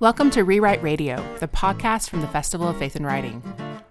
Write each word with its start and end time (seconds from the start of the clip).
Welcome 0.00 0.30
to 0.30 0.44
Rewrite 0.44 0.80
Radio, 0.80 1.16
the 1.40 1.48
podcast 1.48 2.08
from 2.08 2.20
the 2.20 2.28
Festival 2.28 2.68
of 2.68 2.78
Faith 2.78 2.94
and 2.94 3.04
Writing. 3.04 3.42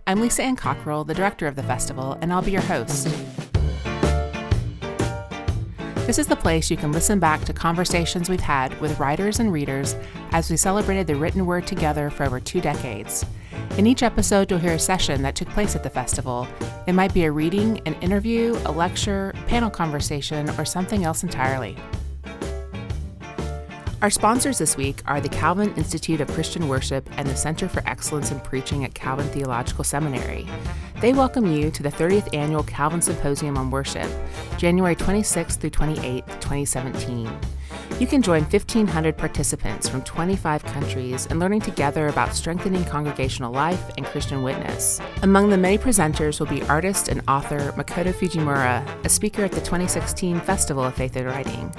I'm 0.08 0.22
Lisa 0.22 0.42
Ann 0.42 0.56
Cockrel, 0.56 1.06
the 1.06 1.14
director 1.14 1.48
of 1.48 1.58
the 1.58 1.64
festival, 1.64 2.18
and 2.22 2.32
I'll 2.32 2.42
be 2.42 2.52
your 2.52 2.62
host. 2.62 3.10
This 6.06 6.18
is 6.18 6.28
the 6.28 6.38
place 6.38 6.72
you 6.72 6.78
can 6.78 6.94
listen 6.94 7.20
back 7.20 7.44
to 7.44 7.52
conversations 7.52 8.30
we've 8.30 8.40
had 8.40 8.80
with 8.80 8.98
writers 9.02 9.42
and 9.42 9.52
readers 9.52 9.98
as 10.32 10.50
we 10.50 10.56
celebrated 10.56 11.08
the 11.08 11.16
written 11.18 11.46
word 11.46 11.68
together 11.68 12.10
for 12.10 12.24
over 12.24 12.40
two 12.40 12.62
decades. 12.62 13.26
In 13.78 13.86
each 13.86 14.02
episode, 14.02 14.50
you'll 14.50 14.62
hear 14.62 14.76
a 14.76 14.80
session 14.80 15.22
that 15.24 15.36
took 15.36 15.50
place 15.50 15.76
at 15.76 15.84
the 15.84 15.90
festival. 15.90 16.48
It 16.88 16.94
might 16.94 17.14
be 17.14 17.26
a 17.26 17.32
reading, 17.34 17.82
an 17.86 17.96
interview, 17.96 18.58
a 18.64 18.72
lecture, 18.72 19.34
panel 19.48 19.70
conversation, 19.70 20.50
or 20.52 20.64
something 20.64 21.04
else 21.04 21.24
entirely. 21.24 21.76
Our 24.00 24.12
sponsors 24.12 24.60
this 24.60 24.78
week 24.78 25.02
are 25.08 25.20
the 25.20 25.28
Calvin 25.28 25.74
Institute 25.74 26.22
of 26.22 26.28
Christian 26.28 26.68
Worship 26.68 27.10
and 27.18 27.28
the 27.28 27.36
Center 27.36 27.68
for 27.68 27.82
Excellence 27.88 28.30
in 28.30 28.40
Preaching 28.42 28.86
at 28.86 28.94
Calvin 28.94 29.26
Theological 29.30 29.84
Seminary. 29.84 30.48
They 31.02 31.14
welcome 31.14 31.52
you 31.52 31.72
to 31.72 31.82
the 31.82 31.90
30th 31.90 32.32
Annual 32.32 32.62
Calvin 32.66 33.02
Symposium 33.02 33.58
on 33.58 33.72
Worship, 33.72 34.08
January 34.58 34.96
26 34.96 35.56
through 35.56 35.72
28, 35.72 36.28
2017. 36.28 37.28
You 38.00 38.06
can 38.06 38.22
join 38.22 38.44
1,500 38.44 39.18
participants 39.18 39.90
from 39.90 40.04
25 40.04 40.64
countries 40.64 41.26
in 41.26 41.40
learning 41.40 41.62
together 41.62 42.08
about 42.08 42.36
strengthening 42.36 42.86
congregational 42.86 43.52
life 43.52 43.90
and 43.98 44.06
Christian 44.06 44.44
witness. 44.44 45.02
Among 45.24 45.50
the 45.50 45.58
many 45.58 45.80
presenters 45.80 46.40
will 46.40 46.46
be 46.46 46.62
artist 46.64 47.08
and 47.08 47.24
author 47.28 47.72
Makoto 47.72 48.14
Fujimura, 48.14 48.86
a 49.04 49.10
speaker 49.10 49.44
at 49.44 49.54
the 49.54 49.62
2016 49.62 50.40
Festival 50.42 50.84
of 50.84 50.94
Faith 50.94 51.16
and 51.16 51.26
Writing. 51.26 51.74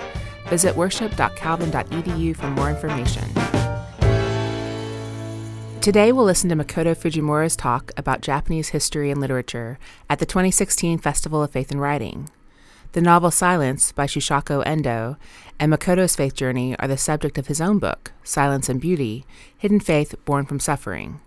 Visit 0.49 0.77
worship.calvin.edu 0.77 2.37
for 2.37 2.51
more 2.51 2.71
information. 2.71 3.25
Today, 5.81 6.13
we'll 6.13 6.25
listen 6.25 6.51
to 6.51 6.57
Makoto 6.57 6.95
Fujimura's 6.95 7.57
talk 7.57 7.93
about 7.97 8.21
Japanese 8.21 8.71
history 8.71 9.11
and 9.11 9.21
literature 9.21 9.79
at 10.11 10.19
the 10.19 10.27
2016 10.27 10.99
Festival 10.99 11.43
of 11.43 11.51
Faith 11.51 11.71
and 11.71 11.81
Writing. 11.81 12.29
The 12.93 13.01
novel 13.01 13.31
Silence 13.31 13.93
by 13.93 14.07
Shusaku 14.07 14.67
Endo 14.67 15.17
and 15.61 15.73
Makoto's 15.73 16.17
faith 16.17 16.35
journey 16.35 16.75
are 16.79 16.89
the 16.89 16.97
subject 16.97 17.39
of 17.39 17.47
his 17.47 17.61
own 17.61 17.79
book, 17.79 18.13
Silence 18.25 18.69
and 18.69 18.81
Beauty 18.81 19.25
Hidden 19.57 19.81
Faith 19.81 20.15
Born 20.25 20.47
from 20.47 20.59
Suffering. 20.59 21.21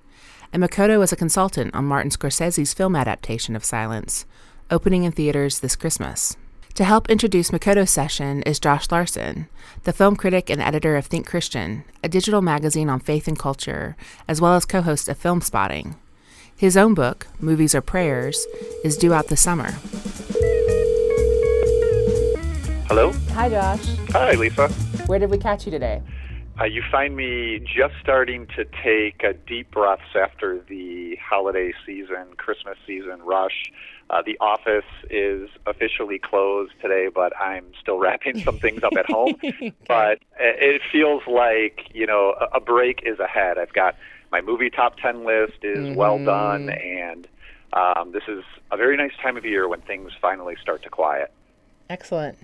And 0.52 0.62
Makoto 0.62 1.00
was 1.00 1.12
a 1.12 1.16
consultant 1.16 1.74
on 1.74 1.86
Martin 1.86 2.12
Scorsese's 2.12 2.74
film 2.74 2.96
adaptation 2.96 3.56
of 3.56 3.64
Silence, 3.64 4.26
opening 4.70 5.04
in 5.04 5.12
theaters 5.12 5.60
this 5.60 5.76
Christmas. 5.76 6.36
To 6.82 6.86
help 6.86 7.12
introduce 7.12 7.52
Makoto's 7.52 7.92
session 7.92 8.42
is 8.42 8.60
Josh 8.60 8.90
Larsen, 8.90 9.48
the 9.84 9.94
film 9.94 10.16
critic 10.16 10.50
and 10.50 10.60
editor 10.60 10.98
of 10.98 11.06
Think 11.06 11.28
Christian, 11.28 11.84
a 12.04 12.10
digital 12.10 12.42
magazine 12.42 12.90
on 12.90 13.00
faith 13.00 13.28
and 13.28 13.38
culture, 13.38 13.96
as 14.28 14.42
well 14.42 14.56
as 14.56 14.66
co 14.66 14.82
host 14.82 15.08
of 15.08 15.22
Filmspotting. 15.22 15.94
His 16.58 16.76
own 16.76 16.96
book, 16.96 17.28
Movies 17.40 17.76
Are 17.76 17.84
Prayers, 17.84 18.48
is 18.84 18.98
due 18.98 19.14
out 19.14 19.28
this 19.28 19.42
summer. 19.42 19.70
Hello? 22.88 23.14
Hi, 23.34 23.48
Josh. 23.48 23.86
Hi, 24.14 24.34
Lisa. 24.34 24.68
Where 25.06 25.20
did 25.20 25.30
we 25.30 25.38
catch 25.38 25.68
you 25.68 25.72
today? 25.72 26.02
Uh, 26.60 26.66
you 26.66 26.82
find 26.92 27.16
me 27.16 27.60
just 27.60 27.94
starting 28.02 28.48
to 28.56 28.66
take 28.84 29.24
uh, 29.24 29.34
deep 29.48 29.70
breaths 29.70 30.16
after 30.16 30.60
the 30.68 31.16
holiday 31.18 31.74
season, 31.86 32.26
Christmas 32.38 32.78
season 32.86 33.22
rush. 33.22 33.72
Uh, 34.12 34.22
the 34.22 34.38
office 34.42 34.84
is 35.10 35.50
officially 35.66 36.20
closed 36.20 36.74
today, 36.82 37.08
but 37.14 37.32
I'm 37.38 37.66
still 37.82 37.98
wrapping 37.98 38.40
some 38.42 38.60
things 38.60 38.84
up 38.84 38.92
at 38.98 39.10
home. 39.10 39.36
okay. 39.44 39.74
But 39.88 40.20
it 40.38 40.82
feels 40.92 41.24
like, 41.28 41.86
you 41.94 42.06
know, 42.06 42.36
a, 42.54 42.60
break 42.60 43.04
is 43.06 43.20
ahead. 43.20 43.58
I've 43.58 43.72
got 43.72 43.96
my 44.30 44.42
movie 44.42 44.70
top 44.70 44.98
10 44.98 45.24
list 45.24 45.64
is 45.64 45.78
mm-hmm. 45.78 45.96
well 45.96 46.22
done, 46.24 46.70
and 46.70 47.26
um, 47.72 48.12
this 48.12 48.24
is 48.28 48.44
a 48.70 48.76
very 48.76 48.98
nice 48.98 49.14
time 49.22 49.38
of 49.38 49.46
year 49.46 49.70
when 49.70 49.80
things 49.80 50.12
finally 50.22 50.56
start 50.62 50.84
to 50.84 50.90
quiet. 50.90 51.32
Excellent. 51.90 52.38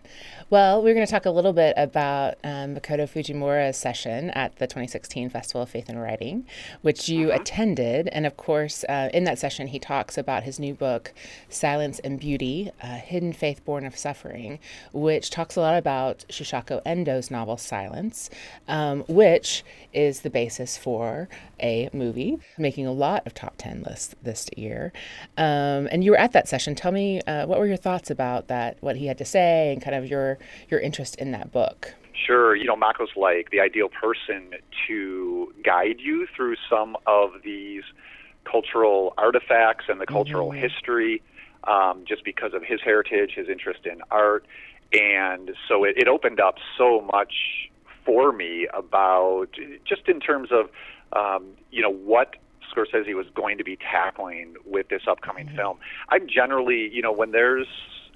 Well, 0.49 0.81
we're 0.81 0.93
going 0.93 1.05
to 1.05 1.11
talk 1.11 1.25
a 1.25 1.29
little 1.29 1.51
bit 1.51 1.73
about 1.75 2.35
um, 2.41 2.73
Makoto 2.73 3.03
Fujimura's 3.03 3.75
session 3.75 4.29
at 4.29 4.55
the 4.59 4.65
2016 4.65 5.29
Festival 5.29 5.63
of 5.63 5.69
Faith 5.69 5.89
and 5.89 6.01
Writing, 6.01 6.45
which 6.81 7.09
you 7.09 7.31
uh-huh. 7.31 7.41
attended. 7.41 8.07
And 8.13 8.25
of 8.25 8.37
course, 8.37 8.85
uh, 8.85 9.09
in 9.13 9.25
that 9.25 9.39
session, 9.39 9.67
he 9.67 9.77
talks 9.77 10.17
about 10.17 10.43
his 10.43 10.57
new 10.57 10.73
book, 10.73 11.11
Silence 11.49 11.99
and 11.99 12.17
Beauty 12.17 12.71
A 12.81 12.95
Hidden 12.95 13.33
Faith 13.33 13.65
Born 13.65 13.85
of 13.85 13.97
Suffering, 13.97 14.59
which 14.93 15.31
talks 15.31 15.57
a 15.57 15.59
lot 15.59 15.77
about 15.77 16.23
Shusaku 16.29 16.81
Endo's 16.85 17.29
novel 17.29 17.57
Silence, 17.57 18.29
um, 18.69 19.01
which 19.09 19.65
is 19.91 20.21
the 20.21 20.29
basis 20.29 20.77
for 20.77 21.27
a 21.59 21.89
movie, 21.91 22.37
making 22.57 22.87
a 22.87 22.93
lot 22.93 23.27
of 23.27 23.33
top 23.33 23.55
10 23.57 23.83
lists 23.83 24.15
this 24.23 24.49
year. 24.55 24.93
Um, 25.37 25.89
and 25.91 26.05
you 26.05 26.11
were 26.11 26.17
at 26.17 26.31
that 26.31 26.47
session. 26.47 26.73
Tell 26.73 26.93
me, 26.93 27.19
uh, 27.27 27.47
what 27.47 27.59
were 27.59 27.67
your 27.67 27.75
thoughts 27.75 28.09
about 28.09 28.47
that, 28.47 28.77
what 28.79 28.95
he 28.95 29.07
had 29.07 29.17
to 29.17 29.25
say, 29.25 29.73
and 29.73 29.81
kind 29.81 29.95
of 29.95 30.07
your 30.09 30.36
your 30.69 30.79
interest 30.79 31.15
in 31.15 31.31
that 31.31 31.51
book? 31.51 31.93
Sure. 32.25 32.55
You 32.55 32.65
know, 32.65 32.75
Mako's 32.75 33.09
like 33.15 33.51
the 33.51 33.59
ideal 33.59 33.89
person 33.89 34.51
to 34.87 35.53
guide 35.63 35.97
you 35.99 36.27
through 36.35 36.55
some 36.69 36.97
of 37.05 37.31
these 37.43 37.83
cultural 38.49 39.13
artifacts 39.17 39.85
and 39.87 40.01
the 40.01 40.05
cultural 40.05 40.49
mm-hmm. 40.49 40.61
history, 40.61 41.21
um, 41.65 42.03
just 42.07 42.23
because 42.23 42.53
of 42.53 42.63
his 42.63 42.79
heritage, 42.83 43.31
his 43.35 43.49
interest 43.49 43.85
in 43.85 44.01
art. 44.09 44.45
And 44.93 45.51
so 45.67 45.83
it, 45.83 45.97
it 45.97 46.07
opened 46.07 46.39
up 46.39 46.55
so 46.77 47.01
much 47.13 47.33
for 48.05 48.31
me 48.31 48.67
about 48.73 49.47
just 49.85 50.07
in 50.07 50.19
terms 50.19 50.49
of, 50.51 50.69
um, 51.11 51.45
you 51.71 51.81
know, 51.81 51.91
what 51.91 52.35
Scorsese 52.73 53.13
was 53.13 53.27
going 53.35 53.57
to 53.57 53.63
be 53.63 53.77
tackling 53.77 54.55
with 54.65 54.87
this 54.89 55.03
upcoming 55.07 55.47
mm-hmm. 55.47 55.57
film. 55.57 55.77
I'm 56.09 56.27
generally, 56.27 56.89
you 56.91 57.01
know, 57.01 57.11
when 57.11 57.31
there's 57.31 57.67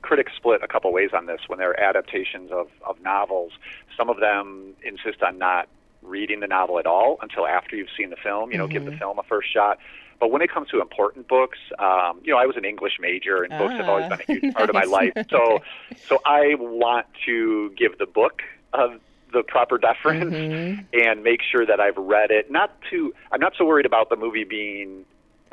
critics 0.01 0.31
split 0.35 0.61
a 0.63 0.67
couple 0.67 0.91
ways 0.91 1.11
on 1.13 1.25
this 1.25 1.41
when 1.47 1.59
they're 1.59 1.79
adaptations 1.79 2.51
of, 2.51 2.67
of 2.85 3.01
novels. 3.01 3.51
Some 3.97 4.09
of 4.09 4.19
them 4.19 4.73
insist 4.83 5.21
on 5.21 5.37
not 5.37 5.67
reading 6.01 6.39
the 6.39 6.47
novel 6.47 6.79
at 6.79 6.85
all 6.85 7.17
until 7.21 7.45
after 7.45 7.75
you've 7.75 7.89
seen 7.97 8.09
the 8.09 8.15
film, 8.15 8.51
you 8.51 8.57
know, 8.57 8.65
mm-hmm. 8.65 8.73
give 8.73 8.85
the 8.85 8.91
mm-hmm. 8.91 8.99
film 8.99 9.19
a 9.19 9.23
first 9.23 9.51
shot. 9.53 9.77
But 10.19 10.31
when 10.31 10.41
it 10.41 10.51
comes 10.51 10.69
to 10.69 10.81
important 10.81 11.27
books, 11.27 11.57
um, 11.79 12.21
you 12.23 12.31
know, 12.31 12.37
I 12.37 12.45
was 12.45 12.55
an 12.55 12.65
English 12.65 12.93
major, 12.99 13.43
and 13.43 13.51
ah. 13.53 13.57
books 13.57 13.73
have 13.73 13.89
always 13.89 14.07
been 14.09 14.21
a 14.21 14.39
huge 14.39 14.53
part 14.53 14.69
of 14.69 14.75
my 14.75 14.83
life. 14.99 15.13
So, 15.29 15.59
so 16.07 16.19
I 16.25 16.55
want 16.59 17.07
to 17.25 17.71
give 17.71 17.97
the 17.97 18.05
book 18.05 18.41
of 18.73 18.99
the 19.33 19.43
proper 19.43 19.77
deference 19.77 20.33
mm-hmm. 20.33 20.81
and 20.93 21.23
make 21.23 21.41
sure 21.41 21.65
that 21.65 21.79
I've 21.79 21.97
read 21.97 22.31
it. 22.31 22.51
Not 22.51 22.77
to, 22.91 23.13
I'm 23.31 23.39
not 23.39 23.53
so 23.57 23.65
worried 23.65 23.85
about 23.85 24.09
the 24.09 24.15
movie 24.15 24.43
being 24.43 25.05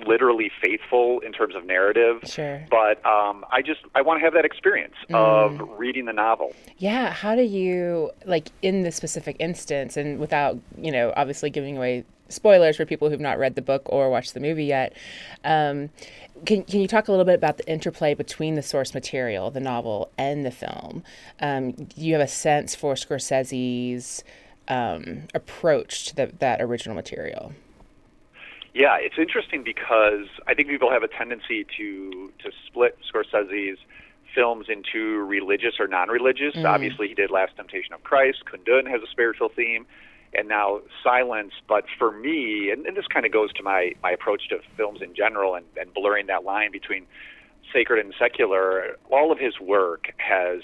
literally 0.07 0.51
faithful 0.63 1.21
in 1.21 1.33
terms 1.33 1.55
of 1.55 1.65
narrative. 1.65 2.21
Sure. 2.25 2.65
But 2.71 3.05
um, 3.07 3.45
I 3.51 3.63
just 3.63 3.81
I 3.95 4.03
want 4.03 4.21
to 4.21 4.25
have 4.25 4.35
that 4.35 4.45
experience 4.45 4.95
mm. 5.09 5.15
of 5.15 5.79
reading 5.79 6.05
the 6.07 6.13
novel. 6.13 6.55
Yeah. 6.79 7.13
How 7.13 7.35
do 7.35 7.43
you 7.43 8.11
like 8.25 8.49
in 8.63 8.83
this 8.83 8.97
specific 8.97 9.37
instance, 9.39 9.97
and 9.97 10.19
without 10.19 10.59
you 10.77 10.93
know 10.93 11.13
obviously 11.17 11.51
giving 11.51 11.77
away 11.77 12.05
spoilers 12.29 12.77
for 12.77 12.85
people 12.85 13.09
who've 13.11 13.21
not 13.21 13.39
read 13.39 13.55
the 13.55 13.63
book 13.63 13.83
or 13.87 14.11
watched 14.11 14.35
the 14.35 14.41
movie 14.41 14.67
yet. 14.67 14.95
Um, 15.45 15.91
can, 16.45 16.63
can 16.65 16.81
you 16.81 16.89
talk 16.89 17.09
a 17.09 17.11
little 17.11 17.25
bit 17.25 17.35
about 17.35 17.57
the 17.57 17.69
interplay 17.69 18.15
between 18.15 18.55
the 18.55 18.63
source 18.63 18.95
material, 18.95 19.51
the 19.51 19.61
novel, 19.61 20.11
and 20.17 20.45
the 20.45 20.51
film? 20.51 21.03
Um, 21.41 21.73
do 21.73 21.87
you 21.97 22.13
have 22.13 22.23
a 22.23 22.29
sense 22.29 22.75
for 22.75 22.95
Scorsese's 22.95 24.23
um, 24.69 25.25
approach 25.35 26.07
to 26.07 26.17
the, 26.17 26.33
that 26.39 26.61
original 26.61 26.95
material? 26.95 27.53
Yeah, 28.79 28.97
it's 29.01 29.19
interesting 29.19 29.65
because 29.65 30.29
I 30.47 30.55
think 30.55 30.69
people 30.69 30.89
have 30.89 31.03
a 31.03 31.09
tendency 31.09 31.67
to 31.77 32.33
to 32.39 32.53
split 32.65 32.97
Scorsese's 33.13 33.77
films 34.33 34.67
into 34.69 35.19
religious 35.25 35.81
or 35.81 35.89
non-religious. 35.89 36.55
Mm. 36.55 36.65
Obviously, 36.65 37.09
he 37.09 37.15
did 37.15 37.29
Last 37.33 37.57
Temptation 37.57 37.93
of 37.93 38.05
Christ. 38.05 38.45
Kundun 38.47 38.89
has 38.89 39.03
a 39.03 39.11
spiritual 39.11 39.49
theme, 39.49 39.85
and 40.33 40.47
now 40.47 40.79
Silence. 41.03 41.55
But 41.67 41.87
for 41.99 42.13
me, 42.13 42.71
and, 42.71 42.87
and 42.87 42.97
this 42.97 43.09
kind 43.13 43.27
of 43.27 43.33
goes 43.33 43.53
to 43.55 43.65
my 43.65 43.95
my 44.01 44.13
approach 44.13 44.49
to 44.51 44.61
films 44.77 45.03
in 45.03 45.13
general, 45.13 45.57
and, 45.57 45.67
and 45.77 45.93
blurring 45.93 46.29
that 46.29 46.45
line 46.45 46.71
between 46.71 47.05
sacred 47.73 47.99
and 47.99 48.15
secular. 48.17 48.97
All 49.11 49.33
of 49.33 49.41
his 49.41 49.59
work 49.59 50.13
has 50.19 50.61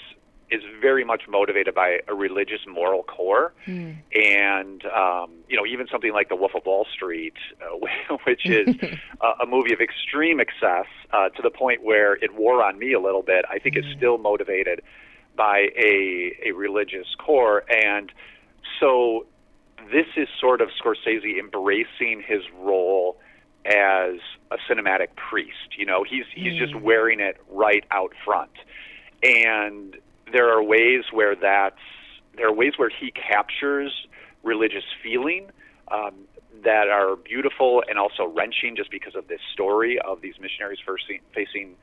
is 0.51 0.61
very 0.81 1.03
much 1.03 1.23
motivated 1.27 1.73
by 1.73 1.99
a 2.07 2.13
religious 2.13 2.61
moral 2.67 3.03
core, 3.03 3.53
mm. 3.65 3.95
and 4.13 4.85
um, 4.85 5.31
you 5.49 5.57
know 5.57 5.65
even 5.65 5.87
something 5.91 6.13
like 6.13 6.29
The 6.29 6.35
Wolf 6.35 6.51
of 6.55 6.65
Wall 6.65 6.85
Street, 6.93 7.33
uh, 7.61 8.15
which 8.25 8.45
is 8.45 8.75
a, 9.21 9.43
a 9.43 9.45
movie 9.47 9.73
of 9.73 9.81
extreme 9.81 10.39
excess 10.39 10.87
uh, 11.11 11.29
to 11.29 11.41
the 11.41 11.49
point 11.49 11.83
where 11.83 12.13
it 12.13 12.35
wore 12.35 12.63
on 12.63 12.77
me 12.77 12.93
a 12.93 12.99
little 12.99 13.23
bit. 13.23 13.45
I 13.49 13.59
think 13.59 13.75
mm. 13.75 13.79
is 13.79 13.85
still 13.97 14.17
motivated 14.17 14.81
by 15.35 15.69
a 15.77 16.37
a 16.45 16.51
religious 16.51 17.07
core, 17.17 17.63
and 17.69 18.11
so 18.79 19.25
this 19.91 20.07
is 20.15 20.27
sort 20.39 20.61
of 20.61 20.69
Scorsese 20.81 21.39
embracing 21.39 22.23
his 22.25 22.41
role 22.57 23.17
as 23.65 24.19
a 24.51 24.57
cinematic 24.69 25.15
priest. 25.15 25.77
You 25.77 25.85
know, 25.85 26.03
he's 26.03 26.25
he's 26.33 26.53
mm. 26.53 26.59
just 26.59 26.75
wearing 26.75 27.19
it 27.19 27.37
right 27.49 27.83
out 27.91 28.13
front. 28.23 28.51
And 29.23 29.97
there 30.31 30.49
are 30.49 30.63
ways 30.63 31.03
where 31.11 31.35
that's 31.35 31.75
there 32.35 32.47
are 32.47 32.53
ways 32.53 32.73
where 32.77 32.89
he 32.89 33.11
captures 33.11 34.07
religious 34.43 34.83
feeling, 35.01 35.49
um, 35.89 36.13
that 36.63 36.87
are 36.87 37.15
beautiful 37.15 37.83
and 37.87 37.97
also 37.97 38.25
wrenching 38.25 38.75
just 38.75 38.91
because 38.91 39.15
of 39.15 39.27
this 39.27 39.39
story 39.53 39.99
of 39.99 40.21
these 40.21 40.35
missionaries 40.39 40.79
facing 41.33 41.75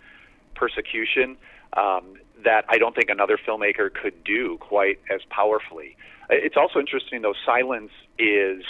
persecution 0.54 1.36
um, 1.74 2.14
that 2.44 2.64
I 2.68 2.78
don't 2.78 2.94
think 2.94 3.08
another 3.08 3.38
filmmaker 3.38 3.92
could 3.92 4.24
do 4.24 4.58
quite 4.58 5.00
as 5.10 5.20
powerfully. 5.30 5.96
It's 6.30 6.56
also 6.56 6.78
interesting, 6.78 7.22
though, 7.22 7.34
Silence 7.46 7.92
is 8.18 8.62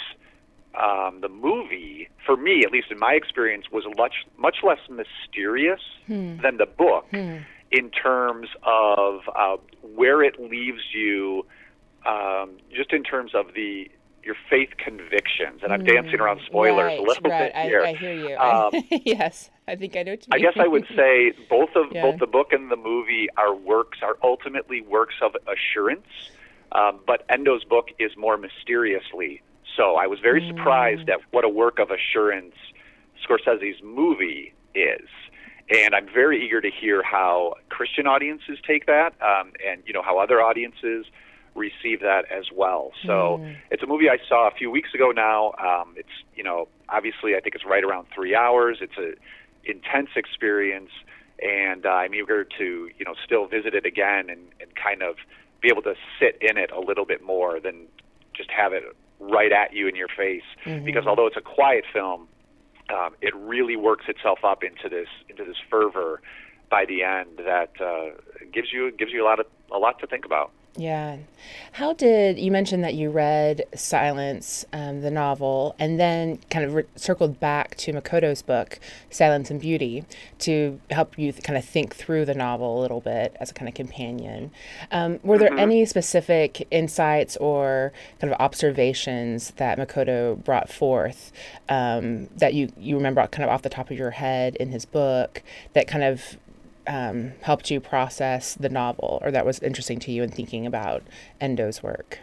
um, 0.75 1.19
the 1.21 1.29
movie, 1.29 2.09
for 2.25 2.35
me, 2.35 2.63
at 2.65 2.71
least 2.71 2.87
in 2.91 2.99
my 2.99 3.13
experience, 3.13 3.65
was 3.71 3.83
much 3.97 4.25
much 4.37 4.57
less 4.63 4.79
mysterious 4.89 5.81
hmm. 6.07 6.37
than 6.41 6.57
the 6.57 6.65
book 6.65 7.05
hmm. 7.11 7.37
In 7.73 7.89
terms 7.89 8.47
of 8.63 9.21
uh, 9.35 9.57
where 9.81 10.21
it 10.21 10.39
leaves 10.39 10.81
you, 10.93 11.45
um, 12.05 12.57
just 12.73 12.93
in 12.93 13.03
terms 13.03 13.31
of 13.33 13.53
the 13.55 13.89
your 14.23 14.35
faith 14.49 14.69
convictions. 14.77 15.61
And 15.63 15.73
I'm 15.73 15.81
mm, 15.81 15.93
dancing 15.93 16.21
around 16.21 16.39
spoilers 16.45 16.85
right, 16.85 16.99
a 16.99 17.01
little 17.01 17.29
right. 17.29 17.53
bit 17.53 17.65
here. 17.65 17.83
I, 17.83 17.89
I 17.89 17.93
hear 17.95 18.13
you. 18.13 18.37
Um, 18.37 18.71
yes, 19.05 19.49
I 19.67 19.75
think 19.75 19.97
I 19.97 20.03
know. 20.03 20.15
I 20.31 20.39
guess 20.39 20.53
I 20.55 20.67
would 20.67 20.85
say 20.95 21.33
both 21.49 21.71
of 21.75 21.87
yeah. 21.91 22.03
both 22.03 22.19
the 22.19 22.27
book 22.27 22.53
and 22.53 22.71
the 22.71 22.77
movie 22.77 23.27
are 23.35 23.53
works 23.53 23.99
are 24.01 24.15
ultimately 24.23 24.81
works 24.81 25.15
of 25.21 25.35
assurance. 25.47 26.07
Um, 26.71 27.01
but 27.05 27.27
Endo's 27.27 27.63
book 27.65 27.89
is 27.99 28.15
more 28.17 28.37
mysteriously 28.37 29.41
so. 29.75 29.95
I 29.95 30.07
was 30.07 30.19
very 30.19 30.41
mm. 30.41 30.47
surprised 30.55 31.09
at 31.09 31.19
what 31.31 31.43
a 31.43 31.49
work 31.49 31.79
of 31.79 31.89
assurance 31.91 32.55
Scorsese's 33.27 33.81
movie 33.83 34.53
is. 34.75 35.07
And 35.69 35.95
I'm 35.95 36.07
very 36.13 36.45
eager 36.45 36.59
to 36.61 36.69
hear 36.69 37.01
how 37.03 37.55
Christian 37.69 38.05
audiences 38.05 38.57
take 38.67 38.85
that, 38.85 39.13
um, 39.21 39.53
and 39.65 39.81
you 39.85 39.93
know 39.93 40.01
how 40.01 40.19
other 40.19 40.41
audiences 40.41 41.05
receive 41.55 42.01
that 42.01 42.25
as 42.31 42.45
well. 42.53 42.91
So 43.05 43.39
mm. 43.41 43.55
it's 43.71 43.83
a 43.83 43.87
movie 43.87 44.09
I 44.09 44.17
saw 44.27 44.47
a 44.47 44.51
few 44.51 44.71
weeks 44.71 44.93
ago 44.93 45.11
now. 45.11 45.53
Um, 45.53 45.93
it's 45.95 46.09
you 46.35 46.43
know 46.43 46.67
obviously 46.89 47.35
I 47.35 47.39
think 47.39 47.55
it's 47.55 47.65
right 47.65 47.83
around 47.83 48.07
three 48.13 48.35
hours. 48.35 48.79
It's 48.81 48.97
a 48.97 49.13
intense 49.69 50.09
experience, 50.15 50.91
and 51.41 51.85
uh, 51.85 51.89
I'm 51.89 52.13
eager 52.13 52.43
to 52.43 52.89
you 52.97 53.05
know 53.05 53.15
still 53.23 53.47
visit 53.47 53.73
it 53.73 53.85
again 53.85 54.29
and, 54.29 54.41
and 54.59 54.75
kind 54.75 55.01
of 55.01 55.15
be 55.61 55.69
able 55.69 55.83
to 55.83 55.95
sit 56.19 56.37
in 56.41 56.57
it 56.57 56.71
a 56.71 56.79
little 56.79 57.05
bit 57.05 57.23
more 57.23 57.59
than 57.59 57.87
just 58.33 58.51
have 58.51 58.73
it 58.73 58.83
right 59.19 59.51
at 59.51 59.73
you 59.73 59.87
in 59.87 59.95
your 59.95 60.09
face. 60.09 60.43
Mm-hmm. 60.65 60.85
Because 60.85 61.05
although 61.07 61.27
it's 61.27 61.37
a 61.37 61.41
quiet 61.41 61.85
film, 61.93 62.27
um, 62.89 63.15
it 63.21 63.35
really 63.35 63.75
works 63.75 64.05
itself 64.07 64.39
up 64.43 64.63
into 64.63 64.89
this 64.89 65.07
into 65.29 65.43
this 65.45 65.57
fervor 65.69 66.21
by 66.69 66.85
the 66.85 67.03
end 67.03 67.29
that 67.37 67.71
uh, 67.79 68.15
gives 68.51 68.73
you 68.73 68.91
gives 68.91 69.11
you 69.11 69.23
a 69.23 69.27
lot 69.27 69.39
of 69.39 69.45
a 69.71 69.77
lot 69.77 69.99
to 69.99 70.07
think 70.07 70.25
about. 70.25 70.51
Yeah. 70.75 71.17
How 71.73 71.93
did 71.93 72.39
you 72.39 72.51
mentioned 72.51 72.83
that 72.83 72.95
you 72.95 73.11
read 73.11 73.65
Silence, 73.75 74.65
um, 74.73 75.01
the 75.01 75.11
novel, 75.11 75.75
and 75.77 75.99
then 75.99 76.39
kind 76.49 76.65
of 76.65 76.73
re- 76.73 76.85
circled 76.95 77.39
back 77.39 77.75
to 77.77 77.93
Makoto's 77.93 78.41
book, 78.41 78.79
Silence 79.11 79.51
and 79.51 79.61
Beauty, 79.61 80.03
to 80.39 80.79
help 80.89 81.17
you 81.17 81.31
th- 81.31 81.43
kind 81.43 81.57
of 81.57 81.65
think 81.65 81.95
through 81.95 82.25
the 82.25 82.33
novel 82.33 82.79
a 82.79 82.81
little 82.81 83.01
bit 83.01 83.35
as 83.39 83.51
a 83.51 83.53
kind 83.53 83.69
of 83.69 83.75
companion? 83.75 84.49
Um, 84.91 85.19
were 85.23 85.37
there 85.37 85.49
mm-hmm. 85.49 85.59
any 85.59 85.85
specific 85.85 86.67
insights 86.71 87.37
or 87.37 87.91
kind 88.19 88.33
of 88.33 88.39
observations 88.39 89.51
that 89.57 89.77
Makoto 89.77 90.43
brought 90.43 90.69
forth 90.69 91.31
um, 91.69 92.29
that 92.35 92.55
you, 92.55 92.71
you 92.77 92.95
remember 92.95 93.27
kind 93.27 93.43
of 93.43 93.53
off 93.53 93.61
the 93.61 93.69
top 93.69 93.91
of 93.91 93.97
your 93.97 94.11
head 94.11 94.55
in 94.55 94.69
his 94.69 94.85
book 94.85 95.43
that 95.73 95.87
kind 95.87 96.03
of 96.03 96.37
um, 96.87 97.33
helped 97.41 97.71
you 97.71 97.79
process 97.79 98.55
the 98.55 98.69
novel 98.69 99.19
or 99.23 99.31
that 99.31 99.45
was 99.45 99.59
interesting 99.59 99.99
to 99.99 100.11
you 100.11 100.23
in 100.23 100.29
thinking 100.29 100.65
about 100.65 101.03
Endo's 101.41 101.81
work? 101.83 102.19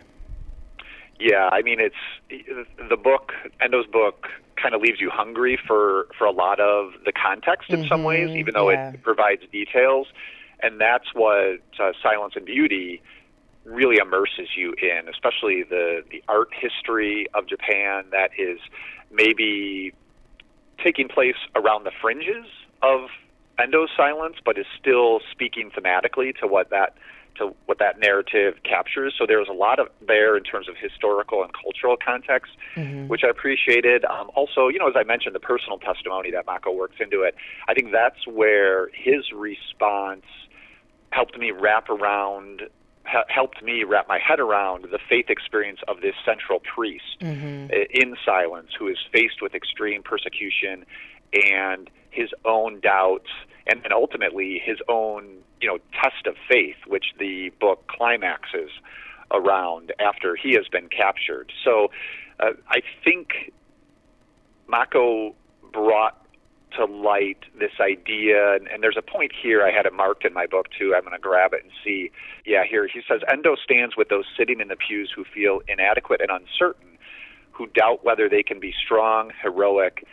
Yeah, 1.19 1.49
I 1.53 1.63
mean, 1.63 1.79
it's 1.81 2.65
the 2.89 2.97
book, 2.97 3.33
Endo's 3.61 3.87
book, 3.87 4.27
kind 4.61 4.75
of 4.75 4.81
leaves 4.81 5.01
you 5.01 5.11
hungry 5.11 5.59
for, 5.67 6.07
for 6.17 6.27
a 6.27 6.31
lot 6.31 6.61
of 6.61 6.93
the 7.05 7.13
context 7.13 7.71
in 7.71 7.81
mm-hmm, 7.81 7.89
some 7.89 8.05
ways, 8.05 8.31
even 8.31 8.55
though 8.55 8.71
yeah. 8.71 8.93
it 8.93 9.03
provides 9.03 9.43
details. 9.53 10.07
And 10.63 10.81
that's 10.81 11.15
what 11.15 11.61
uh, 11.79 11.93
Silence 12.03 12.35
and 12.37 12.45
Beauty 12.45 13.03
really 13.65 13.97
immerses 13.97 14.49
you 14.57 14.75
in, 14.81 15.09
especially 15.09 15.63
the, 15.63 16.03
the 16.11 16.23
art 16.29 16.49
history 16.53 17.27
of 17.35 17.47
Japan 17.47 18.05
that 18.13 18.31
is 18.39 18.59
maybe 19.11 19.93
taking 20.83 21.09
place 21.09 21.37
around 21.55 21.85
the 21.85 21.93
fringes 22.01 22.47
of 22.83 23.09
Endo's 23.59 23.91
silence, 23.97 24.37
but 24.45 24.59
is 24.59 24.67
still 24.79 25.21
speaking 25.31 25.71
thematically 25.71 26.37
to 26.41 26.47
what 26.47 26.71
that 26.71 26.95
to 27.37 27.55
what 27.67 27.79
that 27.79 27.99
narrative 27.99 28.55
captures. 28.65 29.15
So 29.19 29.25
there's 29.27 29.49
a 29.49 29.53
lot 29.53 29.79
of 29.79 29.89
there 30.07 30.37
in 30.37 30.43
terms 30.43 30.69
of 30.69 30.77
historical 30.77 31.43
and 31.43 31.53
cultural 31.53 31.97
context, 31.97 32.53
mm-hmm. 32.77 33.09
which 33.09 33.23
I 33.25 33.29
appreciated. 33.29 34.05
Um, 34.05 34.31
also, 34.35 34.69
you 34.69 34.79
know, 34.79 34.89
as 34.89 34.95
I 34.97 35.05
mentioned, 35.05 35.35
the 35.35 35.41
personal 35.41 35.79
testimony 35.79 36.31
that 36.33 36.47
Mako 36.47 36.73
works 36.73 36.97
into 37.01 37.23
it. 37.23 37.35
I 37.69 37.75
think 37.75 37.93
that's 37.93 38.27
where 38.27 38.91
his 38.93 39.33
response 39.33 40.25
helped 41.11 41.39
me 41.39 41.51
wrap 41.51 41.89
around 41.89 42.63
helped 43.29 43.63
me 43.63 43.83
wrap 43.83 44.07
my 44.07 44.19
head 44.19 44.39
around 44.39 44.85
the 44.85 44.99
faith 45.09 45.31
experience 45.31 45.81
of 45.89 46.01
this 46.01 46.15
central 46.25 46.61
priest 46.61 47.19
mm-hmm. 47.21 47.73
in 47.91 48.15
silence 48.25 48.69
who 48.79 48.87
is 48.87 48.99
faced 49.13 49.43
with 49.43 49.55
extreme 49.55 50.03
persecution 50.03 50.85
and 51.33 51.91
his 52.11 52.31
own 52.45 52.81
doubts 52.81 53.31
and 53.67 53.83
then 53.83 53.93
ultimately 53.93 54.61
his 54.65 54.79
own 54.89 55.39
you 55.61 55.69
know 55.69 55.79
test 56.01 56.27
of 56.27 56.35
faith, 56.49 56.77
which 56.87 57.07
the 57.19 57.51
book 57.61 57.87
climaxes 57.89 58.71
around 59.33 59.93
after 60.01 60.35
he 60.35 60.55
has 60.55 60.67
been 60.69 60.89
captured. 60.89 61.53
So 61.65 61.89
uh, 62.41 62.53
I 62.69 62.81
think 63.05 63.53
Mako 64.67 65.35
brought 65.73 66.17
to 66.77 66.85
light 66.85 67.39
this 67.59 67.73
idea, 67.81 68.55
and, 68.55 68.69
and, 68.69 68.81
there's 68.81 68.97
a 68.97 69.03
point 69.03 69.33
here 69.43 69.65
I 69.65 69.73
had 69.73 69.87
it 69.87 69.93
marked 69.93 70.25
in 70.25 70.33
my 70.33 70.47
book 70.47 70.67
too. 70.79 70.95
I'm 70.95 71.03
going 71.03 71.13
to 71.13 71.19
grab 71.19 71.53
it 71.53 71.65
and 71.65 71.73
see. 71.85 72.13
Yeah, 72.47 72.63
here 72.69 72.87
he 72.87 73.01
says 73.09 73.21
Endo 73.31 73.57
stands 73.57 73.97
with 73.97 74.09
those 74.09 74.25
sitting 74.39 74.61
in 74.61 74.69
the 74.69 74.77
pews 74.77 75.13
who 75.15 75.25
feel 75.25 75.61
inadequate 75.67 76.21
and 76.21 76.31
uncertain, 76.31 76.97
who 77.51 77.67
doubt 77.69 78.05
whether 78.05 78.29
they 78.29 78.45
can 78.45 78.61
be 78.61 78.73
strong, 78.85 79.33
heroic, 79.43 80.07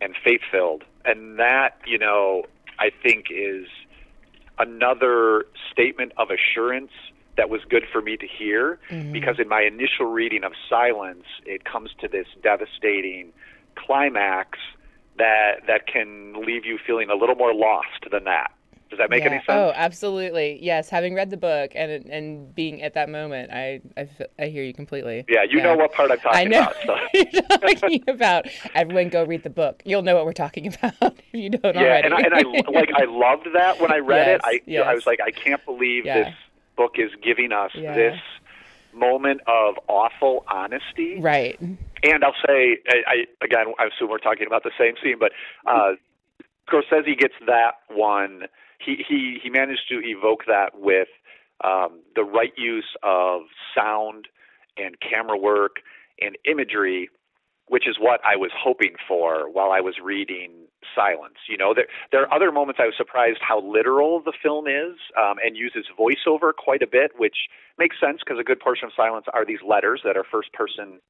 and 0.00 0.14
faith 0.24 0.40
filled. 0.50 0.84
And 1.08 1.38
that, 1.38 1.78
you 1.86 1.98
know, 1.98 2.44
I 2.78 2.90
think 3.02 3.26
is 3.30 3.66
another 4.58 5.46
statement 5.72 6.12
of 6.18 6.28
assurance 6.30 6.90
that 7.38 7.48
was 7.48 7.62
good 7.70 7.84
for 7.90 8.02
me 8.02 8.18
to 8.18 8.26
hear 8.26 8.78
mm-hmm. 8.90 9.12
because 9.12 9.36
in 9.38 9.48
my 9.48 9.62
initial 9.62 10.04
reading 10.06 10.44
of 10.44 10.52
Silence, 10.68 11.24
it 11.46 11.64
comes 11.64 11.90
to 12.00 12.08
this 12.08 12.26
devastating 12.42 13.32
climax 13.74 14.58
that 15.16 15.66
that 15.66 15.86
can 15.86 16.44
leave 16.44 16.66
you 16.66 16.78
feeling 16.86 17.08
a 17.08 17.14
little 17.14 17.36
more 17.36 17.54
lost 17.54 18.04
than 18.10 18.24
that. 18.24 18.52
Does 18.90 18.98
that 18.98 19.10
make 19.10 19.20
yeah. 19.20 19.30
any 19.30 19.36
sense? 19.38 19.46
Oh, 19.48 19.72
absolutely. 19.74 20.58
Yes, 20.62 20.88
having 20.88 21.14
read 21.14 21.30
the 21.30 21.36
book 21.36 21.72
and 21.74 22.06
and 22.06 22.54
being 22.54 22.82
at 22.82 22.94
that 22.94 23.08
moment, 23.08 23.52
I 23.52 23.80
I, 23.96 24.08
I 24.38 24.46
hear 24.46 24.62
you 24.62 24.72
completely. 24.72 25.24
Yeah, 25.28 25.42
you 25.42 25.58
yeah. 25.58 25.64
know 25.64 25.76
what 25.76 25.92
part 25.92 26.10
I'm 26.10 26.18
talking 26.18 26.52
about. 26.52 26.74
I 26.84 26.84
know 26.84 26.84
about. 26.84 27.00
So. 27.14 27.20
you're 27.32 27.74
talking 27.74 28.04
about. 28.08 28.46
Everyone, 28.74 29.08
go 29.10 29.24
read 29.24 29.42
the 29.42 29.50
book. 29.50 29.82
You'll 29.84 30.02
know 30.02 30.14
what 30.14 30.24
we're 30.24 30.32
talking 30.32 30.66
about 30.74 30.94
if 31.02 31.24
you 31.32 31.50
don't 31.50 31.74
yeah, 31.74 31.80
already. 31.80 32.06
and 32.06 32.14
I, 32.14 32.20
and 32.20 32.34
I 32.34 32.70
like 32.70 32.90
I 32.94 33.04
loved 33.04 33.48
that 33.54 33.80
when 33.80 33.92
I 33.92 33.98
read 33.98 34.26
yes, 34.26 34.36
it. 34.36 34.40
I 34.44 34.60
yes. 34.66 34.86
I 34.86 34.94
was 34.94 35.06
like, 35.06 35.20
I 35.20 35.30
can't 35.30 35.64
believe 35.66 36.06
yeah. 36.06 36.24
this 36.24 36.34
book 36.76 36.92
is 36.96 37.10
giving 37.22 37.52
us 37.52 37.72
this 37.74 38.18
moment 38.94 39.42
of 39.46 39.74
awful 39.88 40.44
honesty. 40.48 41.20
Right. 41.20 41.60
And 41.60 42.24
I'll 42.24 42.34
say, 42.46 42.78
I, 42.88 43.02
I 43.06 43.44
again, 43.44 43.66
I 43.78 43.86
assume 43.86 44.10
we're 44.10 44.18
talking 44.18 44.46
about 44.46 44.62
the 44.62 44.72
same 44.78 44.94
scene, 45.02 45.18
but 45.18 45.32
uh, 45.66 45.92
Scorsese 46.68 47.18
gets 47.18 47.34
that 47.46 47.80
one 47.88 48.44
he 48.78 49.38
he 49.42 49.50
managed 49.50 49.88
to 49.88 50.00
evoke 50.04 50.44
that 50.46 50.78
with 50.78 51.08
um, 51.64 52.00
the 52.14 52.22
right 52.22 52.52
use 52.56 52.96
of 53.02 53.42
sound 53.74 54.28
and 54.76 54.96
camera 55.00 55.36
work 55.36 55.76
and 56.20 56.36
imagery, 56.44 57.10
which 57.66 57.88
is 57.88 57.96
what 57.98 58.20
I 58.24 58.36
was 58.36 58.50
hoping 58.56 58.94
for 59.06 59.50
while 59.50 59.72
I 59.72 59.80
was 59.80 59.96
reading 60.02 60.52
Silence. 60.94 61.36
You 61.48 61.56
know, 61.56 61.74
there 61.74 61.86
there 62.12 62.22
are 62.22 62.32
other 62.32 62.52
moments 62.52 62.80
I 62.80 62.86
was 62.86 62.94
surprised 62.96 63.38
how 63.40 63.60
literal 63.60 64.22
the 64.24 64.32
film 64.42 64.66
is 64.66 64.96
um, 65.18 65.36
and 65.44 65.56
uses 65.56 65.86
voiceover 65.98 66.52
quite 66.56 66.82
a 66.82 66.86
bit, 66.86 67.12
which 67.18 67.48
makes 67.78 67.96
sense 68.00 68.20
because 68.24 68.38
a 68.38 68.44
good 68.44 68.60
portion 68.60 68.86
of 68.86 68.92
Silence 68.96 69.26
are 69.32 69.44
these 69.44 69.60
letters 69.66 70.00
that 70.04 70.16
are 70.16 70.24
first 70.24 70.52
person 70.52 71.00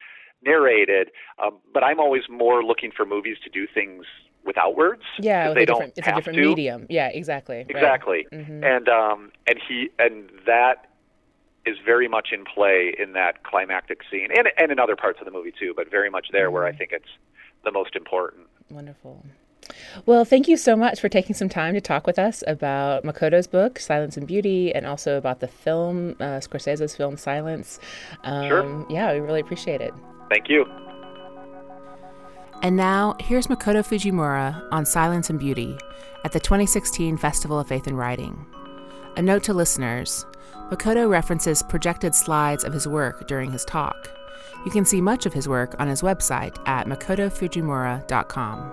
narrated. 0.42 1.10
Um, 1.42 1.58
but 1.74 1.82
I'm 1.82 2.00
always 2.00 2.22
more 2.30 2.62
looking 2.62 2.90
for 2.96 3.04
movies 3.04 3.36
to 3.44 3.50
do 3.50 3.66
things 3.72 4.04
without 4.48 4.74
words. 4.76 5.02
Yeah, 5.20 5.52
they 5.52 5.66
don't. 5.66 5.92
It's 5.96 6.08
a 6.08 6.14
different 6.14 6.38
to. 6.38 6.48
medium. 6.48 6.86
Yeah, 6.88 7.08
exactly. 7.08 7.66
Exactly. 7.68 8.26
Right. 8.32 8.40
Mm-hmm. 8.40 8.64
And 8.64 8.88
um, 8.88 9.30
and 9.46 9.60
he 9.68 9.90
and 10.00 10.30
that 10.46 10.86
is 11.66 11.76
very 11.84 12.08
much 12.08 12.28
in 12.32 12.44
play 12.44 12.94
in 12.98 13.12
that 13.12 13.44
climactic 13.44 14.00
scene, 14.10 14.28
and 14.36 14.48
and 14.56 14.72
in 14.72 14.80
other 14.80 14.96
parts 14.96 15.20
of 15.20 15.26
the 15.26 15.30
movie 15.30 15.52
too, 15.56 15.74
but 15.76 15.88
very 15.88 16.10
much 16.10 16.28
there 16.32 16.46
mm-hmm. 16.46 16.54
where 16.54 16.66
I 16.66 16.70
mm-hmm. 16.70 16.78
think 16.78 16.92
it's 16.92 17.12
the 17.64 17.70
most 17.70 17.94
important. 17.94 18.46
Wonderful. 18.70 19.24
Well, 20.06 20.24
thank 20.24 20.48
you 20.48 20.56
so 20.56 20.76
much 20.76 20.98
for 20.98 21.10
taking 21.10 21.34
some 21.34 21.50
time 21.50 21.74
to 21.74 21.80
talk 21.80 22.06
with 22.06 22.18
us 22.18 22.42
about 22.46 23.04
Makoto's 23.04 23.46
book, 23.46 23.78
Silence 23.78 24.16
and 24.16 24.26
Beauty, 24.26 24.74
and 24.74 24.86
also 24.86 25.18
about 25.18 25.40
the 25.40 25.48
film, 25.48 26.16
uh, 26.20 26.40
Scorsese's 26.40 26.96
film, 26.96 27.18
Silence. 27.18 27.78
Um, 28.24 28.48
sure. 28.48 28.86
Yeah, 28.88 29.12
we 29.12 29.20
really 29.20 29.40
appreciate 29.40 29.82
it. 29.82 29.92
Thank 30.30 30.48
you. 30.48 30.64
And 32.62 32.76
now, 32.76 33.14
here's 33.20 33.46
Makoto 33.46 33.84
Fujimura 33.86 34.66
on 34.72 34.84
Silence 34.84 35.30
and 35.30 35.38
Beauty 35.38 35.78
at 36.24 36.32
the 36.32 36.40
2016 36.40 37.16
Festival 37.16 37.60
of 37.60 37.68
Faith 37.68 37.86
and 37.86 37.96
Writing. 37.96 38.44
A 39.16 39.22
note 39.22 39.44
to 39.44 39.54
listeners 39.54 40.26
Makoto 40.70 41.08
references 41.08 41.62
projected 41.62 42.14
slides 42.14 42.64
of 42.64 42.72
his 42.72 42.86
work 42.86 43.26
during 43.26 43.50
his 43.50 43.64
talk. 43.64 44.10
You 44.64 44.70
can 44.70 44.84
see 44.84 45.00
much 45.00 45.24
of 45.24 45.32
his 45.32 45.48
work 45.48 45.76
on 45.78 45.88
his 45.88 46.02
website 46.02 46.56
at 46.66 46.86
makotofujimura.com. 46.86 48.72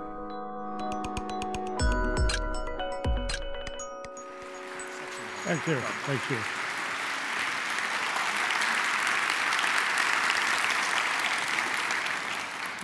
Thank 5.46 5.68
you. 5.68 5.76
Thank 5.78 6.30
you. 6.32 6.55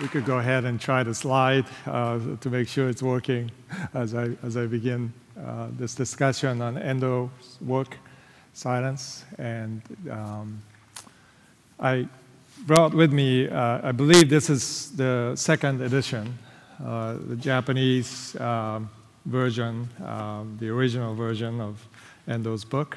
We 0.00 0.08
could 0.08 0.24
go 0.24 0.38
ahead 0.38 0.64
and 0.64 0.80
try 0.80 1.02
the 1.02 1.14
slide 1.14 1.66
uh, 1.86 2.18
to 2.40 2.50
make 2.50 2.66
sure 2.66 2.88
it's 2.88 3.02
working 3.02 3.50
as 3.94 4.14
I, 4.14 4.30
as 4.42 4.56
I 4.56 4.66
begin 4.66 5.12
uh, 5.38 5.68
this 5.78 5.94
discussion 5.94 6.62
on 6.62 6.78
Endo's 6.78 7.30
work, 7.60 7.98
Silence. 8.54 9.24
And 9.38 9.82
um, 10.10 10.62
I 11.78 12.08
brought 12.66 12.94
with 12.94 13.12
me, 13.12 13.48
uh, 13.48 13.80
I 13.82 13.92
believe 13.92 14.28
this 14.28 14.48
is 14.48 14.92
the 14.92 15.34
second 15.36 15.82
edition, 15.82 16.38
uh, 16.84 17.16
the 17.28 17.36
Japanese 17.36 18.34
um, 18.40 18.90
version, 19.26 19.88
um, 20.04 20.56
the 20.58 20.68
original 20.70 21.14
version 21.14 21.60
of 21.60 21.86
Endo's 22.26 22.64
book. 22.64 22.96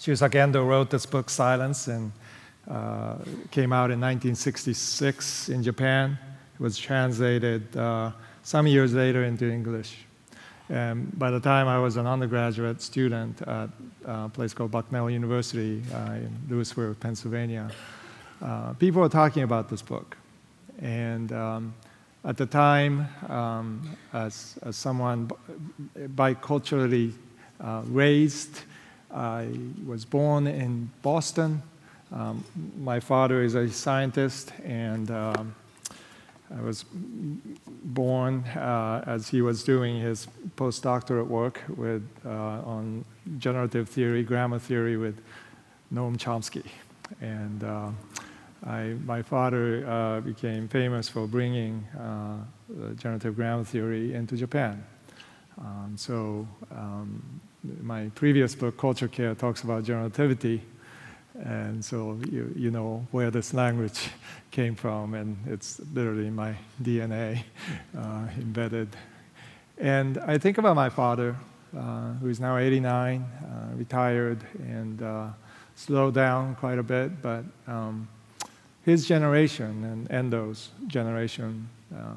Shusaku 0.00 0.36
Endo 0.36 0.64
wrote 0.64 0.90
this 0.90 1.04
book, 1.04 1.28
Silence, 1.28 1.88
and 1.88 2.12
uh, 2.68 3.16
came 3.50 3.72
out 3.72 3.90
in 3.90 4.00
1966 4.00 5.48
in 5.48 5.62
Japan. 5.62 6.18
It 6.54 6.60
was 6.60 6.76
translated 6.76 7.76
uh, 7.76 8.12
some 8.42 8.66
years 8.66 8.94
later 8.94 9.24
into 9.24 9.50
English. 9.50 9.96
And 10.68 11.18
by 11.18 11.30
the 11.30 11.40
time 11.40 11.66
I 11.66 11.78
was 11.78 11.96
an 11.96 12.06
undergraduate 12.06 12.82
student 12.82 13.40
at 13.42 13.70
a 14.04 14.28
place 14.28 14.52
called 14.52 14.70
Bucknell 14.70 15.08
University 15.08 15.82
uh, 15.94 16.12
in 16.12 16.30
Lewisburg, 16.48 17.00
Pennsylvania, 17.00 17.70
uh, 18.42 18.74
people 18.74 19.00
were 19.00 19.08
talking 19.08 19.44
about 19.44 19.70
this 19.70 19.80
book. 19.80 20.16
And 20.80 21.32
um, 21.32 21.74
at 22.24 22.36
the 22.36 22.46
time, 22.46 23.08
um, 23.28 23.96
as, 24.12 24.58
as 24.62 24.76
someone 24.76 25.30
biculturally 25.96 27.14
uh, 27.60 27.82
raised. 27.86 28.60
I 29.10 29.48
was 29.86 30.04
born 30.04 30.46
in 30.46 30.90
Boston. 31.02 31.62
Um, 32.12 32.44
my 32.78 33.00
father 33.00 33.42
is 33.42 33.54
a 33.54 33.68
scientist, 33.68 34.52
and 34.64 35.10
um, 35.10 35.54
I 36.56 36.62
was 36.62 36.84
born 36.88 38.44
uh, 38.44 39.04
as 39.06 39.28
he 39.28 39.42
was 39.42 39.62
doing 39.62 40.00
his 40.00 40.26
postdoctorate 40.56 41.26
work 41.26 41.62
with, 41.76 42.08
uh, 42.24 42.30
on 42.30 43.04
generative 43.38 43.88
theory, 43.88 44.22
grammar 44.22 44.58
theory 44.58 44.96
with 44.96 45.20
Noam 45.92 46.16
Chomsky. 46.16 46.64
And 47.20 47.62
uh, 47.62 47.90
I, 48.66 48.94
my 49.04 49.22
father 49.22 49.86
uh, 49.86 50.20
became 50.20 50.68
famous 50.68 51.08
for 51.08 51.26
bringing 51.26 51.86
uh, 51.98 52.38
generative 52.96 53.36
grammar 53.36 53.64
theory 53.64 54.14
into 54.14 54.36
Japan. 54.36 54.82
Um, 55.58 55.94
so 55.96 56.48
um, 56.70 57.40
my 57.82 58.10
previous 58.14 58.54
book, 58.54 58.78
Culture 58.78 59.08
Care, 59.08 59.34
talks 59.34 59.62
about 59.62 59.84
generativity. 59.84 60.60
And 61.44 61.84
so 61.84 62.18
you, 62.30 62.52
you 62.56 62.70
know 62.70 63.06
where 63.10 63.30
this 63.30 63.54
language 63.54 64.08
came 64.50 64.74
from, 64.74 65.14
and 65.14 65.36
it's 65.46 65.80
literally 65.94 66.30
my 66.30 66.54
DNA 66.82 67.44
uh, 67.96 68.26
embedded. 68.38 68.88
And 69.78 70.18
I 70.18 70.38
think 70.38 70.58
about 70.58 70.74
my 70.74 70.88
father, 70.88 71.36
uh, 71.76 72.12
who 72.14 72.28
is 72.28 72.40
now 72.40 72.56
89, 72.56 73.20
uh, 73.22 73.76
retired, 73.76 74.38
and 74.58 75.00
uh, 75.02 75.28
slowed 75.76 76.14
down 76.14 76.56
quite 76.56 76.78
a 76.78 76.82
bit, 76.82 77.22
but 77.22 77.44
um, 77.66 78.08
his 78.84 79.06
generation 79.06 79.84
and 79.84 80.08
Endo's 80.08 80.70
generation 80.88 81.68
uh, 81.94 82.14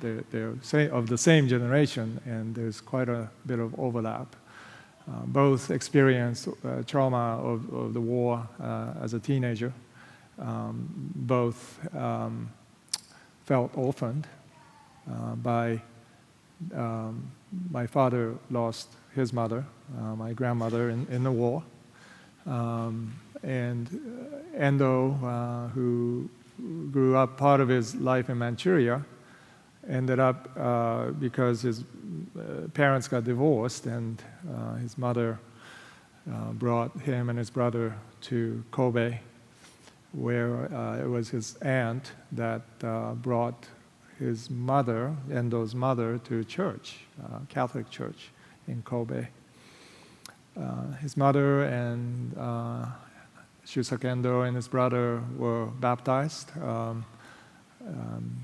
they're, 0.00 0.24
they're 0.30 0.90
of 0.92 1.08
the 1.08 1.18
same 1.18 1.48
generation, 1.48 2.20
and 2.26 2.54
there's 2.54 2.80
quite 2.80 3.08
a 3.08 3.28
bit 3.46 3.58
of 3.58 3.78
overlap. 3.78 4.36
Uh, 5.08 5.24
both 5.26 5.70
experienced 5.70 6.46
uh, 6.48 6.82
trauma 6.86 7.40
of, 7.42 7.72
of, 7.72 7.94
the 7.94 8.00
war 8.00 8.46
uh, 8.62 8.92
as 9.00 9.14
a 9.14 9.18
teenager. 9.18 9.72
Um, 10.38 10.86
both 11.16 11.78
um, 11.94 12.50
felt 13.44 13.70
orphaned 13.74 14.26
uh, 15.10 15.34
by 15.36 15.80
um, 16.74 17.30
my 17.70 17.86
father 17.86 18.34
lost 18.50 18.88
his 19.14 19.32
mother, 19.32 19.64
uh, 19.98 20.14
my 20.14 20.32
grandmother, 20.32 20.90
in, 20.90 21.06
in 21.10 21.24
the 21.24 21.32
war. 21.32 21.62
Um, 22.46 23.14
and 23.42 23.88
Endo, 24.56 25.70
who 25.74 26.28
grew 26.92 27.16
up 27.16 27.38
part 27.38 27.60
of 27.60 27.68
his 27.68 27.94
life 27.94 28.28
in 28.28 28.38
Manchuria, 28.38 29.04
ended 29.88 30.18
up 30.18 30.48
uh, 30.56 31.06
because 31.12 31.62
his 31.62 31.84
uh, 32.38 32.68
parents 32.74 33.08
got 33.08 33.24
divorced 33.24 33.86
and 33.86 34.22
uh, 34.52 34.74
his 34.74 34.98
mother 34.98 35.38
uh, 36.30 36.52
brought 36.52 36.98
him 37.00 37.28
and 37.28 37.38
his 37.38 37.50
brother 37.50 37.94
to 38.20 38.62
Kobe, 38.70 39.18
where 40.12 40.64
it 41.02 41.08
was 41.08 41.30
his 41.30 41.56
aunt 41.56 42.12
that 42.32 42.62
brought 43.22 43.66
his 44.18 44.50
mother, 44.50 45.16
Endo's 45.32 45.74
mother, 45.74 46.18
to 46.18 46.44
church, 46.44 46.98
Catholic 47.48 47.88
church 47.90 48.28
in 48.68 48.82
Kobe. 48.82 49.26
his 51.00 51.16
mother 51.16 51.62
and 51.62 52.36
Shusaku 53.66 54.04
Endo 54.04 54.42
and 54.42 54.56
his 54.56 54.68
brother 54.68 55.22
were 55.36 55.66
baptized. 55.66 56.50
Um, 56.58 57.04
um, 57.86 58.36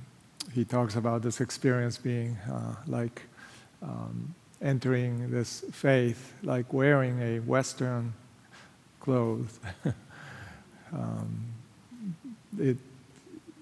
he 0.56 0.64
talks 0.64 0.96
about 0.96 1.20
this 1.20 1.42
experience 1.42 1.98
being 1.98 2.34
uh, 2.50 2.74
like 2.86 3.20
um, 3.82 4.34
entering 4.62 5.30
this 5.30 5.62
faith, 5.70 6.32
like 6.42 6.72
wearing 6.72 7.20
a 7.20 7.40
Western 7.40 8.14
clothes. 8.98 9.60
um, 10.94 11.44
it, 12.58 12.78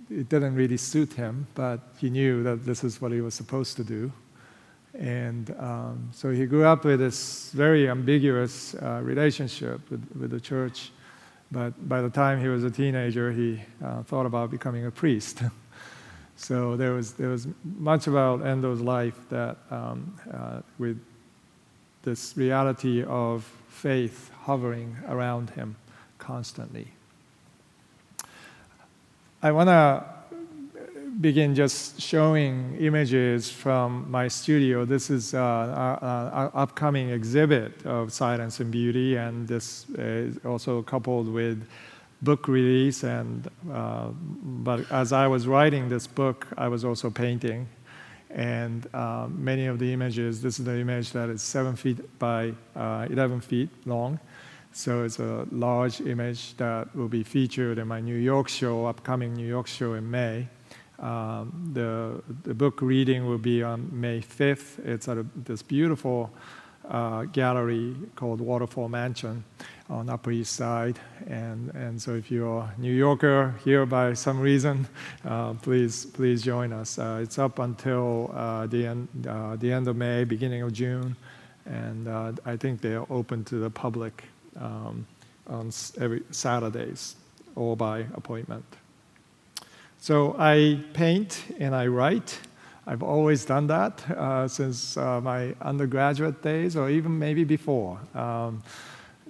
it 0.09 0.29
didn't 0.29 0.55
really 0.55 0.77
suit 0.77 1.13
him, 1.13 1.49
but 1.57 1.81
he 1.99 2.11
knew 2.11 2.45
that 2.45 2.65
this 2.65 2.85
is 2.85 3.01
what 3.01 3.11
he 3.11 3.21
was 3.21 3.35
supposed 3.35 3.77
to 3.77 3.83
do. 3.83 4.13
And 4.97 5.53
um, 5.59 6.11
so 6.13 6.31
he 6.31 6.47
grew 6.47 6.65
up 6.65 6.85
with 6.85 7.01
this 7.01 7.51
very 7.51 7.91
ambiguous 7.91 8.77
uh, 8.77 9.01
relationship 9.03 9.81
with, 9.91 10.09
with 10.15 10.31
the 10.31 10.41
church. 10.41 10.93
But 11.51 11.89
by 11.89 12.03
the 12.03 12.11
time 12.11 12.41
he 12.41 12.47
was 12.47 12.63
a 12.63 12.71
teenager, 12.71 13.33
he 13.33 13.61
uh, 13.85 14.05
thought 14.05 14.27
about 14.27 14.53
becoming 14.53 14.87
a 14.87 14.93
priest. 14.93 15.43
So 16.37 16.77
there 16.77 16.93
was, 16.93 17.13
there 17.13 17.29
was 17.29 17.47
much 17.79 18.07
about 18.07 18.41
Endo's 18.41 18.81
life 18.81 19.19
that, 19.31 19.57
um, 19.71 20.19
uh, 20.33 20.61
with 20.79 21.01
this 22.03 22.37
reality 22.37 23.03
of 23.05 23.45
faith 23.69 24.31
hovering 24.43 24.97
around 25.09 25.51
him 25.51 25.77
constantly. 26.19 26.89
I 29.43 29.53
want 29.53 29.69
to 29.69 30.05
begin 31.21 31.55
just 31.55 32.01
showing 32.01 32.77
images 32.81 33.51
from 33.51 34.11
my 34.11 34.29
studio. 34.29 34.85
This 34.85 35.11
is 35.11 35.35
uh, 35.35 35.39
our, 35.39 36.51
upcoming 36.55 37.11
exhibit 37.11 37.85
of 37.87 38.13
Silence 38.13 38.61
and 38.61 38.71
Beauty, 38.71 39.17
and 39.17 39.47
this 39.47 39.87
is 39.97 40.39
also 40.45 40.83
coupled 40.83 41.29
with 41.29 41.67
book 42.25 42.49
release, 42.49 43.05
and 43.05 43.49
uh, 43.73 44.09
but 44.09 44.91
as 44.91 45.13
I 45.13 45.27
was 45.27 45.47
writing 45.47 45.89
this 45.89 46.07
book, 46.07 46.47
I 46.57 46.69
was 46.69 46.85
also 46.85 47.11
painting, 47.11 47.69
and 48.31 48.87
uh, 48.95 49.29
many 49.29 49.67
of 49.67 49.79
the 49.79 49.93
images. 49.93 50.43
This 50.43 50.59
is 50.59 50.65
the 50.65 50.79
image 50.79 51.13
that 51.13 51.29
is 51.29 51.43
seven 51.43 51.77
feet 51.77 52.19
by 52.19 52.53
uh, 52.75 53.07
11 53.11 53.43
feet 53.43 53.69
long, 53.85 54.19
so 54.73 55.05
it's 55.05 55.19
a 55.19 55.47
large 55.53 56.01
image 56.01 56.57
that 56.57 56.95
will 56.97 57.09
be 57.09 57.23
featured 57.23 57.79
in 57.79 57.87
my 57.87 58.01
New 58.01 58.17
York 58.17 58.49
show, 58.49 58.87
upcoming 58.87 59.35
New 59.35 59.47
York 59.47 59.67
show 59.67 59.93
in 59.95 60.11
May. 60.11 60.49
Um, 60.99 61.71
the, 61.75 62.23
the 62.45 62.55
book 62.55 62.81
reading 62.81 63.27
will 63.27 63.39
be 63.39 63.63
on 63.63 63.89
May 63.93 64.21
5th. 64.21 64.79
It's 64.87 65.09
at 65.09 65.19
a, 65.19 65.27
this 65.37 65.61
beautiful 65.61 66.33
uh, 66.89 67.25
gallery 67.25 67.97
called 68.15 68.41
Waterfall 68.41 68.89
Mansion 68.89 69.45
on 69.91 70.09
Upper 70.09 70.31
East 70.31 70.55
Side. 70.55 70.99
And, 71.27 71.71
and 71.75 72.01
so 72.01 72.15
if 72.15 72.31
you're 72.31 72.61
a 72.61 72.81
New 72.81 72.93
Yorker 72.93 73.55
here 73.65 73.85
by 73.85 74.15
some 74.15 74.41
reason, 74.41 74.87
uh, 75.25 75.55
please, 75.55 76.07
please 76.07 76.43
join 76.43 76.73
us. 76.73 76.99
Uh, 76.99 77.21
it's 77.23 77.39
up 77.39 77.59
until 77.59 78.33
uh, 78.35 78.67
the, 78.67 78.87
end, 78.87 79.09
uh, 79.29 79.57
the 79.57 79.73
end 79.73 79.89
of 79.89 79.97
May, 79.97 80.25
beginning 80.25 80.63
of 80.63 80.73
June. 80.73 81.17
And 81.67 82.09
uh, 82.09 82.33
I 82.45 82.57
think 82.57 82.81
they're 82.81 83.11
open 83.11 83.45
to 83.45 83.57
the 83.57 83.71
public 83.71 84.25
um, 84.59 85.07
on 85.49 85.71
every 86.01 86.23
Saturdays, 86.31 87.17
all 87.57 87.77
by 87.77 88.01
appointment. 88.15 88.65
So 89.99 90.37
I 90.39 90.81
paint 90.93 91.43
and 91.59 91.75
I 91.75 91.87
write. 91.87 92.39
I've 92.87 93.03
always 93.03 93.47
done 93.47 93.67
that 93.69 94.11
uh, 94.11 94.47
since 94.47 94.97
my 94.97 95.55
undergraduate 95.63 96.43
days, 96.43 96.77
or 96.77 96.91
even 96.91 97.19
maybe 97.19 97.45
before. 97.45 97.99
Um, 98.15 98.63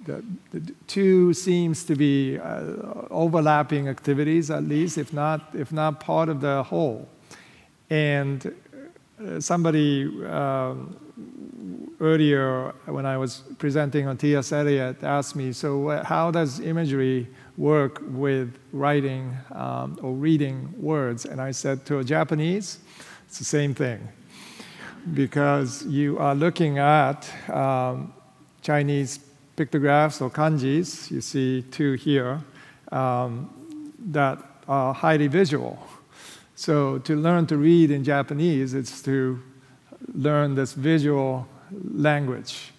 the, 0.05 0.23
the, 0.51 0.73
two 0.87 1.33
seems 1.33 1.83
to 1.85 1.95
be 1.95 2.37
uh, 2.37 2.61
overlapping 3.09 3.87
activities, 3.87 4.51
at 4.51 4.63
least, 4.63 4.97
if 4.97 5.11
not, 5.11 5.49
if 5.53 5.71
not 5.71 5.99
part 5.99 6.29
of 6.29 6.41
the 6.41 6.63
whole. 6.63 7.09
And 7.89 8.53
uh, 9.19 9.39
somebody 9.39 10.05
um, 10.25 10.95
earlier, 11.99 12.73
when 12.85 13.05
I 13.05 13.17
was 13.17 13.43
presenting 13.57 14.07
on 14.07 14.17
T.S. 14.17 14.51
Eliot, 14.51 15.03
asked 15.03 15.35
me, 15.35 15.51
so 15.51 16.01
how 16.03 16.31
does 16.31 16.59
imagery 16.59 17.27
work 17.57 18.01
with 18.07 18.57
writing 18.73 19.35
um, 19.51 19.97
or 20.01 20.13
reading 20.13 20.73
words? 20.77 21.25
And 21.25 21.41
I 21.41 21.51
said, 21.51 21.85
to 21.87 21.99
a 21.99 22.03
Japanese, 22.03 22.79
it's 23.27 23.39
the 23.39 23.45
same 23.45 23.73
thing. 23.73 24.07
Because 25.13 25.85
you 25.85 26.17
are 26.17 26.35
looking 26.35 26.79
at 26.79 27.29
um, 27.49 28.13
Chinese 28.61 29.19
pictographs 29.55 30.21
or 30.21 30.29
kanjis, 30.29 31.09
you 31.11 31.21
see 31.21 31.63
two 31.71 31.93
here, 31.93 32.41
um, 32.91 33.49
that 34.11 34.37
are 34.67 34.93
highly 34.93 35.27
visual. 35.27 35.77
So 36.55 36.99
to 36.99 37.15
learn 37.15 37.47
to 37.47 37.57
read 37.57 37.91
in 37.91 38.03
Japanese, 38.03 38.73
it's 38.73 39.01
to 39.03 39.41
learn 40.13 40.55
this 40.55 40.73
visual 40.73 41.47
language. 41.93 42.71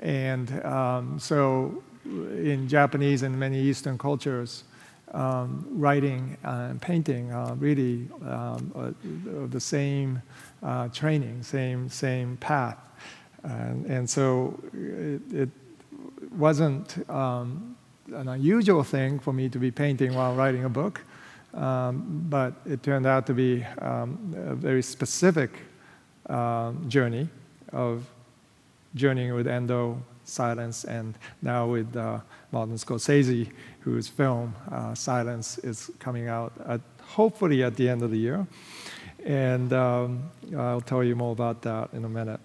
And 0.00 0.64
um, 0.64 1.18
so 1.18 1.82
in 2.04 2.68
Japanese 2.68 3.22
and 3.22 3.38
many 3.38 3.60
Eastern 3.60 3.96
cultures, 3.98 4.64
um, 5.14 5.66
writing 5.70 6.36
and 6.42 6.80
painting 6.80 7.32
are 7.32 7.54
really 7.54 8.08
um, 8.26 8.72
uh, 8.74 9.46
the 9.50 9.60
same 9.60 10.22
uh, 10.62 10.88
training, 10.88 11.42
same, 11.42 11.88
same 11.88 12.36
path. 12.38 12.78
And, 13.44 13.86
and 13.86 14.08
so 14.08 14.58
it, 14.72 15.20
it 15.32 15.48
wasn't 16.30 17.08
um, 17.10 17.76
an 18.12 18.28
unusual 18.28 18.82
thing 18.82 19.18
for 19.18 19.32
me 19.32 19.48
to 19.48 19.58
be 19.58 19.70
painting 19.70 20.14
while 20.14 20.34
writing 20.34 20.64
a 20.64 20.68
book, 20.68 21.02
um, 21.54 22.26
but 22.28 22.54
it 22.66 22.82
turned 22.82 23.06
out 23.06 23.26
to 23.26 23.34
be 23.34 23.64
um, 23.80 24.34
a 24.46 24.54
very 24.54 24.82
specific 24.82 25.50
uh, 26.28 26.72
journey 26.88 27.28
of 27.72 28.06
journeying 28.94 29.34
with 29.34 29.46
Endo, 29.46 30.02
silence, 30.24 30.84
and 30.84 31.16
now 31.40 31.66
with 31.66 31.96
uh, 31.96 32.20
Martin 32.52 32.76
Scorsese, 32.76 33.50
whose 33.80 34.08
film 34.08 34.54
uh, 34.70 34.94
Silence 34.94 35.58
is 35.58 35.90
coming 35.98 36.28
out 36.28 36.52
at, 36.66 36.80
hopefully 37.00 37.62
at 37.62 37.76
the 37.76 37.88
end 37.88 38.02
of 38.02 38.10
the 38.10 38.18
year. 38.18 38.46
And 39.24 39.72
um, 39.72 40.30
I'll 40.56 40.80
tell 40.80 41.02
you 41.02 41.16
more 41.16 41.32
about 41.32 41.62
that 41.62 41.90
in 41.92 42.04
a 42.04 42.08
minute 42.08 42.40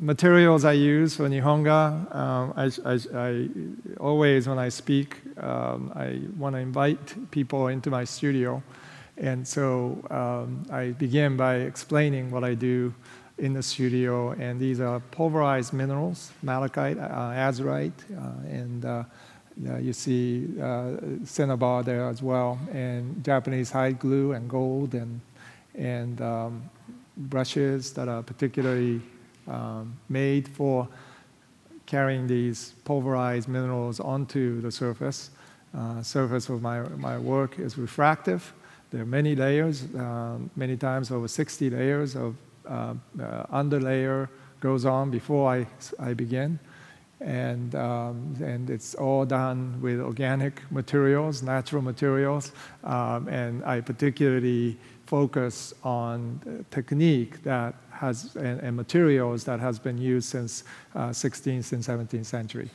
materials 0.00 0.64
I 0.64 0.72
use 0.72 1.16
for 1.16 1.28
Nihonga, 1.28 2.14
um, 2.14 2.52
I, 2.56 2.70
I, 2.84 2.98
I, 3.14 3.48
always, 3.98 4.48
when 4.48 4.58
I 4.58 4.68
speak, 4.68 5.16
um, 5.42 5.92
I 5.94 6.20
want 6.36 6.54
to 6.54 6.60
invite 6.60 7.30
people 7.30 7.68
into 7.68 7.90
my 7.90 8.04
studio. 8.04 8.62
And 9.16 9.46
so 9.46 10.00
um, 10.10 10.64
I 10.70 10.90
begin 10.90 11.36
by 11.36 11.56
explaining 11.56 12.30
what 12.30 12.44
I 12.44 12.54
do 12.54 12.94
in 13.38 13.52
the 13.52 13.62
studio. 13.62 14.30
And 14.32 14.60
these 14.60 14.80
are 14.80 15.00
pulverized 15.00 15.72
minerals, 15.72 16.30
malachite, 16.42 16.98
uh, 16.98 17.32
azurite, 17.34 17.92
uh, 18.16 18.48
and 18.48 18.84
uh, 18.84 19.04
you 19.80 19.92
see 19.92 20.48
uh, 20.60 20.92
cinnabar 21.24 21.82
there 21.82 22.08
as 22.08 22.22
well, 22.22 22.60
and 22.72 23.24
Japanese 23.24 23.72
hide 23.72 23.98
glue 23.98 24.32
and 24.32 24.48
gold, 24.48 24.94
and, 24.94 25.20
and 25.74 26.20
um, 26.20 26.70
brushes 27.16 27.92
that 27.94 28.06
are 28.06 28.22
particularly 28.22 29.00
um, 29.48 29.96
made 30.08 30.48
for 30.48 30.88
carrying 31.86 32.26
these 32.26 32.74
pulverized 32.84 33.48
minerals 33.48 33.98
onto 33.98 34.60
the 34.60 34.70
surface. 34.70 35.30
Uh, 35.76 36.02
surface 36.02 36.48
of 36.48 36.62
my, 36.62 36.80
my 36.96 37.18
work 37.18 37.58
is 37.58 37.78
refractive. 37.78 38.52
There 38.90 39.02
are 39.02 39.06
many 39.06 39.34
layers, 39.34 39.84
uh, 39.94 40.38
many 40.56 40.76
times 40.76 41.10
over 41.10 41.28
60 41.28 41.70
layers 41.70 42.14
of 42.14 42.36
uh, 42.68 42.94
uh, 43.20 43.44
underlayer 43.46 44.28
goes 44.60 44.84
on 44.84 45.10
before 45.10 45.50
I, 45.50 45.66
I 45.98 46.14
begin. 46.14 46.58
And, 47.20 47.74
um, 47.74 48.36
and 48.42 48.70
it's 48.70 48.94
all 48.94 49.24
done 49.24 49.80
with 49.80 50.00
organic 50.00 50.62
materials, 50.70 51.42
natural 51.42 51.82
materials. 51.82 52.52
Um, 52.84 53.28
and 53.28 53.64
I 53.64 53.80
particularly 53.80 54.76
focus 55.06 55.74
on 55.82 56.64
technique 56.70 57.42
that 57.42 57.74
has, 57.98 58.36
and, 58.36 58.60
and, 58.60 58.76
materials 58.76 59.44
that 59.44 59.60
has 59.60 59.78
been 59.78 59.98
used 59.98 60.28
since 60.28 60.64
uh, 60.94 61.08
16th 61.08 61.72
and 61.72 61.82
17th 61.82 62.26
century. 62.26 62.70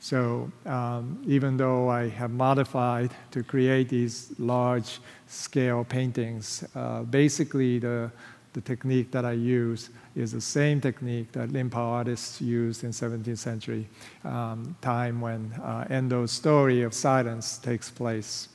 So 0.00 0.50
um, 0.66 1.22
even 1.26 1.56
though 1.56 1.88
I 1.88 2.08
have 2.08 2.30
modified 2.30 3.10
to 3.30 3.42
create 3.42 3.88
these 3.88 4.32
large 4.38 5.00
scale 5.26 5.84
paintings, 5.84 6.64
uh, 6.74 7.02
basically 7.02 7.78
the, 7.78 8.10
the 8.52 8.60
technique 8.60 9.10
that 9.12 9.24
I 9.24 9.32
use 9.32 9.90
is 10.14 10.32
the 10.32 10.40
same 10.40 10.80
technique 10.80 11.32
that 11.32 11.48
Rinpa 11.48 11.76
artists 11.76 12.40
used 12.40 12.84
in 12.84 12.90
17th 12.90 13.38
century 13.38 13.88
um, 14.24 14.76
time 14.80 15.20
when 15.20 15.52
uh, 15.62 15.86
Endo's 15.90 16.32
story 16.32 16.82
of 16.82 16.94
silence 16.94 17.58
takes 17.58 17.90
place. 17.90 18.48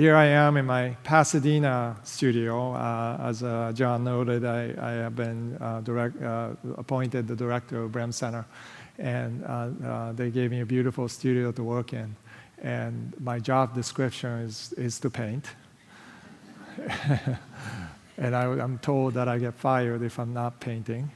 Here 0.00 0.16
I 0.16 0.28
am 0.28 0.56
in 0.56 0.64
my 0.64 0.96
Pasadena 1.04 1.94
studio. 2.04 2.72
Uh, 2.72 3.18
as 3.20 3.42
uh, 3.42 3.70
John 3.74 4.02
noted, 4.02 4.46
I, 4.46 4.74
I 4.80 4.92
have 4.92 5.14
been 5.14 5.58
uh, 5.60 5.82
direct, 5.82 6.22
uh, 6.22 6.52
appointed 6.78 7.28
the 7.28 7.36
director 7.36 7.82
of 7.82 7.92
Brehm 7.92 8.10
Center, 8.10 8.46
and 8.96 9.44
uh, 9.44 9.68
uh, 9.84 10.12
they 10.12 10.30
gave 10.30 10.52
me 10.52 10.60
a 10.60 10.64
beautiful 10.64 11.06
studio 11.06 11.52
to 11.52 11.62
work 11.62 11.92
in. 11.92 12.16
And 12.62 13.12
my 13.20 13.38
job 13.40 13.74
description 13.74 14.30
is, 14.38 14.72
is 14.78 14.98
to 15.00 15.10
paint. 15.10 15.48
and 18.16 18.34
I, 18.34 18.44
I'm 18.44 18.78
told 18.78 19.12
that 19.12 19.28
I 19.28 19.36
get 19.36 19.52
fired 19.52 20.00
if 20.00 20.18
I'm 20.18 20.32
not 20.32 20.60
painting. 20.60 21.10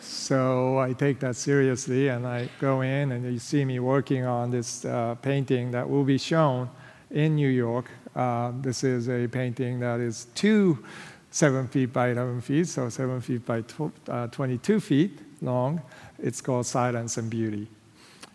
So 0.00 0.78
I 0.78 0.94
take 0.94 1.20
that 1.20 1.36
seriously, 1.36 2.08
and 2.08 2.26
I 2.26 2.48
go 2.62 2.80
in, 2.80 3.12
and 3.12 3.30
you 3.30 3.38
see 3.38 3.62
me 3.62 3.78
working 3.78 4.24
on 4.24 4.50
this 4.50 4.86
painting 5.20 5.72
that 5.72 5.86
will 5.86 6.04
be 6.04 6.16
shown 6.16 6.70
in 7.14 7.36
New 7.36 7.48
York. 7.48 7.86
Uh, 8.14 8.52
this 8.60 8.84
is 8.84 9.08
a 9.08 9.26
painting 9.28 9.80
that 9.80 10.00
is 10.00 10.26
two 10.34 10.84
seven 11.30 11.66
feet 11.66 11.92
by 11.92 12.10
11 12.10 12.40
feet, 12.42 12.68
so 12.68 12.88
seven 12.88 13.20
feet 13.20 13.44
by 13.46 13.62
tw- 13.62 13.92
uh, 14.08 14.26
22 14.28 14.80
feet 14.80 15.18
long. 15.40 15.80
It's 16.18 16.40
called 16.40 16.66
Silence 16.66 17.16
and 17.16 17.30
Beauty. 17.30 17.68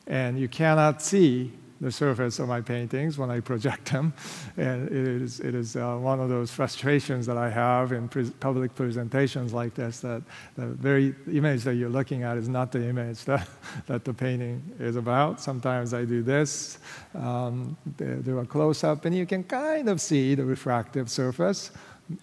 And 0.08 0.40
you 0.40 0.48
cannot 0.48 1.02
see 1.02 1.54
the 1.82 1.92
surface 1.92 2.40
of 2.40 2.48
my 2.48 2.62
paintings 2.62 3.18
when 3.18 3.32
I 3.32 3.40
project 3.40 3.92
them. 3.92 4.14
And 4.58 4.88
it 4.90 5.22
is, 5.22 5.40
it 5.40 5.56
is 5.56 5.76
uh, 5.76 5.96
one 5.96 6.20
of 6.20 6.28
those 6.28 6.52
frustrations 6.52 7.26
that 7.28 7.38
I 7.38 7.50
have 7.50 7.94
in 7.94 8.10
pre- 8.10 8.30
public 8.30 8.76
presentations 8.76 9.54
like 9.54 9.74
this 9.74 10.02
that 10.02 10.22
the 10.58 10.66
very 10.68 11.16
image 11.32 11.64
that 11.64 11.76
you're 11.76 11.90
looking 11.90 12.24
at 12.24 12.38
is 12.38 12.50
not 12.50 12.72
the 12.72 12.84
image 12.84 13.24
that, 13.26 13.48
that 13.88 14.04
the 14.04 14.14
painting 14.14 14.62
is 14.80 14.98
about. 14.98 15.40
Sometimes 15.40 15.94
I 15.94 16.04
do 16.04 16.22
this, 16.22 16.80
um, 17.16 17.78
do 17.98 18.40
a 18.40 18.46
close 18.46 18.84
up, 18.84 19.06
and 19.06 19.16
you 19.16 19.26
can 19.26 19.44
kind 19.44 19.88
of 19.88 20.02
see 20.02 20.36
the 20.36 20.44
refractive 20.44 21.10
surface. 21.10 21.72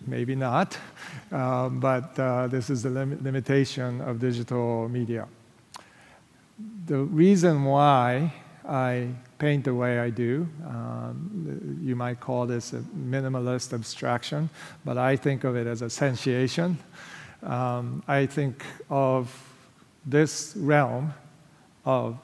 Maybe 0.06 0.34
not, 0.34 0.76
um, 1.32 1.80
but 1.80 2.18
uh, 2.18 2.48
this 2.48 2.68
is 2.70 2.82
the 2.82 2.90
lim- 2.90 3.22
limitation 3.22 4.00
of 4.02 4.18
digital 4.18 4.88
media. 4.88 5.26
The 6.86 6.98
reason 6.98 7.64
why 7.64 8.32
I 8.68 9.08
paint 9.38 9.64
the 9.64 9.74
way 9.74 9.98
I 9.98 10.10
do. 10.10 10.48
Um, 10.66 11.80
you 11.82 11.96
might 11.96 12.20
call 12.20 12.46
this 12.46 12.72
a 12.72 12.80
minimalist 12.96 13.72
abstraction, 13.72 14.48
but 14.84 14.96
I 14.96 15.16
think 15.16 15.44
of 15.44 15.56
it 15.56 15.66
as 15.66 15.82
a 15.82 15.90
sensation. 15.90 16.78
Um, 17.42 18.02
I 18.08 18.26
think 18.26 18.64
of 18.88 19.30
this 20.04 20.54
realm 20.56 21.12
of 21.84 22.18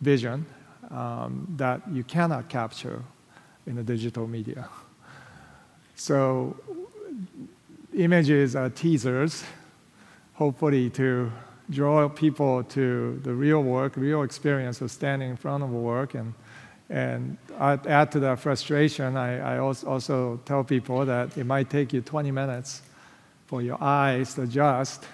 vision 0.00 0.44
um, 0.90 1.46
that 1.56 1.80
you 1.90 2.04
cannot 2.04 2.48
capture 2.48 3.02
in 3.66 3.76
the 3.76 3.82
digital 3.82 4.26
media. 4.26 4.68
So, 5.94 6.56
images 7.94 8.56
are 8.56 8.68
teasers, 8.68 9.44
hopefully, 10.34 10.90
to 10.90 11.30
draw 11.72 12.08
people 12.08 12.62
to 12.64 13.20
the 13.22 13.32
real 13.32 13.62
work, 13.62 13.96
real 13.96 14.22
experience 14.22 14.80
of 14.80 14.90
standing 14.90 15.30
in 15.30 15.36
front 15.36 15.64
of 15.64 15.70
a 15.72 15.76
work. 15.76 16.14
And, 16.14 16.34
and 16.88 17.36
I'd 17.58 17.86
add 17.86 18.12
to 18.12 18.20
that 18.20 18.38
frustration, 18.38 19.16
I, 19.16 19.56
I 19.56 19.58
also 19.58 20.40
tell 20.44 20.64
people 20.64 21.04
that 21.06 21.36
it 21.36 21.44
might 21.44 21.70
take 21.70 21.92
you 21.92 22.00
20 22.00 22.30
minutes 22.30 22.82
for 23.46 23.62
your 23.62 23.82
eyes 23.82 24.34
to 24.34 24.42
adjust 24.42 25.04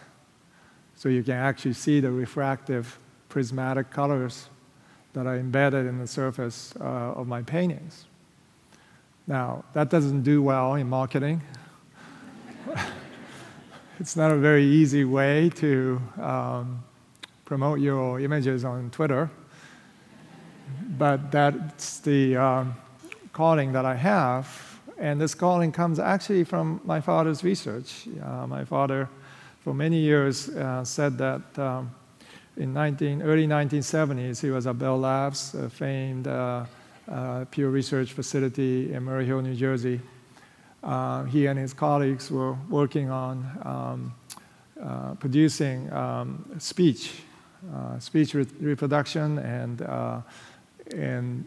so 0.96 1.08
you 1.08 1.22
can 1.22 1.34
actually 1.34 1.74
see 1.74 2.00
the 2.00 2.10
refractive 2.10 2.98
prismatic 3.28 3.90
colors 3.90 4.48
that 5.12 5.26
are 5.26 5.36
embedded 5.36 5.86
in 5.86 5.98
the 5.98 6.06
surface 6.06 6.74
uh, 6.80 6.84
of 6.84 7.26
my 7.26 7.42
paintings. 7.42 8.04
Now, 9.26 9.64
that 9.74 9.90
doesn't 9.90 10.22
do 10.22 10.42
well 10.42 10.74
in 10.74 10.88
marketing. 10.88 11.42
It's 14.00 14.14
not 14.14 14.30
a 14.30 14.36
very 14.36 14.64
easy 14.64 15.04
way 15.04 15.50
to 15.56 16.00
um, 16.20 16.84
promote 17.44 17.80
your 17.80 18.20
images 18.20 18.64
on 18.64 18.90
Twitter, 18.90 19.28
but 20.96 21.32
that's 21.32 21.98
the 22.00 22.36
um, 22.36 22.76
calling 23.32 23.72
that 23.72 23.84
I 23.84 23.96
have. 23.96 24.46
And 24.98 25.20
this 25.20 25.34
calling 25.34 25.72
comes 25.72 25.98
actually 25.98 26.44
from 26.44 26.80
my 26.84 27.00
father's 27.00 27.42
research. 27.42 28.06
Uh, 28.22 28.46
my 28.46 28.64
father, 28.64 29.08
for 29.60 29.74
many 29.74 29.98
years, 29.98 30.48
uh, 30.50 30.84
said 30.84 31.18
that 31.18 31.58
um, 31.58 31.90
in 32.56 32.72
19, 32.72 33.22
early 33.22 33.48
1970s, 33.48 34.40
he 34.40 34.50
was 34.50 34.68
at 34.68 34.78
Bell 34.78 34.98
Labs, 34.98 35.54
a 35.54 35.68
famed 35.68 36.28
uh, 36.28 36.64
uh, 37.10 37.44
Research 37.56 38.12
facility 38.12 38.92
in 38.92 39.02
Murray 39.02 39.26
Hill, 39.26 39.42
New 39.42 39.54
Jersey. 39.56 40.00
Uh, 40.82 41.24
he 41.24 41.46
and 41.46 41.58
his 41.58 41.74
colleagues 41.74 42.30
were 42.30 42.54
working 42.68 43.10
on 43.10 43.44
um, 43.62 44.14
uh, 44.80 45.14
producing 45.14 45.92
um, 45.92 46.44
speech, 46.58 47.22
uh, 47.74 47.98
speech 47.98 48.34
re- 48.34 48.46
reproduction, 48.60 49.38
and, 49.38 49.80
and 50.94 51.44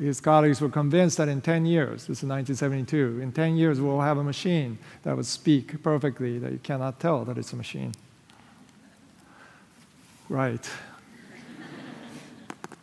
his 0.00 0.20
colleagues 0.20 0.60
were 0.60 0.68
convinced 0.68 1.16
that 1.18 1.28
in 1.28 1.40
10 1.40 1.66
years, 1.66 2.06
this 2.06 2.22
is 2.22 2.28
1972, 2.28 3.20
in 3.20 3.32
10 3.32 3.56
years 3.56 3.80
we'll 3.80 4.00
have 4.00 4.18
a 4.18 4.24
machine 4.24 4.78
that 5.02 5.16
would 5.16 5.26
speak 5.26 5.82
perfectly, 5.82 6.38
that 6.38 6.52
you 6.52 6.58
cannot 6.58 7.00
tell 7.00 7.24
that 7.24 7.36
it's 7.36 7.52
a 7.52 7.56
machine. 7.56 7.92
Right. 10.28 10.64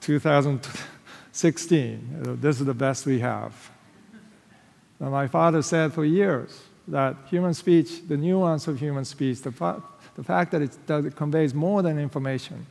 2016, 0.02 2.38
this 2.42 2.60
is 2.60 2.66
the 2.66 2.74
best 2.74 3.06
we 3.06 3.20
have. 3.20 3.71
Now, 5.02 5.10
my 5.10 5.28
father 5.28 5.64
said 5.64 5.94
for 5.94 6.06
years 6.06 6.62
that 6.88 7.16
human 7.26 7.56
speech, 7.56 8.08
the 8.08 8.16
nuance 8.16 8.68
of 8.68 8.80
human 8.80 9.04
speech, 9.04 9.42
the, 9.42 9.52
fa- 9.52 9.82
the 10.16 10.24
fact 10.24 10.52
that 10.52 10.62
it, 10.62 10.78
that 10.86 11.06
it 11.06 11.16
conveys 11.16 11.56
more 11.56 11.82
than 11.82 11.98
information, 11.98 12.68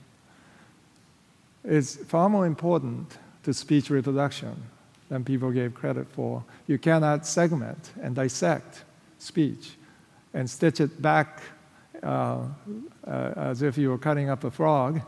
is 1.64 1.96
far 2.06 2.28
more 2.28 2.46
important 2.46 3.18
to 3.42 3.52
speech 3.52 3.90
reproduction 3.90 4.54
than 5.08 5.24
people 5.24 5.50
gave 5.50 5.74
credit 5.74 6.06
for. 6.12 6.44
You 6.68 6.78
cannot 6.78 7.26
segment 7.26 7.90
and 8.00 8.14
dissect 8.14 8.84
speech 9.18 9.72
and 10.32 10.48
stitch 10.48 10.80
it 10.80 11.02
back 11.02 11.42
uh, 12.00 12.44
uh, 13.06 13.32
as 13.36 13.62
if 13.62 13.76
you 13.76 13.90
were 13.90 13.98
cutting 13.98 14.30
up 14.30 14.44
a 14.44 14.52
frog 14.52 15.00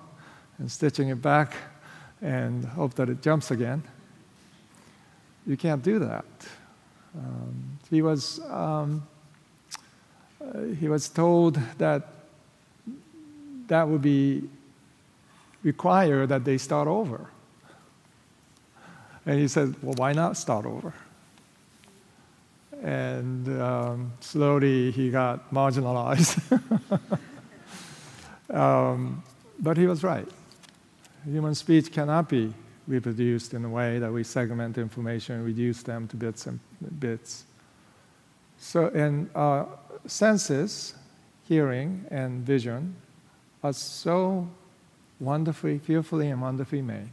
and 0.58 0.68
stitching 0.70 1.10
it 1.10 1.22
back 1.22 1.54
and 2.20 2.64
hope 2.64 2.94
that 2.94 3.08
it 3.08 3.22
jumps 3.22 3.52
again. 3.52 3.84
You 5.46 5.56
can't 5.56 5.82
do 5.84 6.00
that. 6.00 6.24
Um, 7.16 7.78
he 7.90 8.02
was 8.02 8.40
um, 8.50 9.06
uh, 10.40 10.62
he 10.78 10.88
was 10.88 11.08
told 11.08 11.58
that 11.78 12.08
that 13.68 13.88
would 13.88 14.02
be 14.02 14.42
require 15.62 16.26
that 16.26 16.44
they 16.44 16.58
start 16.58 16.88
over. 16.88 17.28
And 19.24 19.38
he 19.38 19.48
said, 19.48 19.74
"Well, 19.82 19.94
why 19.96 20.12
not 20.12 20.36
start 20.36 20.66
over?" 20.66 20.92
and 22.82 23.60
um, 23.60 24.12
slowly 24.20 24.90
he 24.90 25.10
got 25.10 25.52
marginalized. 25.52 26.40
um, 28.50 29.22
but 29.60 29.76
he 29.76 29.86
was 29.86 30.02
right. 30.02 30.26
Human 31.24 31.54
speech 31.54 31.92
cannot 31.92 32.28
be 32.28 32.52
reproduced 32.88 33.54
in 33.54 33.64
a 33.64 33.68
way 33.68 34.00
that 34.00 34.12
we 34.12 34.24
segment 34.24 34.76
information 34.76 35.36
and 35.36 35.44
reduce 35.44 35.82
them 35.84 36.08
to 36.08 36.16
bits 36.16 36.46
and 36.46 36.58
bits. 37.00 37.44
So, 38.58 38.86
and 38.88 39.28
uh, 39.34 39.64
senses, 40.06 40.94
hearing 41.48 42.04
and 42.10 42.44
vision, 42.44 42.96
are 43.62 43.72
so 43.72 44.48
wonderfully, 45.20 45.78
fearfully, 45.78 46.28
and 46.28 46.40
wonderfully 46.40 46.82
made. 46.82 47.10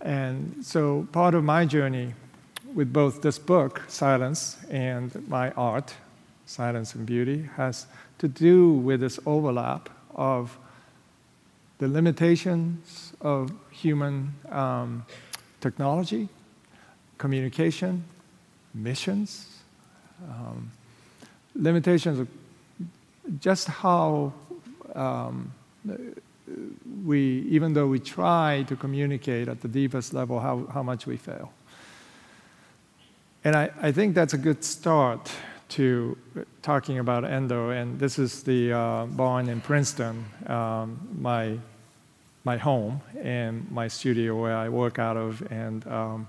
And 0.00 0.64
so, 0.64 1.06
part 1.12 1.34
of 1.34 1.44
my 1.44 1.64
journey 1.64 2.14
with 2.74 2.92
both 2.92 3.22
this 3.22 3.38
book, 3.38 3.82
Silence, 3.88 4.56
and 4.70 5.28
my 5.28 5.50
art, 5.52 5.94
Silence 6.46 6.94
and 6.94 7.06
Beauty, 7.06 7.48
has 7.56 7.86
to 8.18 8.28
do 8.28 8.72
with 8.72 9.00
this 9.00 9.18
overlap 9.26 9.88
of 10.14 10.58
the 11.78 11.88
limitations 11.88 13.12
of 13.20 13.52
human 13.70 14.34
um, 14.50 15.04
technology, 15.60 16.28
communication, 17.22 18.02
missions, 18.74 19.62
um, 20.28 20.72
limitations 21.54 22.18
of 22.18 22.26
just 23.38 23.68
how 23.68 24.32
um, 24.96 25.52
we, 27.04 27.46
even 27.48 27.74
though 27.74 27.86
we 27.86 28.00
try 28.00 28.64
to 28.66 28.74
communicate 28.74 29.46
at 29.46 29.60
the 29.60 29.68
deepest 29.68 30.12
level, 30.12 30.40
how, 30.40 30.66
how 30.74 30.82
much 30.82 31.06
we 31.06 31.16
fail. 31.16 31.52
And 33.44 33.54
I, 33.54 33.70
I 33.80 33.92
think 33.92 34.16
that's 34.16 34.34
a 34.34 34.42
good 34.48 34.64
start 34.64 35.30
to 35.76 36.18
talking 36.60 36.98
about 36.98 37.24
endo. 37.24 37.70
And 37.70 38.00
this 38.00 38.18
is 38.18 38.42
the 38.42 38.72
uh, 38.72 39.06
barn 39.06 39.48
in 39.48 39.60
Princeton, 39.60 40.24
um, 40.48 40.98
my, 41.20 41.56
my 42.42 42.56
home 42.56 43.00
and 43.22 43.70
my 43.70 43.86
studio 43.86 44.34
where 44.42 44.56
I 44.56 44.68
work 44.68 44.98
out 44.98 45.16
of. 45.16 45.40
And 45.52 45.86
um, 45.86 46.26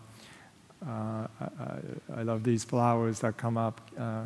I, 0.88 1.28
I, 2.18 2.24
love 2.24 2.44
these 2.44 2.64
flowers 2.64 3.20
that 3.20 3.38
come 3.38 3.58
up 3.58 3.82
uh, 3.98 4.24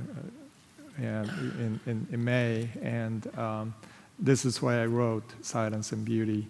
in, 0.97 1.79
in, 1.85 2.07
in, 2.11 2.23
May. 2.23 2.69
And 2.81 3.37
um, 3.37 3.75
this 4.19 4.45
is 4.45 4.61
why 4.61 4.81
I 4.81 4.85
wrote 4.85 5.23
Silence 5.41 5.91
and 5.91 6.03
Beauty. 6.03 6.47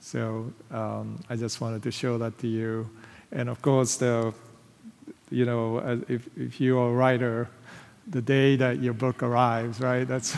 So 0.00 0.52
um, 0.70 1.22
I 1.28 1.36
just 1.36 1.60
wanted 1.60 1.82
to 1.82 1.90
show 1.90 2.18
that 2.18 2.38
to 2.38 2.48
you. 2.48 2.88
And 3.32 3.48
of 3.48 3.62
course, 3.62 3.96
the 3.96 4.34
you 5.32 5.46
know, 5.46 6.02
if, 6.08 6.28
if 6.36 6.60
you're 6.60 6.90
a 6.90 6.92
writer, 6.92 7.48
the 8.06 8.20
day 8.20 8.56
that 8.56 8.82
your 8.82 8.92
book 8.92 9.22
arrives, 9.22 9.80
right? 9.80 10.04
That's 10.06 10.36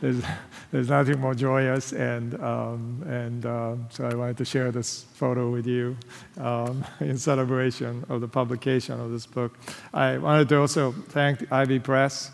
there's, 0.00 0.22
there's 0.70 0.88
nothing 0.88 1.20
more 1.20 1.34
joyous, 1.34 1.92
and 1.92 2.34
um, 2.42 3.04
and 3.06 3.44
um, 3.44 3.86
so 3.90 4.06
I 4.06 4.14
wanted 4.14 4.38
to 4.38 4.44
share 4.44 4.72
this 4.72 5.04
photo 5.14 5.50
with 5.50 5.66
you 5.66 5.96
um, 6.38 6.84
in 7.00 7.18
celebration 7.18 8.04
of 8.08 8.20
the 8.20 8.28
publication 8.28 8.98
of 9.00 9.10
this 9.10 9.26
book. 9.26 9.58
I 9.92 10.18
wanted 10.18 10.48
to 10.50 10.60
also 10.60 10.92
thank 10.92 11.42
IV 11.52 11.82
Press 11.82 12.30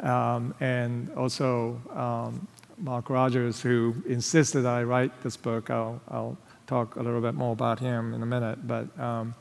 um, 0.00 0.54
and 0.60 1.10
also 1.16 1.80
um, 1.94 2.46
Mark 2.78 3.10
Rogers, 3.10 3.60
who 3.60 3.94
insisted 4.08 4.64
I 4.64 4.82
write 4.82 5.22
this 5.22 5.36
book. 5.36 5.70
I'll 5.70 6.00
I'll 6.08 6.38
talk 6.66 6.96
a 6.96 7.02
little 7.02 7.20
bit 7.20 7.34
more 7.34 7.52
about 7.52 7.78
him 7.78 8.14
in 8.14 8.22
a 8.22 8.26
minute, 8.26 8.66
but. 8.66 8.98
Um, 8.98 9.34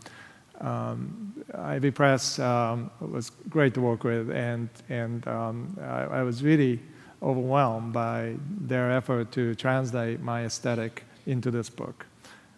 um, 0.62 1.34
IV 1.74 1.96
Press 1.96 2.38
um, 2.38 2.92
was 3.00 3.30
great 3.50 3.74
to 3.76 3.80
work 3.82 4.04
with, 4.04 4.30
and, 4.30 4.68
and 4.90 5.26
um, 5.26 5.78
I, 5.82 6.20
I, 6.20 6.24
was 6.24 6.44
really 6.44 6.82
overwhelmed 7.22 7.94
by 7.94 8.36
their 8.62 8.92
effort 8.92 9.32
to 9.34 9.56
translate 9.56 10.22
my 10.22 10.46
aesthetic 10.46 11.04
into 11.26 11.52
this 11.52 11.70
book. 11.70 12.06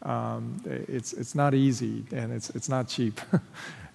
Um, 0.04 0.62
it's, 0.66 1.14
it's 1.14 1.36
not 1.36 1.54
easy, 1.54 2.06
and 2.12 2.32
it's, 2.32 2.50
it's 2.52 2.70
not 2.70 2.88
cheap. 2.88 3.22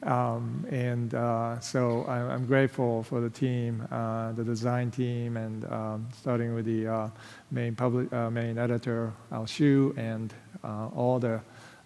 Um, 0.02 0.64
and 0.70 1.14
uh, 1.14 1.58
so 1.58 2.04
I, 2.06 2.32
am 2.32 2.46
grateful 2.46 3.02
for 3.02 3.20
the 3.20 3.30
team, 3.30 3.86
uh, 3.90 4.32
the 4.32 4.44
design 4.44 4.90
team, 4.90 5.36
and 5.36 5.64
um, 5.72 6.08
starting 6.16 6.54
with 6.54 6.66
the 6.66 6.86
uh, 6.86 7.08
main, 7.50 7.74
public, 7.74 8.12
uh, 8.12 8.30
main 8.30 8.58
editor, 8.58 9.12
Al 9.32 9.46
Hsu, 9.46 9.94
and 9.96 10.32
uh, 10.62 10.88
all 10.94 11.18
the 11.18 11.40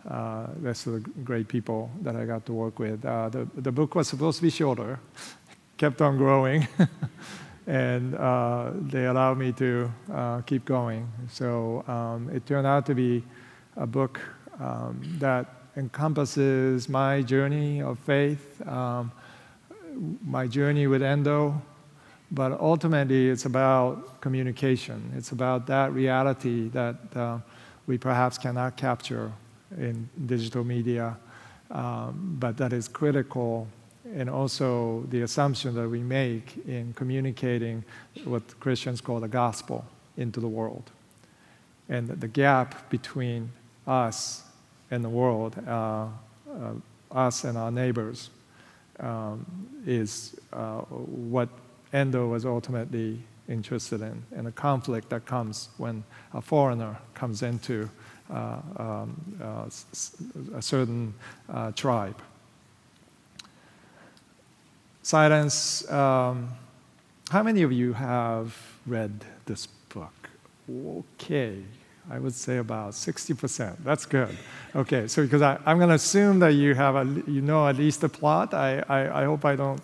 uh, 0.09 0.47
rest 0.59 0.87
of 0.87 0.95
the 0.95 1.11
great 1.25 1.49
people 1.49 1.91
that 2.03 2.15
I 2.15 2.25
got 2.27 2.45
to 2.47 2.53
work 2.53 2.79
with. 2.79 3.03
The, 3.03 3.49
the 3.55 3.73
book 3.73 3.95
was 3.95 4.09
supposed 4.09 4.39
to 4.39 4.43
be 4.43 4.51
shorter, 4.51 4.99
kept 5.79 6.03
on 6.03 6.19
growing, 6.19 6.67
and 7.71 8.17
uh, 8.17 8.73
they 8.75 9.07
allowed 9.07 9.39
me 9.39 9.53
to 9.53 9.89
uh, 10.13 10.41
keep 10.41 10.65
going. 10.65 11.07
So 11.31 11.85
um, 11.87 12.29
it 12.35 12.45
turned 12.45 12.67
out 12.67 12.85
to 12.87 12.97
be 12.97 13.23
a 13.77 13.87
book 13.87 14.21
um, 14.59 15.01
that 15.21 15.47
encompasses 15.77 16.89
my 16.89 17.23
journey 17.23 17.81
of 17.81 17.97
faith, 18.01 18.61
um, 18.67 19.13
my 20.27 20.49
journey 20.49 20.89
with 20.89 21.01
Endo, 21.01 21.63
but 22.33 22.61
ultimately 22.61 23.29
it's 23.29 23.45
about 23.45 24.21
communication. 24.21 25.13
It's 25.17 25.31
about 25.31 25.69
that 25.69 25.93
reality 25.93 26.71
that 26.71 26.97
uh, 27.15 27.39
we 27.87 27.99
perhaps 27.99 28.37
cannot 28.37 28.77
capture 28.77 29.31
in 29.79 30.09
digital 30.27 30.65
media, 30.65 31.17
um, 31.71 32.37
but 32.41 32.57
that 32.57 32.73
is 32.73 32.89
critical 32.89 33.69
and 34.15 34.29
also 34.29 35.05
the 35.11 35.23
assumption 35.23 35.75
that 35.75 35.89
we 35.89 36.01
make 36.01 36.57
in 36.67 36.93
communicating 36.95 37.85
what 38.25 38.43
Christians 38.61 39.01
call 39.01 39.21
the 39.21 39.29
gospel 39.29 39.85
into 40.17 40.41
the 40.41 40.49
world. 40.49 40.91
And 41.89 42.09
the 42.09 42.29
gap 42.29 42.91
between 42.91 43.51
us 43.87 44.43
and 44.91 45.05
the 45.05 45.09
world, 45.09 45.57
uh, 45.67 46.07
uh, 46.49 46.73
us 47.11 47.45
and 47.45 47.57
our 47.57 47.71
neighbors, 47.71 48.31
um, 49.01 49.47
is 49.87 50.39
uh, 50.53 50.81
what 50.81 51.49
Endo 51.93 52.29
was 52.29 52.45
ultimately 52.45 53.19
interested 53.49 54.01
in, 54.01 54.23
and 54.37 54.47
the 54.47 54.53
conflict 54.53 55.11
that 55.11 55.27
comes 55.27 55.71
when 55.77 56.05
a 56.35 56.41
foreigner 56.41 56.97
comes 57.15 57.43
into 57.43 57.89
uh, 58.33 58.59
um, 58.77 59.21
uh, 59.43 59.69
a 60.57 60.63
certain 60.63 61.13
uh, 61.53 61.73
tribe. 61.73 62.21
Silence. 65.03 65.91
Um, 65.91 66.51
how 67.31 67.43
many 67.43 67.63
of 67.63 67.73
you 67.73 67.93
have 67.95 68.57
read 68.87 69.25
this 69.47 69.67
book? 69.67 70.13
Okay, 70.69 71.63
I 72.11 72.19
would 72.19 72.35
say 72.35 72.59
about 72.59 72.93
60%. 72.93 73.77
That's 73.83 74.05
good. 74.05 74.37
Okay, 74.75 75.09
so 75.09 75.23
because 75.23 75.43
I, 75.43 75.59
am 75.65 75.79
going 75.79 75.89
to 75.89 75.95
assume 75.95 76.39
that 76.41 76.55
you 76.55 76.75
have 76.75 76.97
a, 76.97 77.05
you 77.27 77.41
know 77.41 77.67
at 77.67 77.77
least 77.77 78.03
the 78.03 78.09
plot. 78.09 78.53
I, 78.53 78.83
I, 78.89 79.23
I 79.23 79.25
hope 79.25 79.45
I 79.45 79.57
don't 79.57 79.81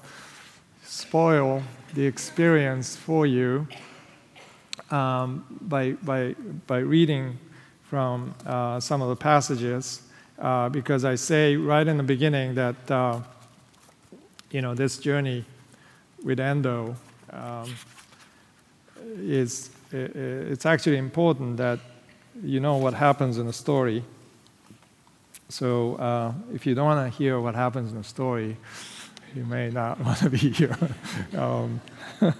spoil 0.85 1.63
the 1.95 2.05
experience 2.05 2.95
for 2.95 3.27
you 3.27 3.67
um, 4.91 5.45
by, 5.63 5.93
by, 5.93 6.35
by 6.67 6.79
reading 6.79 7.39
from 7.85 8.35
uh, 8.45 8.81
some 8.81 9.03
of 9.03 9.09
the 9.09 9.17
passages, 9.17 10.03
uh, 10.39 10.69
because 10.69 11.05
I 11.05 11.15
say 11.15 11.57
right 11.57 11.87
in 11.87 11.97
the 11.97 12.03
beginning 12.03 12.55
that 12.57 12.91
uh, 12.91 13.21
you 14.57 14.63
know 14.63 14.75
this 14.75 14.97
journey 14.97 15.45
with 16.25 16.41
Endo 16.41 16.97
um, 17.31 17.75
is 19.19 19.69
it's 19.93 20.65
actually 20.65 20.97
important 20.97 21.59
that 21.59 21.79
you 22.43 22.59
know 22.59 22.79
what 22.79 22.95
happens 22.95 23.37
in 23.37 23.47
the 23.47 23.53
story. 23.53 24.03
So 25.51 25.97
uh, 25.97 26.33
if 26.55 26.65
you 26.65 26.75
don't 26.75 26.87
want 26.87 27.13
to 27.13 27.19
hear 27.19 27.39
what 27.39 27.55
happens 27.55 27.93
in 27.93 27.99
the 27.99 28.09
story, 28.17 28.57
you 29.35 29.45
may 29.45 29.69
not 29.69 30.01
want 30.05 30.21
to 30.21 30.31
be 30.31 30.39
here. 30.39 30.79
um, 31.37 31.79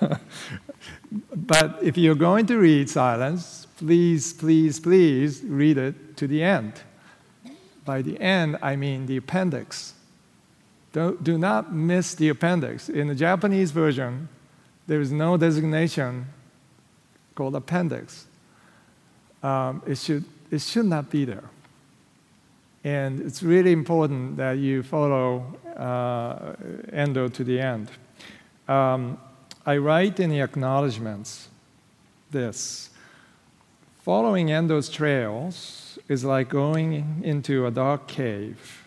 but 1.37 1.79
if 1.83 1.99
you're 1.99 2.23
going 2.29 2.47
to 2.47 2.57
read 2.57 2.89
Silence, 2.89 3.67
please, 3.77 4.33
please, 4.33 4.81
please 4.81 5.43
read 5.45 5.77
it 5.77 6.17
to 6.17 6.27
the 6.27 6.43
end. 6.43 6.73
By 7.85 8.01
the 8.01 8.19
end, 8.19 8.57
I 8.63 8.75
mean 8.75 9.05
the 9.05 9.19
appendix. 9.19 9.93
Don't, 10.97 11.23
do 11.23 11.37
not 11.37 11.75
miss 11.75 12.15
the 12.15 12.31
appendix. 12.31 12.89
In 12.89 13.09
the 13.09 13.15
Japanese 13.15 13.71
version, 13.71 14.31
there 14.87 14.99
is 14.99 15.13
no 15.13 15.37
designation 15.37 16.25
called 17.35 17.55
appendix. 17.55 18.25
Um, 19.43 19.83
it, 19.87 19.99
should, 19.99 20.25
it 20.51 20.63
should 20.63 20.87
not 20.87 21.11
be 21.11 21.27
there. 21.27 21.51
And 22.83 23.21
it's 23.21 23.43
really 23.43 23.73
important 23.73 24.39
that 24.39 24.53
you 24.53 24.83
follow 24.83 25.45
uh, 25.77 26.55
Endo 26.91 27.29
to 27.29 27.45
the 27.45 27.61
end. 27.61 27.91
Um, 28.67 29.19
I 29.67 29.77
write 29.77 30.19
in 30.19 30.31
the 30.31 30.41
acknowledgments 30.41 31.49
this 32.31 32.89
Following 34.01 34.51
Endo's 34.51 34.89
trails 34.89 35.99
is 36.09 36.25
like 36.25 36.49
going 36.49 37.21
into 37.23 37.67
a 37.67 37.71
dark 37.71 38.07
cave, 38.07 38.86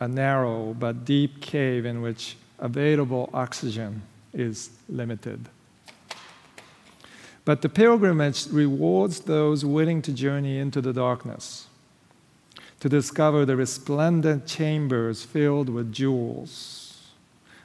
a 0.00 0.08
narrow 0.08 0.74
but 0.74 1.04
deep 1.04 1.40
cave 1.40 1.84
in 1.84 2.00
which 2.00 2.36
available 2.58 3.28
oxygen 3.32 4.02
is 4.32 4.70
limited. 4.88 5.48
But 7.44 7.62
the 7.62 7.68
pilgrimage 7.68 8.46
rewards 8.48 9.20
those 9.20 9.64
willing 9.64 10.02
to 10.02 10.12
journey 10.12 10.58
into 10.58 10.80
the 10.80 10.92
darkness, 10.92 11.66
to 12.80 12.88
discover 12.88 13.44
the 13.44 13.56
resplendent 13.56 14.46
chambers 14.46 15.24
filled 15.24 15.68
with 15.68 15.92
jewels, 15.92 17.10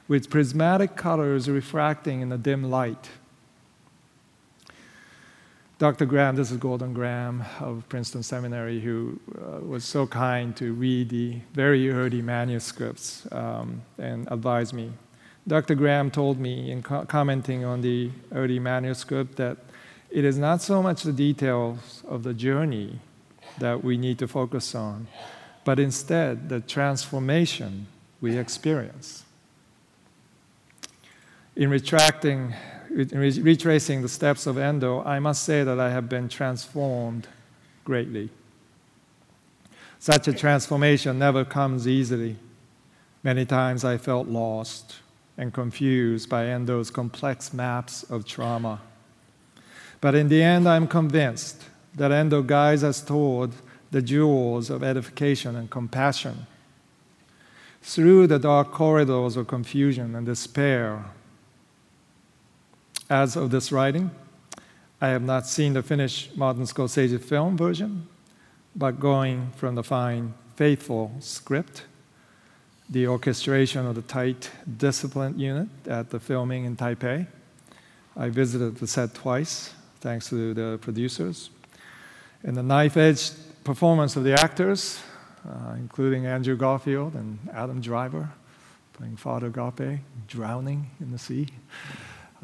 with 0.08 0.30
prismatic 0.30 0.96
colors 0.96 1.48
refracting 1.48 2.20
in 2.20 2.28
the 2.28 2.38
dim 2.38 2.70
light. 2.70 3.10
Dr. 5.78 6.06
Graham, 6.06 6.36
this 6.36 6.50
is 6.50 6.56
Gordon 6.56 6.94
Graham 6.94 7.44
of 7.60 7.86
Princeton 7.88 8.22
Seminary, 8.22 8.80
who 8.80 9.20
uh, 9.36 9.60
was 9.60 9.84
so 9.84 10.06
kind 10.06 10.56
to 10.56 10.72
read 10.72 11.10
the 11.10 11.38
very 11.52 11.90
early 11.90 12.22
manuscripts 12.22 13.26
um, 13.30 13.82
and 13.98 14.26
advise 14.30 14.72
me 14.72 14.92
Dr. 15.48 15.76
Graham 15.76 16.10
told 16.10 16.40
me 16.40 16.72
in 16.72 16.82
co- 16.82 17.04
commenting 17.04 17.64
on 17.64 17.80
the 17.80 18.10
early 18.32 18.58
manuscript 18.58 19.36
that 19.36 19.58
it 20.10 20.24
is 20.24 20.36
not 20.36 20.60
so 20.60 20.82
much 20.82 21.04
the 21.04 21.12
details 21.12 22.02
of 22.08 22.24
the 22.24 22.34
journey 22.34 22.98
that 23.58 23.84
we 23.84 23.96
need 23.96 24.18
to 24.18 24.26
focus 24.26 24.74
on, 24.74 25.06
but 25.64 25.78
instead 25.78 26.48
the 26.48 26.60
transformation 26.60 27.86
we 28.20 28.36
experience. 28.36 29.24
In 31.54 31.70
retracting, 31.70 32.52
in 32.52 32.75
retracing 32.96 34.02
the 34.02 34.08
steps 34.08 34.46
of 34.46 34.56
Endo, 34.56 35.02
I 35.04 35.18
must 35.18 35.42
say 35.44 35.62
that 35.64 35.78
I 35.78 35.90
have 35.90 36.08
been 36.08 36.28
transformed 36.28 37.28
greatly. 37.84 38.30
Such 39.98 40.28
a 40.28 40.32
transformation 40.32 41.18
never 41.18 41.44
comes 41.44 41.86
easily. 41.86 42.36
Many 43.22 43.44
times 43.44 43.84
I 43.84 43.98
felt 43.98 44.28
lost 44.28 44.96
and 45.36 45.52
confused 45.52 46.28
by 46.28 46.46
Endo's 46.46 46.90
complex 46.90 47.52
maps 47.52 48.02
of 48.04 48.24
trauma. 48.24 48.80
But 50.00 50.14
in 50.14 50.28
the 50.28 50.42
end, 50.42 50.68
I'm 50.68 50.86
convinced 50.86 51.64
that 51.94 52.12
Endo 52.12 52.42
guides 52.42 52.84
us 52.84 53.00
toward 53.00 53.52
the 53.90 54.02
jewels 54.02 54.70
of 54.70 54.82
edification 54.82 55.56
and 55.56 55.70
compassion. 55.70 56.46
Through 57.82 58.26
the 58.26 58.38
dark 58.38 58.72
corridors 58.72 59.36
of 59.36 59.46
confusion 59.46 60.14
and 60.14 60.26
despair. 60.26 61.04
As 63.08 63.36
of 63.36 63.50
this 63.50 63.70
writing, 63.70 64.10
I 65.00 65.08
have 65.08 65.22
not 65.22 65.46
seen 65.46 65.74
the 65.74 65.82
finished 65.82 66.36
Martin 66.36 66.64
Scorsese 66.64 67.22
film 67.22 67.56
version, 67.56 68.08
but 68.74 68.98
going 68.98 69.52
from 69.56 69.76
the 69.76 69.84
fine, 69.84 70.34
faithful 70.56 71.12
script 71.20 71.84
the 72.88 73.06
orchestration 73.06 73.84
of 73.86 73.94
the 73.94 74.02
tight, 74.02 74.50
disciplined 74.76 75.40
unit 75.40 75.68
at 75.86 76.10
the 76.10 76.20
filming 76.20 76.64
in 76.64 76.76
Taipei. 76.76 77.26
I 78.16 78.28
visited 78.28 78.76
the 78.76 78.86
set 78.86 79.14
twice, 79.14 79.74
thanks 80.00 80.28
to 80.30 80.54
the 80.54 80.78
producers. 80.80 81.50
And 82.42 82.56
the 82.56 82.62
knife 82.62 82.96
edge 82.96 83.30
performance 83.64 84.14
of 84.16 84.24
the 84.24 84.34
actors, 84.34 85.00
uh, 85.46 85.74
including 85.76 86.26
Andrew 86.26 86.56
Garfield 86.56 87.14
and 87.14 87.38
Adam 87.52 87.80
Driver, 87.80 88.30
playing 88.92 89.16
Father 89.16 89.50
Garupe, 89.50 89.98
drowning 90.28 90.90
in 91.00 91.10
the 91.10 91.18
sea. 91.18 91.48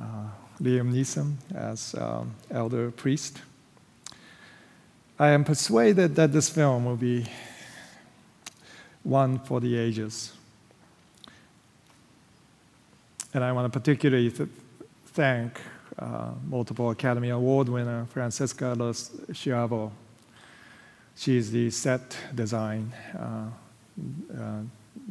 Uh, 0.01 0.27
Liam 0.61 0.93
Neeson 0.93 1.35
as 1.55 1.95
um, 1.95 2.35
elder 2.51 2.91
priest. 2.91 3.41
I 5.19 5.29
am 5.29 5.45
persuaded 5.45 6.17
that 6.17 6.33
this 6.33 6.49
film 6.49 6.85
will 6.85 6.97
be 6.97 7.27
one 9.03 9.39
for 9.39 9.61
the 9.61 9.77
ages. 9.77 10.33
And 13.35 13.43
I 13.43 13.53
want 13.53 13.73
to 13.73 13.79
particularly 13.79 14.31
th- 14.31 14.49
thank 15.07 15.61
uh, 15.99 16.33
multiple 16.49 16.91
Academy 16.91 17.31
Award 17.31 17.69
winner 17.69 18.07
Francesca 18.07 18.75
Lo 18.77 18.93
Schiavo. 18.93 19.91
She 21.17 21.37
is 21.37 21.51
the 21.51 21.71
set 21.71 22.17
design 22.35 22.93
uh, 23.17 23.47
uh, 24.37 24.61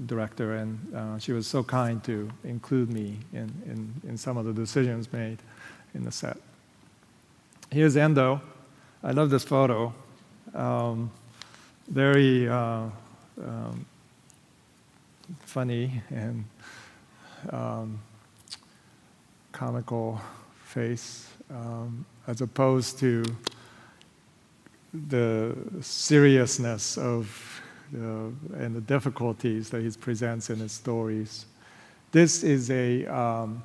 director, 0.06 0.56
and 0.56 0.95
uh, 0.95 1.19
she 1.19 1.32
was 1.32 1.47
so 1.47 1.63
kind 1.63 2.04
to 2.04 2.30
include 2.43 2.91
me 2.91 3.17
in, 3.34 3.51
in, 3.65 3.93
in 4.10 4.17
some 4.17 4.38
of 4.38 4.45
the 4.45 4.54
decisions 4.54 5.12
made 5.12 5.39
in 5.93 6.04
the 6.04 6.12
set. 6.12 6.38
Here's 7.69 7.95
Endo. 7.95 8.41
I 9.04 9.12
love 9.12 9.30
this 9.30 9.43
photo. 9.43 9.93
Um, 10.54 11.12
very 11.89 12.47
uh, 12.47 12.86
um, 13.43 13.86
funny 15.39 16.01
and 16.10 16.45
um, 17.49 17.99
comical 19.51 20.21
face 20.65 21.27
um, 21.49 22.06
as 22.27 22.41
opposed 22.41 22.99
to 22.99 23.23
the 24.93 25.56
seriousness 25.82 26.97
of 26.97 27.61
and 27.93 28.75
the 28.75 28.82
difficulties 28.82 29.69
that 29.69 29.82
he 29.82 29.89
presents 29.91 30.49
in 30.49 30.60
his 30.60 30.71
stories. 30.71 31.45
This 32.12 32.43
is 32.43 32.69
a 32.69 33.06
um, 33.06 33.63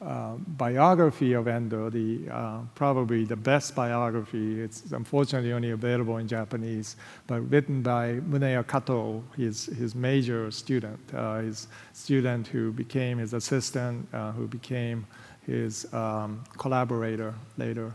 uh, 0.00 0.34
biography 0.58 1.32
of 1.32 1.48
Endo, 1.48 1.88
the, 1.88 2.28
uh, 2.30 2.60
probably 2.74 3.24
the 3.24 3.36
best 3.36 3.74
biography. 3.74 4.60
It's 4.60 4.92
unfortunately 4.92 5.52
only 5.54 5.70
available 5.70 6.18
in 6.18 6.28
Japanese, 6.28 6.96
but 7.26 7.40
written 7.50 7.80
by 7.80 8.20
Muneya 8.20 8.66
Kato, 8.66 9.24
his, 9.36 9.66
his 9.66 9.94
major 9.94 10.50
student, 10.50 11.00
uh, 11.14 11.38
his 11.40 11.68
student 11.94 12.46
who 12.46 12.72
became 12.72 13.16
his 13.16 13.32
assistant, 13.32 14.06
uh, 14.12 14.32
who 14.32 14.46
became 14.46 15.06
his 15.46 15.92
um, 15.94 16.44
collaborator 16.58 17.34
later 17.56 17.94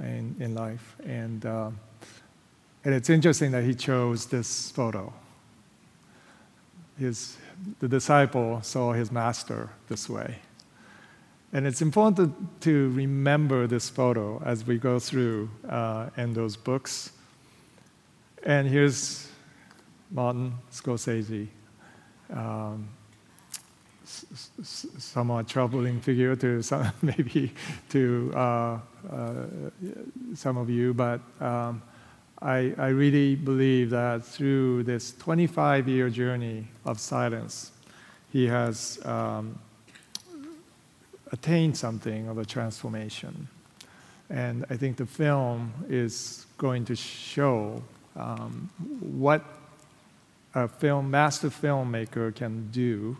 in, 0.00 0.36
in 0.40 0.54
life. 0.54 0.96
And 1.04 1.46
uh, 1.46 1.70
And 2.88 2.94
it's 2.94 3.10
interesting 3.10 3.50
that 3.50 3.64
he 3.64 3.74
chose 3.74 4.24
this 4.24 4.70
photo. 4.70 5.12
His, 6.98 7.36
the 7.80 7.86
disciple 7.86 8.62
saw 8.62 8.94
his 8.94 9.12
master 9.12 9.68
this 9.88 10.08
way. 10.08 10.36
And 11.52 11.66
it's 11.66 11.82
important 11.82 12.16
to, 12.16 12.70
to 12.70 12.88
remember 12.92 13.66
this 13.66 13.90
photo 13.90 14.42
as 14.42 14.66
we 14.66 14.78
go 14.78 14.98
through 14.98 15.50
uh, 15.68 16.08
those 16.16 16.56
books. 16.56 17.12
And 18.42 18.66
here's 18.66 19.28
Martin 20.10 20.54
Scorsese. 20.72 21.48
Um, 22.32 22.88
somewhat 24.62 25.46
troubling 25.46 26.00
figure 26.00 26.34
to 26.36 26.62
some, 26.62 26.90
maybe 27.02 27.52
to 27.90 28.32
uh, 28.34 28.78
uh, 29.12 29.46
some 30.34 30.56
of 30.56 30.70
you, 30.70 30.94
but 30.94 31.20
um, 31.38 31.82
I, 32.40 32.72
I 32.78 32.88
really 32.88 33.34
believe 33.34 33.90
that 33.90 34.24
through 34.24 34.84
this 34.84 35.12
25 35.18 35.88
year 35.88 36.08
journey 36.08 36.68
of 36.84 37.00
silence, 37.00 37.72
he 38.32 38.46
has 38.46 39.04
um, 39.04 39.58
attained 41.32 41.76
something 41.76 42.28
of 42.28 42.38
a 42.38 42.44
transformation. 42.44 43.48
And 44.30 44.64
I 44.70 44.76
think 44.76 44.98
the 44.98 45.06
film 45.06 45.72
is 45.88 46.46
going 46.58 46.84
to 46.86 46.94
show 46.94 47.82
um, 48.14 48.70
what 49.00 49.44
a 50.54 50.68
film 50.68 51.10
master 51.10 51.48
filmmaker 51.48 52.34
can 52.34 52.70
do 52.70 53.16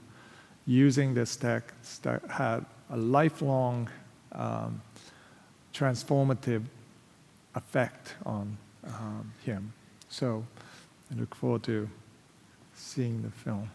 using 0.66 1.14
this 1.14 1.34
text 1.34 2.02
that 2.04 2.22
had 2.30 2.64
a 2.90 2.96
lifelong 2.96 3.88
um, 4.32 4.80
transformative 5.72 6.62
effect 7.54 8.14
on 8.24 8.56
um, 8.88 9.32
him. 9.44 9.72
So 10.08 10.44
I 11.10 11.18
look 11.18 11.34
forward 11.34 11.62
to 11.64 11.88
seeing 12.74 13.22
the 13.22 13.30
film. 13.30 13.70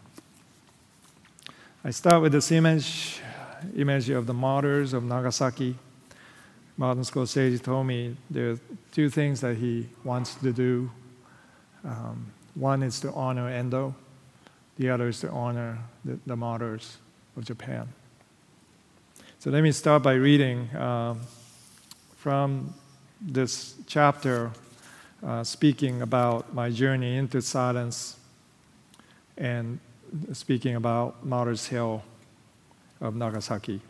I 1.84 1.90
start 1.90 2.22
with 2.22 2.32
this 2.32 2.50
image, 2.50 3.20
image 3.76 4.08
of 4.10 4.26
the 4.26 4.34
martyrs 4.34 4.92
of 4.92 5.04
Nagasaki. 5.04 5.76
Martin 6.76 7.04
Scorsese 7.04 7.62
told 7.62 7.86
me 7.86 8.16
there 8.30 8.50
are 8.50 8.58
two 8.90 9.08
things 9.08 9.40
that 9.42 9.56
he 9.56 9.88
wants 10.02 10.34
to 10.36 10.52
do. 10.52 10.90
Um, 11.84 12.32
one 12.54 12.82
is 12.82 13.00
to 13.00 13.12
honor 13.12 13.48
Endo, 13.48 13.94
the 14.76 14.90
other 14.90 15.08
is 15.08 15.20
to 15.20 15.30
honor 15.30 15.78
the, 16.04 16.18
the 16.26 16.36
martyrs 16.36 16.96
of 17.36 17.44
Japan. 17.44 17.88
So 19.38 19.50
let 19.50 19.62
me 19.62 19.72
start 19.72 20.02
by 20.02 20.14
reading 20.14 20.70
uh, 20.70 21.16
from 22.16 22.72
this 23.20 23.74
chapter, 23.86 24.50
uh, 25.24 25.42
speaking 25.42 26.02
about 26.02 26.54
my 26.54 26.70
journey 26.70 27.16
into 27.16 27.40
silence 27.40 28.16
and 29.36 29.78
speaking 30.32 30.74
about 30.76 31.24
Martyrs 31.24 31.66
Hill 31.66 32.02
of 33.00 33.16
Nagasaki. 33.16 33.80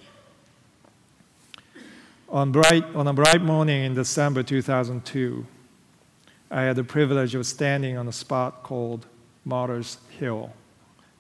On, 2.28 2.50
bright, 2.52 2.84
on 2.94 3.06
a 3.06 3.12
bright 3.12 3.42
morning 3.42 3.84
in 3.84 3.94
December 3.94 4.42
2002, 4.42 5.46
I 6.50 6.62
had 6.62 6.76
the 6.76 6.84
privilege 6.84 7.34
of 7.34 7.46
standing 7.46 7.96
on 7.96 8.08
a 8.08 8.12
spot 8.12 8.62
called 8.62 9.06
Martyrs 9.44 9.98
Hill 10.18 10.52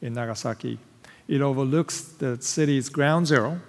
in 0.00 0.14
Nagasaki. 0.14 0.78
It 1.26 1.40
overlooks 1.40 2.02
the 2.02 2.40
city's 2.40 2.88
ground 2.88 3.26
zero 3.26 3.60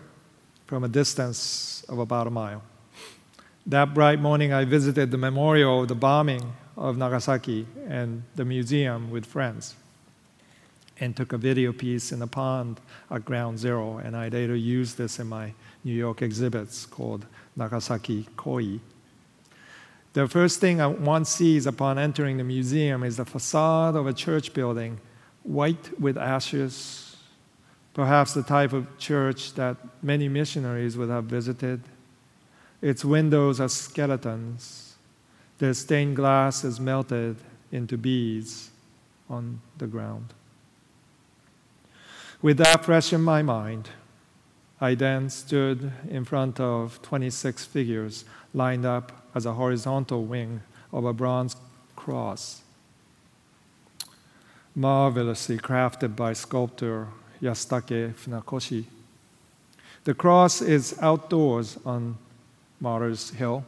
from 0.67 0.83
a 0.83 0.87
distance 0.87 1.83
of 1.89 1.99
about 1.99 2.27
a 2.27 2.31
mile. 2.31 2.61
That 3.67 3.95
bright 3.95 4.19
morning, 4.19 4.53
I 4.53 4.63
visited 4.63 5.09
the 5.09 5.17
memorial 5.17 5.81
of 5.81 5.87
the 5.87 5.95
bombing 5.95 6.53
of 6.77 6.97
Nagasaki 6.97 7.65
and 7.87 8.21
the 8.35 8.45
museum 8.45 9.09
with 9.09 9.25
friends 9.25 9.75
and 10.99 11.17
took 11.17 11.33
a 11.33 11.37
video 11.39 11.73
piece 11.73 12.11
in 12.11 12.21
a 12.21 12.27
pond 12.27 12.79
at 13.09 13.25
ground 13.25 13.57
zero. 13.57 13.97
And 13.97 14.15
I 14.15 14.29
later 14.29 14.55
used 14.55 14.99
this 14.99 15.17
in 15.17 15.25
my 15.25 15.53
New 15.83 15.95
York 15.95 16.21
exhibits 16.21 16.85
called 16.85 17.25
Nagasaki 17.55 18.27
Koi. 18.37 18.81
The 20.13 20.27
first 20.27 20.59
thing 20.59 20.77
one 21.03 21.25
sees 21.25 21.65
upon 21.65 21.97
entering 21.97 22.37
the 22.37 22.43
museum 22.43 23.01
is 23.01 23.17
the 23.17 23.25
facade 23.25 23.95
of 23.95 24.05
a 24.05 24.13
church 24.13 24.53
building 24.53 24.99
white 25.41 25.99
with 25.99 26.19
ashes, 26.19 27.15
perhaps 27.95 28.35
the 28.35 28.43
type 28.43 28.73
of 28.73 28.95
church 28.99 29.55
that 29.55 29.77
many 30.03 30.29
missionaries 30.29 30.97
would 30.97 31.09
have 31.09 31.25
visited. 31.25 31.81
Its 32.85 33.03
windows 33.03 33.59
are 33.59 33.67
skeletons. 33.67 34.93
The 35.57 35.73
stained 35.73 36.15
glass 36.15 36.63
is 36.63 36.79
melted 36.79 37.35
into 37.71 37.97
beads 37.97 38.69
on 39.27 39.59
the 39.79 39.87
ground. 39.87 40.35
With 42.43 42.57
that 42.59 42.85
fresh 42.85 43.11
in 43.11 43.21
my 43.21 43.41
mind, 43.41 43.89
I 44.79 44.93
then 44.93 45.31
stood 45.31 45.91
in 46.07 46.25
front 46.25 46.59
of 46.59 47.01
26 47.01 47.65
figures 47.65 48.23
lined 48.53 48.85
up 48.85 49.11
as 49.33 49.47
a 49.47 49.53
horizontal 49.53 50.23
wing 50.23 50.61
of 50.93 51.05
a 51.05 51.13
bronze 51.13 51.55
cross 51.95 52.61
marvelously 54.75 55.57
crafted 55.57 56.15
by 56.15 56.33
sculptor 56.33 57.07
Yasutake 57.41 58.13
Funakoshi. 58.13 58.85
The 60.03 60.13
cross 60.13 60.61
is 60.61 60.95
outdoors 61.01 61.79
on 61.83 62.19
Martyrs 62.79 63.31
Hill. 63.31 63.65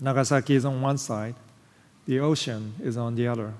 Nagasaki 0.00 0.54
is 0.54 0.64
on 0.64 0.80
one 0.80 0.98
side, 0.98 1.34
the 2.06 2.18
ocean 2.18 2.74
is 2.82 2.96
on 2.96 3.14
the 3.14 3.28
other. 3.28 3.54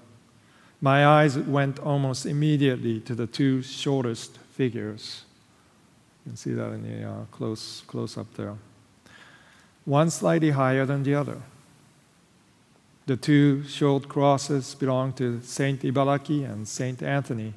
My 0.80 1.06
eyes 1.06 1.38
went 1.38 1.78
almost 1.78 2.26
immediately 2.26 2.98
to 3.00 3.14
the 3.14 3.28
two 3.28 3.62
shortest 3.62 4.38
figures. 4.38 5.22
You 6.24 6.30
can 6.30 6.36
see 6.36 6.52
that 6.52 6.72
in 6.72 6.82
the 6.82 7.08
uh, 7.08 7.24
close, 7.30 7.82
close 7.86 8.18
up 8.18 8.34
there. 8.34 8.56
One 9.84 10.10
slightly 10.10 10.50
higher 10.50 10.84
than 10.84 11.04
the 11.04 11.14
other. 11.14 11.40
The 13.06 13.16
two 13.16 13.64
short 13.64 14.08
crosses 14.08 14.74
belong 14.74 15.12
to 15.14 15.40
Saint 15.42 15.82
Ibaraki 15.82 16.44
and 16.44 16.66
Saint 16.66 17.02
Anthony, 17.02 17.54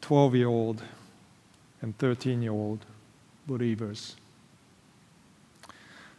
12 0.00 0.34
year 0.34 0.48
old 0.48 0.82
and 1.82 1.96
13 1.98 2.42
year 2.42 2.52
old 2.52 2.84
believers. 3.46 4.16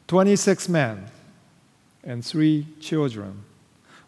26 0.10 0.68
men 0.70 1.06
and 2.04 2.26
three 2.26 2.66
children 2.80 3.44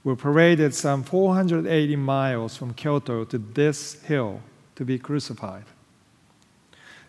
were 0.04 0.16
paraded 0.16 0.74
some 0.74 1.04
480 1.04 1.96
miles 1.96 2.58
from 2.58 2.74
Kyoto 2.74 3.24
to 3.26 3.38
this 3.38 4.02
hill 4.02 4.42
to 4.74 4.84
be 4.84 4.98
crucified. 4.98 5.66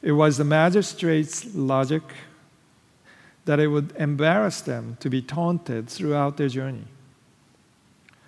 It 0.02 0.12
was 0.12 0.36
the 0.36 0.44
magistrate's 0.44 1.54
logic 1.54 2.02
that 3.46 3.58
it 3.58 3.68
would 3.68 3.94
embarrass 3.96 4.60
them 4.60 4.98
to 5.00 5.08
be 5.08 5.22
taunted 5.22 5.88
throughout 5.88 6.36
their 6.36 6.48
journey. 6.48 6.84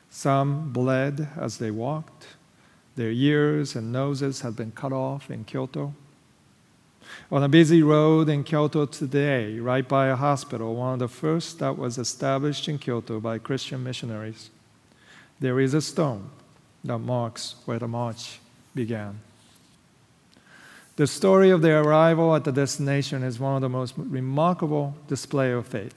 Some 0.08 0.72
bled 0.72 1.28
as 1.36 1.58
they 1.58 1.72
walked. 1.72 2.26
Their 2.96 3.10
ears 3.10 3.76
and 3.76 3.92
noses 3.92 4.40
had 4.40 4.56
been 4.56 4.72
cut 4.72 4.94
off 4.94 5.30
in 5.30 5.44
Kyoto. 5.44 5.92
On 7.30 7.42
a 7.42 7.48
busy 7.48 7.82
road 7.82 8.28
in 8.28 8.44
Kyoto 8.44 8.84
today, 8.84 9.58
right 9.58 9.88
by 9.88 10.08
a 10.08 10.16
hospital, 10.16 10.74
one 10.74 10.94
of 10.94 10.98
the 10.98 11.08
first 11.08 11.58
that 11.58 11.78
was 11.78 11.96
established 11.96 12.68
in 12.68 12.78
Kyoto 12.78 13.18
by 13.18 13.38
Christian 13.38 13.82
missionaries, 13.82 14.50
there 15.40 15.58
is 15.58 15.72
a 15.72 15.80
stone 15.80 16.30
that 16.84 16.98
marks 16.98 17.56
where 17.64 17.78
the 17.78 17.88
march 17.88 18.40
began. 18.74 19.20
The 20.96 21.06
story 21.06 21.50
of 21.50 21.62
their 21.62 21.80
arrival 21.80 22.36
at 22.36 22.44
the 22.44 22.52
destination 22.52 23.22
is 23.22 23.40
one 23.40 23.56
of 23.56 23.62
the 23.62 23.68
most 23.70 23.94
remarkable 23.96 24.94
display 25.08 25.50
of 25.50 25.66
faith. 25.66 25.94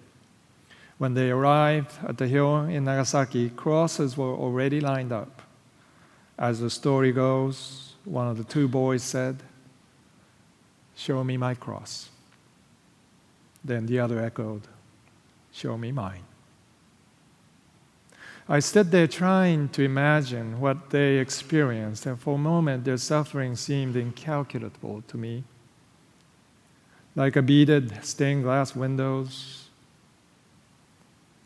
When 0.97 1.13
they 1.13 1.29
arrived 1.29 1.91
at 2.07 2.17
the 2.17 2.27
hill 2.27 2.63
in 2.63 2.85
Nagasaki, 2.85 3.49
crosses 3.49 4.17
were 4.17 4.33
already 4.33 4.79
lined 4.79 5.11
up. 5.11 5.41
As 6.39 6.61
the 6.61 6.69
story 6.69 7.11
goes, 7.11 7.93
one 8.05 8.27
of 8.27 8.37
the 8.37 8.43
two 8.43 8.67
boys 8.67 9.03
said, 9.03 9.43
Show 10.97 11.23
me 11.23 11.37
my 11.37 11.53
cross. 11.53 12.09
Then 13.63 13.85
the 13.85 13.99
other 13.99 14.19
echoed, 14.19 14.63
Show 15.51 15.77
me 15.77 15.91
mine. 15.91 16.23
I 18.49 18.59
stood 18.59 18.91
there 18.91 19.07
trying 19.07 19.69
to 19.69 19.83
imagine 19.83 20.59
what 20.59 20.89
they 20.89 21.17
experienced, 21.17 22.05
and 22.05 22.19
for 22.19 22.35
a 22.35 22.39
moment 22.39 22.83
their 22.85 22.97
suffering 22.97 23.55
seemed 23.55 23.95
incalculable 23.95 25.03
to 25.07 25.17
me. 25.17 25.43
Like 27.15 27.35
a 27.35 27.41
beaded 27.41 28.03
stained 28.03 28.43
glass 28.43 28.75
windows, 28.75 29.67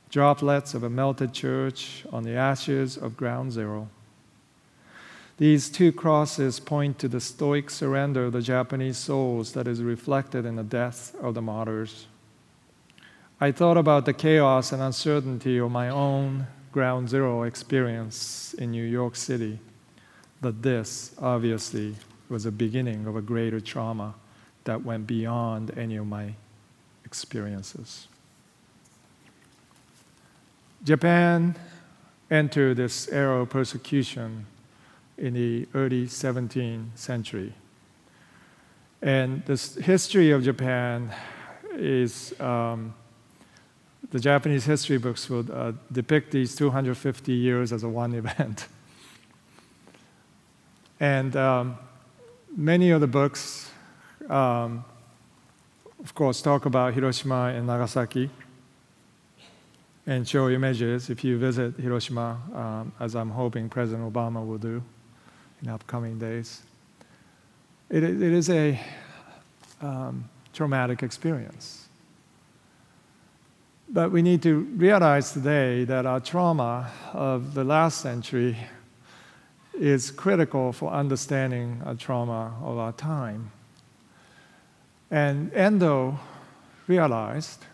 droplets 0.10 0.74
of 0.74 0.84
a 0.84 0.90
melted 0.90 1.34
church 1.34 2.06
on 2.12 2.24
the 2.24 2.36
ashes 2.36 2.98
of 2.98 3.18
ground 3.18 3.52
zero. 3.52 3.90
These 5.42 5.72
two 5.72 5.92
crosses 5.92 6.60
point 6.60 7.00
to 7.00 7.08
the 7.08 7.20
stoic 7.20 7.72
surrender 7.72 8.26
of 8.26 8.34
the 8.34 8.44
Japanese 8.44 9.00
souls 9.00 9.54
that 9.54 9.68
is 9.68 9.82
reflected 9.82 10.46
in 10.46 10.56
the 10.56 10.64
death 10.64 11.16
of 11.20 11.34
the 11.34 11.42
martyrs. 11.42 12.06
I 13.40 13.52
thought 13.52 13.76
about 13.76 14.06
the 14.06 14.14
chaos 14.14 14.72
and 14.72 14.84
uncertainty 14.84 15.58
of 15.58 15.72
my 15.72 15.90
own 15.90 16.46
ground 16.72 17.10
zero 17.10 17.42
experience 17.42 18.54
in 18.54 18.70
New 18.70 18.84
York 18.84 19.16
City, 19.16 19.58
that 20.42 20.62
this 20.62 21.16
obviously 21.20 21.96
was 22.30 22.44
the 22.44 22.52
beginning 22.52 23.08
of 23.08 23.16
a 23.16 23.22
greater 23.24 23.60
trauma 23.60 24.14
that 24.66 24.86
went 24.86 25.08
beyond 25.08 25.76
any 25.76 25.96
of 25.96 26.06
my 26.06 26.36
experiences. 27.04 28.08
Japan 30.84 31.56
entered 32.30 32.78
this 32.78 33.08
era 33.08 33.42
of 33.42 33.50
persecution 33.50 34.46
in 35.22 35.36
the 35.36 35.68
early 35.76 36.08
17th 36.08 36.88
century. 36.96 37.54
And 39.04 39.46
the 39.46 39.56
history 39.84 40.32
of 40.32 40.44
Japan 40.44 41.14
is 41.74 42.34
um, 42.42 42.96
the 44.10 44.20
Japanese 44.20 44.66
history 44.66 44.98
books 44.98 45.30
would 45.30 45.50
uh, 45.52 45.74
depict 45.92 46.32
these 46.32 46.56
250 46.56 47.32
years 47.32 47.72
as 47.72 47.84
a 47.84 47.90
one 47.90 48.14
event. 48.22 48.68
and 51.00 51.36
um, 51.36 51.78
many 52.56 52.90
of 52.90 53.00
the 53.00 53.08
books, 53.08 53.70
um, 54.28 54.84
of 56.04 56.16
course, 56.16 56.42
talk 56.42 56.66
about 56.66 56.96
Hiroshima 56.96 57.54
and 57.56 57.68
Nagasaki 57.68 58.32
and 60.08 60.28
show 60.28 60.50
images 60.50 61.12
if 61.12 61.24
you 61.24 61.38
visit 61.38 61.76
Hiroshima, 61.78 62.40
um, 62.56 62.92
as 63.00 63.16
I'm 63.16 63.30
hoping 63.30 63.70
President 63.70 64.12
Obama 64.12 64.46
will 64.46 64.58
do 64.58 64.82
in 65.62 65.70
upcoming 65.70 66.20
days. 66.20 66.62
It, 67.90 68.04
it 68.04 68.22
is 68.22 68.50
a 68.50 68.80
um, 69.82 70.30
traumatic 70.54 71.04
experience. 71.04 71.88
But 73.90 74.12
we 74.12 74.22
need 74.22 74.42
to 74.44 74.60
realize 74.78 75.34
today 75.34 75.84
that 75.84 76.06
our 76.06 76.22
trauma 76.22 76.90
of 77.14 77.54
the 77.54 77.64
last 77.64 78.00
century 78.00 78.58
is 79.74 80.12
critical 80.12 80.72
for 80.72 80.92
understanding 80.92 81.82
our 81.86 81.96
trauma 81.96 82.54
of 82.64 82.78
our 82.78 82.94
time. 82.94 83.52
And 85.10 85.54
Endo 85.54 86.20
realized 86.88 87.66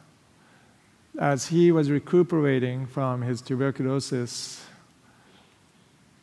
as 1.19 1.47
he 1.47 1.71
was 1.71 1.89
recuperating 1.89 2.85
from 2.85 3.21
his 3.21 3.41
tuberculosis, 3.41 4.63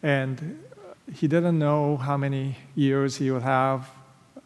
and 0.02 0.63
he 1.12 1.28
didn't 1.28 1.58
know 1.58 1.96
how 1.96 2.16
many 2.16 2.56
years 2.74 3.16
he 3.16 3.30
would 3.30 3.42
have 3.42 3.90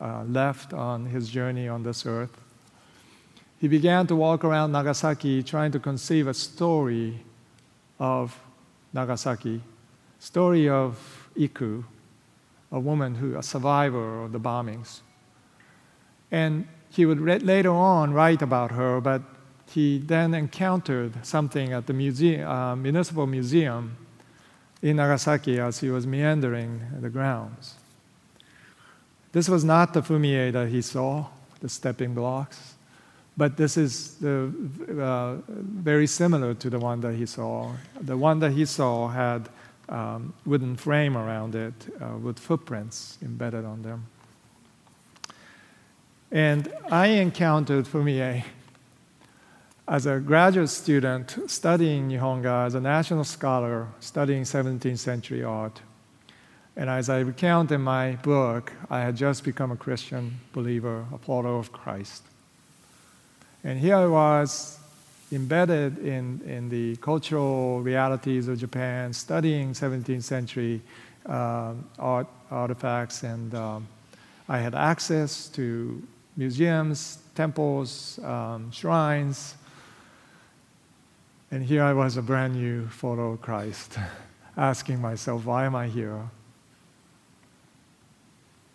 uh, 0.00 0.24
left 0.24 0.72
on 0.72 1.06
his 1.06 1.28
journey 1.28 1.68
on 1.68 1.82
this 1.82 2.06
earth. 2.06 2.40
He 3.60 3.68
began 3.68 4.06
to 4.06 4.16
walk 4.16 4.44
around 4.44 4.72
Nagasaki 4.72 5.42
trying 5.42 5.72
to 5.72 5.78
conceive 5.78 6.26
a 6.26 6.34
story 6.34 7.20
of 7.98 8.38
Nagasaki, 8.92 9.60
story 10.18 10.68
of 10.68 11.28
Iku, 11.36 11.84
a 12.70 12.78
woman 12.78 13.16
who, 13.16 13.36
a 13.36 13.42
survivor 13.42 14.24
of 14.24 14.32
the 14.32 14.40
bombings. 14.40 15.00
And 16.30 16.68
he 16.90 17.06
would 17.06 17.20
re- 17.20 17.38
later 17.38 17.72
on 17.72 18.12
write 18.12 18.42
about 18.42 18.72
her, 18.72 19.00
but 19.00 19.22
he 19.70 19.98
then 19.98 20.34
encountered 20.34 21.24
something 21.26 21.72
at 21.72 21.86
the 21.86 21.92
museum, 21.92 22.48
uh, 22.48 22.76
municipal 22.76 23.26
museum 23.26 23.96
in 24.82 24.96
Nagasaki 24.96 25.58
as 25.58 25.80
he 25.80 25.90
was 25.90 26.06
meandering 26.06 26.80
the 27.00 27.10
grounds. 27.10 27.74
This 29.32 29.48
was 29.48 29.64
not 29.64 29.92
the 29.92 30.02
fumie 30.02 30.52
that 30.52 30.68
he 30.68 30.82
saw, 30.82 31.26
the 31.60 31.68
stepping 31.68 32.14
blocks, 32.14 32.74
but 33.36 33.56
this 33.56 33.76
is 33.76 34.14
the, 34.16 34.52
uh, 35.00 35.36
very 35.48 36.06
similar 36.06 36.54
to 36.54 36.70
the 36.70 36.78
one 36.78 37.00
that 37.02 37.14
he 37.14 37.26
saw. 37.26 37.72
The 38.00 38.16
one 38.16 38.40
that 38.40 38.52
he 38.52 38.64
saw 38.64 39.08
had 39.08 39.48
um, 39.88 40.34
wooden 40.44 40.76
frame 40.76 41.16
around 41.16 41.54
it 41.54 41.72
uh, 42.00 42.18
with 42.18 42.38
footprints 42.38 43.18
embedded 43.22 43.64
on 43.64 43.82
them. 43.82 44.06
And 46.30 46.72
I 46.90 47.06
encountered 47.06 47.86
fumie 47.86 48.44
as 49.88 50.04
a 50.04 50.20
graduate 50.20 50.68
student 50.68 51.38
studying 51.46 52.10
Nihonga, 52.10 52.66
as 52.66 52.74
a 52.74 52.80
national 52.80 53.24
scholar 53.24 53.88
studying 54.00 54.42
17th 54.42 54.98
century 54.98 55.42
art. 55.42 55.80
And 56.76 56.90
as 56.90 57.08
I 57.08 57.20
recount 57.20 57.72
in 57.72 57.80
my 57.80 58.16
book, 58.16 58.70
I 58.90 59.00
had 59.00 59.16
just 59.16 59.44
become 59.44 59.72
a 59.72 59.76
Christian 59.76 60.40
believer, 60.52 61.06
a 61.12 61.16
follower 61.16 61.58
of 61.58 61.72
Christ. 61.72 62.22
And 63.64 63.78
here 63.78 63.96
I 63.96 64.06
was 64.06 64.78
embedded 65.32 65.98
in, 65.98 66.42
in 66.46 66.68
the 66.68 66.96
cultural 66.96 67.80
realities 67.80 68.46
of 68.46 68.58
Japan, 68.58 69.14
studying 69.14 69.72
17th 69.72 70.22
century 70.22 70.82
uh, 71.24 71.72
art 71.98 72.26
artifacts, 72.50 73.22
and 73.22 73.54
um, 73.54 73.88
I 74.48 74.58
had 74.58 74.74
access 74.74 75.48
to 75.48 76.02
museums, 76.36 77.18
temples, 77.34 78.18
um, 78.22 78.70
shrines, 78.70 79.54
and 81.50 81.64
here 81.64 81.82
I 81.82 81.92
was, 81.92 82.16
a 82.16 82.22
brand 82.22 82.54
new 82.54 82.86
photo 82.88 83.32
of 83.32 83.40
Christ, 83.40 83.98
asking 84.56 85.00
myself, 85.00 85.44
why 85.44 85.64
am 85.64 85.74
I 85.74 85.88
here? 85.88 86.30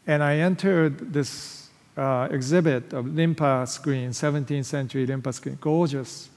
And 0.08 0.24
I 0.24 0.38
entered 0.38 1.14
this 1.14 1.70
uh, 1.96 2.28
exhibit 2.32 2.94
of 2.94 3.06
Rimpa 3.06 3.68
screen, 3.68 4.10
17th 4.10 4.66
century 4.66 5.06
Rimpa 5.06 5.34
screen, 5.34 5.58
gorgeous, 5.62 6.30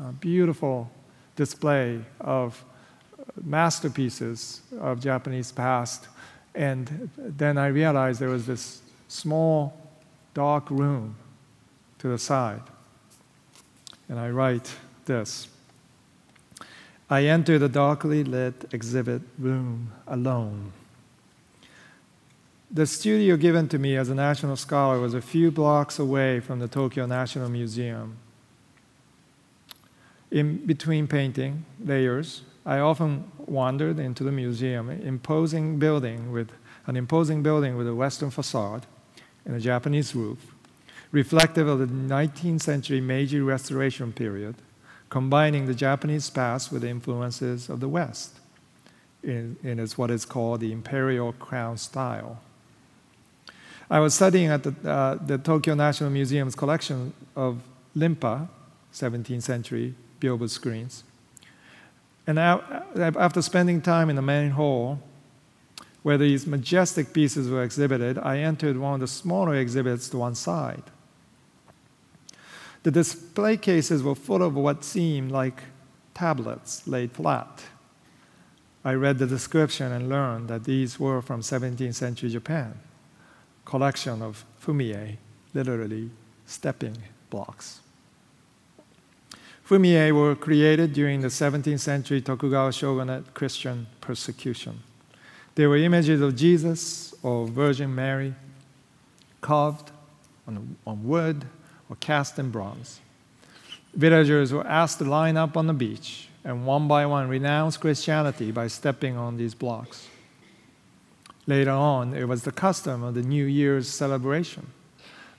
uh, 0.00 0.12
beautiful 0.12 0.90
display 1.36 2.00
of 2.20 2.64
masterpieces 3.42 4.62
of 4.80 5.00
Japanese 5.00 5.50
past. 5.52 6.08
And 6.54 7.10
then 7.16 7.58
I 7.58 7.66
realized 7.66 8.20
there 8.20 8.28
was 8.28 8.46
this 8.46 8.80
small, 9.08 9.76
dark 10.34 10.70
room 10.70 11.16
to 11.98 12.08
the 12.08 12.18
side. 12.18 12.62
And 14.08 14.18
I 14.18 14.30
write 14.30 14.72
this. 15.06 15.48
I 17.14 17.26
enter 17.26 17.60
the 17.60 17.68
darkly 17.68 18.24
lit 18.24 18.64
exhibit 18.72 19.22
room 19.38 19.92
alone. 20.08 20.72
The 22.68 22.86
studio 22.86 23.36
given 23.36 23.68
to 23.68 23.78
me 23.78 23.96
as 23.96 24.08
a 24.08 24.16
national 24.16 24.56
scholar 24.56 24.98
was 24.98 25.14
a 25.14 25.22
few 25.22 25.52
blocks 25.52 26.00
away 26.00 26.40
from 26.40 26.58
the 26.58 26.66
Tokyo 26.66 27.06
National 27.06 27.48
Museum. 27.48 28.16
In 30.32 30.66
between 30.66 31.06
painting 31.06 31.64
layers, 31.78 32.42
I 32.66 32.80
often 32.80 33.30
wandered 33.46 34.00
into 34.00 34.24
the 34.24 34.32
museum, 34.32 34.90
an 34.90 35.02
imposing 35.02 35.78
building 35.78 36.32
with 36.32 36.50
an 36.88 36.96
imposing 36.96 37.44
building 37.44 37.76
with 37.76 37.86
a 37.86 37.94
western 37.94 38.30
facade 38.30 38.86
and 39.44 39.54
a 39.54 39.60
Japanese 39.60 40.16
roof, 40.16 40.52
reflective 41.12 41.68
of 41.68 41.78
the 41.78 41.86
19th 41.86 42.62
century 42.62 43.00
Meiji 43.00 43.38
Restoration 43.38 44.12
period 44.12 44.56
combining 45.14 45.66
the 45.66 45.74
Japanese 45.76 46.28
past 46.28 46.72
with 46.72 46.82
the 46.82 46.88
influences 46.88 47.68
of 47.68 47.78
the 47.78 47.88
West 47.88 48.40
in, 49.22 49.56
in 49.62 49.78
what 49.94 50.10
is 50.10 50.24
called 50.24 50.58
the 50.58 50.72
imperial 50.72 51.32
crown 51.34 51.76
style. 51.76 52.40
I 53.88 54.00
was 54.00 54.12
studying 54.12 54.48
at 54.48 54.64
the, 54.64 54.74
uh, 54.84 55.14
the 55.24 55.38
Tokyo 55.38 55.74
National 55.76 56.10
Museum's 56.10 56.56
collection 56.56 57.14
of 57.36 57.60
Rimpa, 57.96 58.48
17th 58.92 59.44
century 59.44 59.94
Byobu 60.20 60.50
screens. 60.50 61.04
And 62.26 62.36
after 62.36 63.40
spending 63.40 63.82
time 63.82 64.10
in 64.10 64.16
the 64.16 64.28
main 64.36 64.50
hall, 64.50 64.98
where 66.02 66.18
these 66.18 66.44
majestic 66.44 67.12
pieces 67.12 67.48
were 67.48 67.62
exhibited, 67.62 68.18
I 68.18 68.38
entered 68.38 68.78
one 68.78 68.94
of 68.94 69.00
the 69.00 69.06
smaller 69.06 69.54
exhibits 69.54 70.08
to 70.08 70.18
one 70.18 70.34
side. 70.34 70.82
The 72.84 72.90
display 72.90 73.56
cases 73.56 74.02
were 74.02 74.14
full 74.14 74.42
of 74.42 74.54
what 74.54 74.84
seemed 74.84 75.32
like 75.32 75.62
tablets 76.12 76.86
laid 76.86 77.12
flat. 77.12 77.64
I 78.84 78.92
read 78.92 79.18
the 79.18 79.26
description 79.26 79.90
and 79.90 80.10
learned 80.10 80.48
that 80.48 80.64
these 80.64 81.00
were 81.00 81.22
from 81.22 81.40
17th 81.40 81.94
century 81.94 82.28
Japan, 82.28 82.78
collection 83.64 84.20
of 84.20 84.44
fumie, 84.62 85.16
literally 85.54 86.10
stepping 86.44 86.98
blocks. 87.30 87.80
Fumie 89.66 90.12
were 90.12 90.34
created 90.34 90.92
during 90.92 91.22
the 91.22 91.28
17th 91.28 91.80
century 91.80 92.20
Tokugawa 92.20 92.70
shogunate 92.70 93.32
Christian 93.32 93.86
persecution. 94.02 94.80
They 95.54 95.66
were 95.66 95.78
images 95.78 96.20
of 96.20 96.36
Jesus 96.36 97.14
or 97.22 97.46
Virgin 97.46 97.94
Mary 97.94 98.34
carved 99.40 99.90
on, 100.46 100.76
on 100.86 101.02
wood 101.02 101.46
or 101.94 101.96
cast 101.96 102.38
in 102.38 102.50
bronze. 102.50 103.00
Villagers 103.94 104.52
were 104.52 104.66
asked 104.66 104.98
to 104.98 105.04
line 105.04 105.36
up 105.36 105.56
on 105.56 105.68
the 105.68 105.72
beach 105.72 106.28
and 106.44 106.66
one 106.66 106.88
by 106.88 107.06
one 107.06 107.28
renounce 107.28 107.76
Christianity 107.76 108.50
by 108.50 108.66
stepping 108.66 109.16
on 109.16 109.36
these 109.36 109.54
blocks. 109.54 110.08
Later 111.46 111.70
on, 111.70 112.14
it 112.14 112.26
was 112.26 112.42
the 112.42 112.52
custom 112.52 113.04
of 113.04 113.14
the 113.14 113.22
New 113.22 113.44
Year's 113.44 113.88
celebration, 113.88 114.66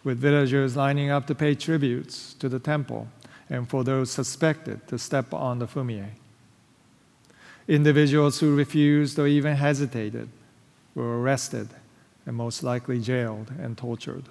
with 0.04 0.20
villagers 0.20 0.78
lining 0.78 1.10
up 1.10 1.28
to 1.28 1.36
pay 1.36 1.56
tributes 1.56 2.34
to 2.36 2.48
the 2.48 2.60
temple 2.60 3.08
and 3.50 3.68
for 3.68 3.84
those 3.84 4.10
suspected 4.10 4.88
to 4.88 4.98
step 4.98 5.34
on 5.34 5.60
the 5.60 5.68
fumie. 5.68 6.12
Individuals 7.68 8.40
who 8.40 8.56
refused 8.56 9.20
or 9.20 9.28
even 9.28 9.56
hesitated 9.58 10.30
were 10.94 11.20
arrested 11.20 11.68
and 12.26 12.36
most 12.36 12.64
likely 12.64 13.00
jailed 13.00 13.52
and 13.60 13.78
tortured. 13.78 14.26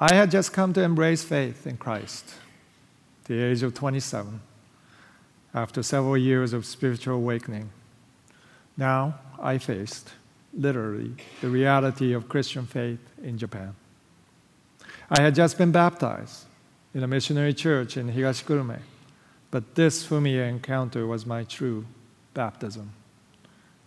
I 0.00 0.14
had 0.14 0.30
just 0.30 0.52
come 0.52 0.72
to 0.74 0.82
embrace 0.82 1.24
faith 1.24 1.66
in 1.66 1.76
Christ, 1.76 2.34
the 3.24 3.42
age 3.42 3.64
of 3.64 3.74
27, 3.74 4.40
after 5.52 5.82
several 5.82 6.16
years 6.16 6.52
of 6.52 6.64
spiritual 6.64 7.16
awakening. 7.16 7.70
Now 8.76 9.18
I 9.42 9.58
faced, 9.58 10.10
literally, 10.54 11.16
the 11.40 11.48
reality 11.48 12.12
of 12.12 12.28
Christian 12.28 12.64
faith 12.64 13.00
in 13.24 13.38
Japan. 13.38 13.74
I 15.10 15.20
had 15.20 15.34
just 15.34 15.58
been 15.58 15.72
baptized 15.72 16.44
in 16.94 17.02
a 17.02 17.08
missionary 17.08 17.52
church 17.52 17.96
in 17.96 18.12
Higashikurume, 18.12 18.78
but 19.50 19.74
this 19.74 20.06
Fumie 20.06 20.48
encounter 20.48 21.08
was 21.08 21.26
my 21.26 21.42
true 21.42 21.86
baptism 22.34 22.92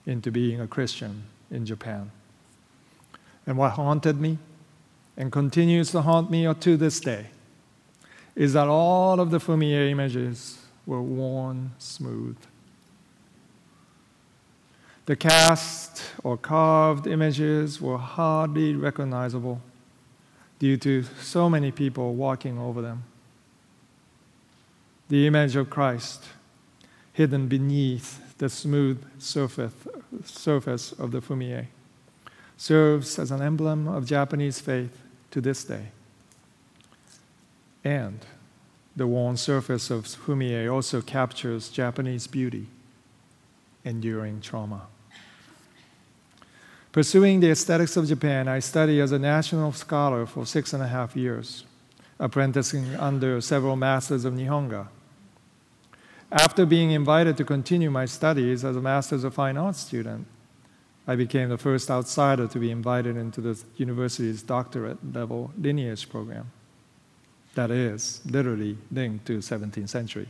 into 0.06 0.30
being 0.30 0.60
a 0.60 0.68
Christian 0.68 1.24
in 1.50 1.66
Japan. 1.66 2.12
And 3.48 3.58
what 3.58 3.72
haunted 3.72 4.20
me 4.20 4.40
and 5.18 5.32
continues 5.32 5.92
to 5.92 6.02
haunt 6.02 6.32
me 6.32 6.52
to 6.54 6.78
this 6.78 7.00
day 7.00 7.28
is 8.36 8.54
that 8.54 8.68
all 8.68 9.20
of 9.20 9.30
the 9.32 9.40
Fumie 9.40 9.92
images 9.92 10.60
were 10.86 11.02
worn 11.02 11.72
smooth. 11.78 12.38
The 15.06 15.16
cast 15.16 16.04
or 16.24 16.38
carved 16.38 17.08
images 17.08 17.82
were 17.82 17.98
hardly 17.98 18.74
recognizable 18.76 19.62
due 20.60 20.78
to 20.78 21.04
so 21.20 21.50
many 21.50 21.72
people 21.72 22.14
walking 22.14 22.58
over 22.58 22.82
them. 22.82 23.04
The 25.10 25.28
image 25.28 25.56
of 25.56 25.70
Christ 25.70 26.24
hidden 27.14 27.48
beneath 27.48 28.38
the 28.38 28.48
smooth 28.48 29.04
surface, 29.20 29.74
surface 30.24 30.94
of 30.94 31.12
the 31.12 31.22
fumie 31.22 31.68
serves 32.62 33.18
as 33.18 33.32
an 33.32 33.42
emblem 33.42 33.88
of 33.88 34.06
Japanese 34.06 34.60
faith 34.60 34.96
to 35.32 35.42
this 35.42 35.64
day. 35.64 35.88
And 37.84 38.20
the 38.96 39.08
worn 39.08 39.36
surface 39.36 39.90
of 39.90 40.06
fumie 40.06 40.72
also 40.72 41.02
captures 41.02 41.70
Japanese 41.70 42.28
beauty, 42.28 42.68
enduring 43.84 44.42
trauma. 44.42 44.84
Pursuing 46.92 47.40
the 47.40 47.50
aesthetics 47.50 47.98
of 47.98 48.06
Japan, 48.06 48.48
I 48.48 48.60
studied 48.60 49.02
as 49.02 49.12
a 49.12 49.18
national 49.18 49.72
scholar 49.72 50.28
for 50.28 50.46
six 50.46 50.72
and 50.72 50.84
a 50.84 50.88
half 50.88 51.16
years, 51.16 51.66
apprenticing 52.20 52.96
under 52.96 53.42
several 53.42 53.76
masters 53.76 54.24
of 54.24 54.36
Nihonga. 54.36 54.86
After 56.32 56.68
being 56.68 56.92
invited 56.92 57.38
to 57.38 57.44
continue 57.44 57.90
my 57.90 58.06
studies 58.06 58.64
as 58.64 58.76
a 58.76 58.82
Master's 58.82 59.24
of 59.24 59.34
Fine 59.34 59.58
Arts 59.58 59.80
student, 59.80 60.28
I 61.08 61.16
became 61.16 61.50
the 61.50 61.58
first 61.58 61.90
outsider 61.90 62.48
to 62.48 62.60
be 62.60 62.72
invited 62.72 63.18
into 63.18 63.42
the 63.42 63.62
university's 63.78 64.44
doctorate 64.44 65.14
level 65.14 65.52
lineage 65.58 66.10
program. 66.10 66.52
That 67.56 67.72
is, 67.72 68.22
literally 68.26 68.78
linked 68.92 69.26
to 69.26 69.40
17th 69.40 69.90
century. 69.90 70.30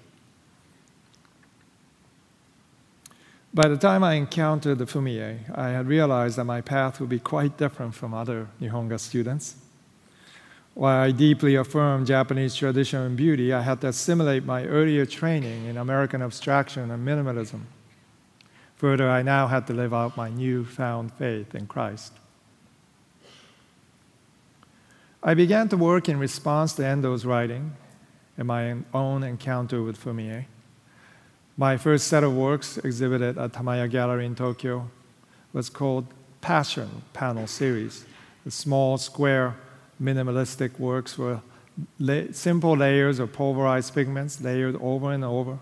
By 3.53 3.67
the 3.67 3.77
time 3.77 4.01
I 4.01 4.13
encountered 4.13 4.77
the 4.77 4.85
Fumie, 4.85 5.37
I 5.53 5.69
had 5.69 5.87
realized 5.87 6.37
that 6.37 6.45
my 6.45 6.61
path 6.61 7.01
would 7.01 7.09
be 7.09 7.19
quite 7.19 7.57
different 7.57 7.93
from 7.93 8.13
other 8.13 8.47
Nihonga 8.61 8.97
students. 8.97 9.55
While 10.73 11.03
I 11.03 11.11
deeply 11.11 11.55
affirmed 11.55 12.07
Japanese 12.07 12.55
tradition 12.55 13.01
and 13.01 13.17
beauty, 13.17 13.51
I 13.51 13.61
had 13.61 13.81
to 13.81 13.87
assimilate 13.87 14.45
my 14.45 14.63
earlier 14.63 15.05
training 15.05 15.65
in 15.65 15.75
American 15.75 16.21
abstraction 16.21 16.89
and 16.89 17.05
minimalism. 17.05 17.63
Further, 18.81 19.07
I 19.07 19.21
now 19.21 19.45
had 19.45 19.67
to 19.67 19.73
live 19.73 19.93
out 19.93 20.17
my 20.17 20.31
newfound 20.31 21.13
faith 21.13 21.53
in 21.53 21.67
Christ. 21.67 22.13
I 25.21 25.35
began 25.35 25.69
to 25.69 25.77
work 25.77 26.09
in 26.09 26.17
response 26.17 26.73
to 26.73 26.83
Endo's 26.83 27.23
writing 27.23 27.75
and 28.39 28.47
my 28.47 28.77
own 28.91 29.21
encounter 29.21 29.83
with 29.83 30.03
Fumie. 30.03 30.45
My 31.55 31.77
first 31.77 32.07
set 32.07 32.23
of 32.23 32.35
works 32.35 32.79
exhibited 32.79 33.37
at 33.37 33.51
Tamaya 33.51 33.87
Gallery 33.87 34.25
in 34.25 34.33
Tokyo 34.33 34.89
was 35.53 35.69
called 35.69 36.07
Passion 36.41 37.03
Panel 37.13 37.45
Series. 37.45 38.03
The 38.45 38.49
small, 38.49 38.97
square, 38.97 39.57
minimalistic 40.01 40.79
works 40.79 41.19
were 41.19 41.41
la- 41.99 42.31
simple 42.31 42.75
layers 42.75 43.19
of 43.19 43.31
pulverized 43.31 43.93
pigments 43.93 44.41
layered 44.41 44.75
over 44.81 45.11
and 45.11 45.23
over 45.23 45.59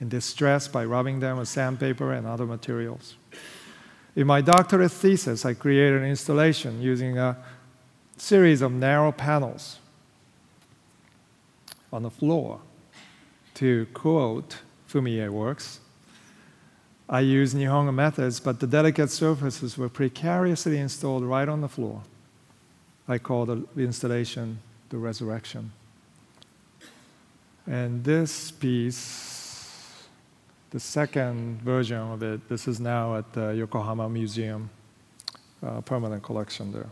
in 0.00 0.08
distress 0.08 0.68
by 0.68 0.84
rubbing 0.84 1.20
them 1.20 1.38
with 1.38 1.48
sandpaper 1.48 2.12
and 2.12 2.26
other 2.26 2.46
materials. 2.46 3.14
In 4.16 4.26
my 4.26 4.40
doctorate 4.40 4.92
thesis, 4.92 5.44
I 5.44 5.54
created 5.54 6.02
an 6.02 6.08
installation 6.08 6.80
using 6.80 7.18
a 7.18 7.36
series 8.16 8.62
of 8.62 8.72
narrow 8.72 9.12
panels 9.12 9.78
on 11.92 12.02
the 12.02 12.10
floor 12.10 12.60
to 13.54 13.86
quote 13.94 14.58
Fumie 14.88 15.28
works. 15.28 15.80
I 17.08 17.20
used 17.20 17.56
Nihonga 17.56 17.92
methods, 17.92 18.40
but 18.40 18.60
the 18.60 18.66
delicate 18.66 19.10
surfaces 19.10 19.76
were 19.76 19.88
precariously 19.88 20.78
installed 20.78 21.24
right 21.24 21.48
on 21.48 21.60
the 21.60 21.68
floor. 21.68 22.02
I 23.06 23.18
call 23.18 23.46
the 23.46 23.66
installation 23.76 24.58
the 24.88 24.96
resurrection. 24.96 25.72
And 27.66 28.04
this 28.04 28.50
piece, 28.50 29.33
the 30.74 30.80
second 30.80 31.62
version 31.62 31.98
of 31.98 32.20
it, 32.24 32.48
this 32.48 32.66
is 32.66 32.80
now 32.80 33.14
at 33.14 33.32
the 33.32 33.54
Yokohama 33.54 34.08
Museum, 34.08 34.68
uh, 35.64 35.80
permanent 35.82 36.20
collection 36.20 36.72
there. 36.72 36.88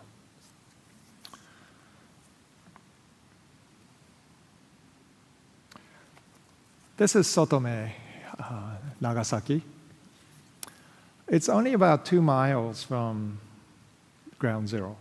This 6.97 7.17
is 7.17 7.27
Sotome, 7.27 7.91
uh, 8.39 8.53
Nagasaki. 9.01 9.61
It's 11.27 11.49
only 11.49 11.73
about 11.73 12.07
two 12.07 12.23
miles 12.23 12.85
from 12.85 13.41
ground 14.39 14.69
zero. 14.69 14.97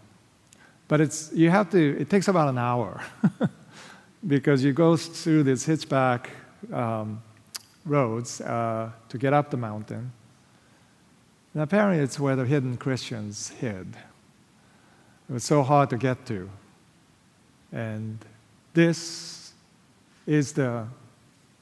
But 0.88 1.02
it's, 1.02 1.32
you 1.34 1.52
have 1.52 1.70
to, 1.70 2.00
it 2.00 2.10
takes 2.10 2.28
about 2.28 2.50
an 2.50 2.58
hour 2.58 3.00
because 4.28 4.64
you 4.64 4.74
go 4.74 4.98
through 4.98 5.44
this 5.44 5.68
hitchback 5.68 6.30
um, 6.74 7.22
roads 7.86 8.42
uh, 8.42 8.92
to 9.10 9.18
get 9.18 9.34
up 9.34 9.50
the 9.50 9.58
mountain. 9.58 10.12
And 11.54 11.64
apparently, 11.64 12.04
it's 12.04 12.20
where 12.20 12.36
the 12.36 12.46
hidden 12.46 12.78
Christians 12.78 13.50
hid. 13.50 13.96
It 15.30 15.34
was 15.34 15.44
so 15.44 15.64
hard 15.64 15.90
to 15.90 15.98
get 15.98 16.26
to. 16.28 16.50
And 17.72 18.20
this 18.74 19.54
is 20.26 20.54
the 20.54 20.88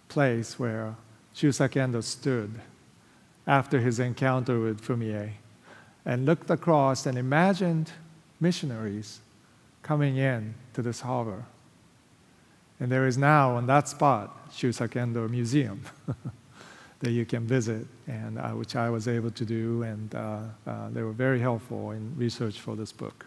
place 0.07 0.59
where 0.59 0.95
Shusaku 1.35 1.77
Endo 1.77 2.01
stood 2.01 2.59
after 3.47 3.79
his 3.79 3.99
encounter 3.99 4.59
with 4.59 4.81
Fumie 4.81 5.31
and 6.05 6.25
looked 6.25 6.49
across 6.49 7.05
and 7.05 7.17
imagined 7.17 7.91
missionaries 8.39 9.19
coming 9.81 10.17
in 10.17 10.53
to 10.73 10.81
this 10.81 11.01
harbor. 11.01 11.45
And 12.79 12.91
there 12.91 13.07
is 13.07 13.17
now 13.17 13.55
on 13.55 13.67
that 13.67 13.87
spot 13.87 14.38
Shusaku 14.51 14.97
Endo 14.97 15.27
Museum 15.27 15.81
that 16.99 17.11
you 17.11 17.25
can 17.25 17.47
visit, 17.47 17.87
and 18.07 18.37
uh, 18.37 18.49
which 18.49 18.75
I 18.75 18.89
was 18.89 19.07
able 19.07 19.31
to 19.31 19.45
do, 19.45 19.83
and 19.83 20.13
uh, 20.13 20.39
uh, 20.67 20.89
they 20.89 21.01
were 21.01 21.13
very 21.13 21.39
helpful 21.39 21.91
in 21.91 22.13
research 22.17 22.59
for 22.59 22.75
this 22.75 22.91
book. 22.91 23.25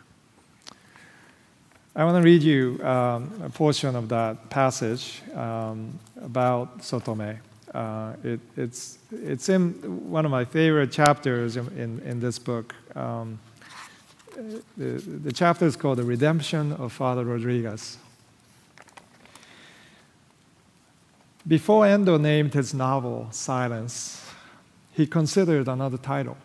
I 1.95 2.05
want 2.05 2.17
to 2.17 2.23
read 2.23 2.43
you 2.43 2.83
um, 2.83 3.43
a 3.45 3.51
portion 3.51 3.97
of 3.97 4.09
that 4.09 4.49
passage 4.49 5.23
um, 5.35 5.99
about 6.23 6.79
Sotome. 6.79 7.39
Uh, 7.75 8.15
it, 8.25 8.41
it's, 8.57 8.99
it's 9.11 9.49
in 9.49 9.73
one 10.11 10.25
of 10.25 10.31
my 10.31 10.45
favorite 10.45 10.91
chapters 10.91 11.57
in, 11.57 11.67
in, 11.79 12.01
in 12.01 12.21
this 12.21 12.39
book. 12.39 12.75
Um, 12.95 13.39
the, 14.77 15.03
the 15.23 15.33
chapter 15.33 15.67
is 15.67 15.77
called 15.77 15.99
The 15.99 16.05
Redemption 16.05 16.73
of 16.73 16.93
Father 16.93 17.25
Rodriguez. 17.25 17.99
Before 21.47 21.85
Endo 21.87 22.19
named 22.19 22.55
his 22.55 22.73
novel 22.73 23.29
Silence, 23.33 24.25
he 24.93 25.07
considered 25.07 25.67
another 25.67 25.99
title. 25.99 26.37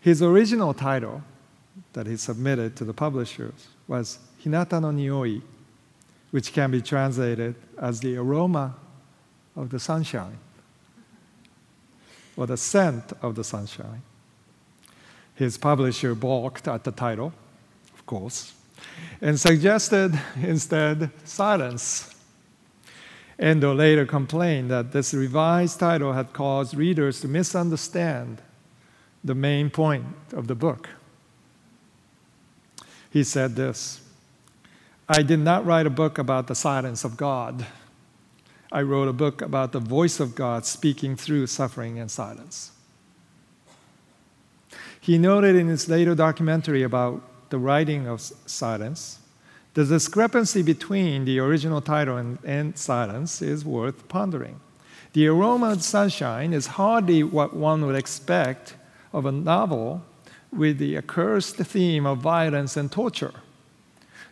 His 0.00 0.22
original 0.22 0.74
title 0.74 1.22
that 1.92 2.06
he 2.06 2.16
submitted 2.16 2.74
to 2.76 2.84
the 2.84 2.94
publishers 2.94 3.68
was 3.86 4.18
Hinata 4.42 4.80
no 4.80 4.90
Nioi, 4.90 5.42
which 6.30 6.52
can 6.52 6.70
be 6.70 6.82
translated 6.82 7.54
as 7.78 8.00
the 8.00 8.16
aroma 8.16 8.74
of 9.54 9.70
the 9.70 9.78
sunshine 9.78 10.38
or 12.36 12.46
the 12.46 12.56
scent 12.56 13.12
of 13.22 13.34
the 13.34 13.44
sunshine. 13.44 14.02
His 15.34 15.56
publisher 15.56 16.14
balked 16.14 16.66
at 16.66 16.84
the 16.84 16.92
title, 16.92 17.32
of 17.94 18.06
course, 18.06 18.54
and 19.20 19.38
suggested 19.38 20.18
instead 20.42 21.10
silence. 21.24 22.15
Endo 23.38 23.74
later 23.74 24.06
complained 24.06 24.70
that 24.70 24.92
this 24.92 25.12
revised 25.12 25.78
title 25.78 26.14
had 26.14 26.32
caused 26.32 26.74
readers 26.74 27.20
to 27.20 27.28
misunderstand 27.28 28.40
the 29.22 29.34
main 29.34 29.68
point 29.68 30.06
of 30.32 30.46
the 30.46 30.54
book. 30.54 30.88
He 33.10 33.24
said 33.24 33.56
this 33.56 34.00
I 35.08 35.22
did 35.22 35.40
not 35.40 35.66
write 35.66 35.86
a 35.86 35.90
book 35.90 36.18
about 36.18 36.46
the 36.46 36.54
silence 36.54 37.04
of 37.04 37.16
God. 37.16 37.66
I 38.72 38.82
wrote 38.82 39.08
a 39.08 39.12
book 39.12 39.42
about 39.42 39.72
the 39.72 39.80
voice 39.80 40.18
of 40.18 40.34
God 40.34 40.66
speaking 40.66 41.14
through 41.14 41.46
suffering 41.46 41.98
and 41.98 42.10
silence. 42.10 42.72
He 45.00 45.18
noted 45.18 45.54
in 45.54 45.68
his 45.68 45.88
later 45.88 46.14
documentary 46.14 46.82
about 46.82 47.22
the 47.50 47.58
writing 47.58 48.08
of 48.08 48.20
silence 48.20 49.20
the 49.76 49.84
discrepancy 49.84 50.62
between 50.62 51.26
the 51.26 51.38
original 51.38 51.82
title 51.82 52.16
and, 52.16 52.38
and 52.46 52.78
silence 52.78 53.42
is 53.42 53.62
worth 53.62 54.08
pondering. 54.08 54.58
The 55.12 55.26
aroma 55.26 55.72
of 55.72 55.82
sunshine 55.82 56.54
is 56.54 56.66
hardly 56.66 57.22
what 57.22 57.54
one 57.54 57.84
would 57.84 57.94
expect 57.94 58.74
of 59.12 59.26
a 59.26 59.32
novel 59.32 60.02
with 60.50 60.78
the 60.78 60.96
accursed 60.96 61.56
theme 61.56 62.06
of 62.06 62.20
violence 62.20 62.78
and 62.78 62.90
torture. 62.90 63.34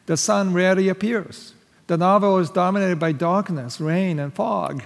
The 0.07 0.16
sun 0.16 0.55
rarely 0.55 0.88
appears. 0.88 1.53
The 1.88 1.99
novel 1.99 2.38
is 2.38 2.49
dominated 2.49 2.99
by 2.99 3.12
darkness, 3.12 3.82
rain, 3.82 4.18
and 4.18 4.32
fog. 4.32 4.82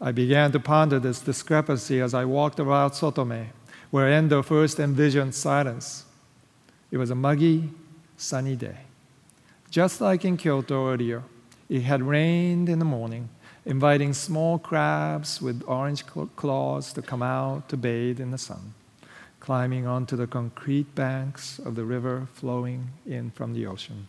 I 0.00 0.12
began 0.12 0.52
to 0.52 0.58
ponder 0.58 0.98
this 0.98 1.20
discrepancy 1.20 2.00
as 2.00 2.14
I 2.14 2.24
walked 2.24 2.60
around 2.60 2.92
Sotome, 2.92 3.48
where 3.90 4.08
Endo 4.08 4.40
first 4.40 4.80
envisioned 4.80 5.34
silence. 5.34 6.06
It 6.90 6.96
was 6.96 7.10
a 7.10 7.14
muggy, 7.14 7.68
sunny 8.16 8.56
day. 8.56 8.83
Just 9.74 10.00
like 10.00 10.24
in 10.24 10.36
Kyoto 10.36 10.88
earlier, 10.88 11.24
it 11.68 11.80
had 11.80 12.00
rained 12.00 12.68
in 12.68 12.78
the 12.78 12.84
morning, 12.84 13.28
inviting 13.66 14.12
small 14.12 14.56
crabs 14.56 15.42
with 15.42 15.64
orange 15.66 16.04
claws 16.36 16.92
to 16.92 17.02
come 17.02 17.24
out 17.24 17.68
to 17.70 17.76
bathe 17.76 18.20
in 18.20 18.30
the 18.30 18.38
sun, 18.38 18.74
climbing 19.40 19.84
onto 19.84 20.14
the 20.14 20.28
concrete 20.28 20.94
banks 20.94 21.58
of 21.58 21.74
the 21.74 21.84
river 21.84 22.28
flowing 22.34 22.86
in 23.04 23.32
from 23.32 23.52
the 23.52 23.66
ocean. 23.66 24.06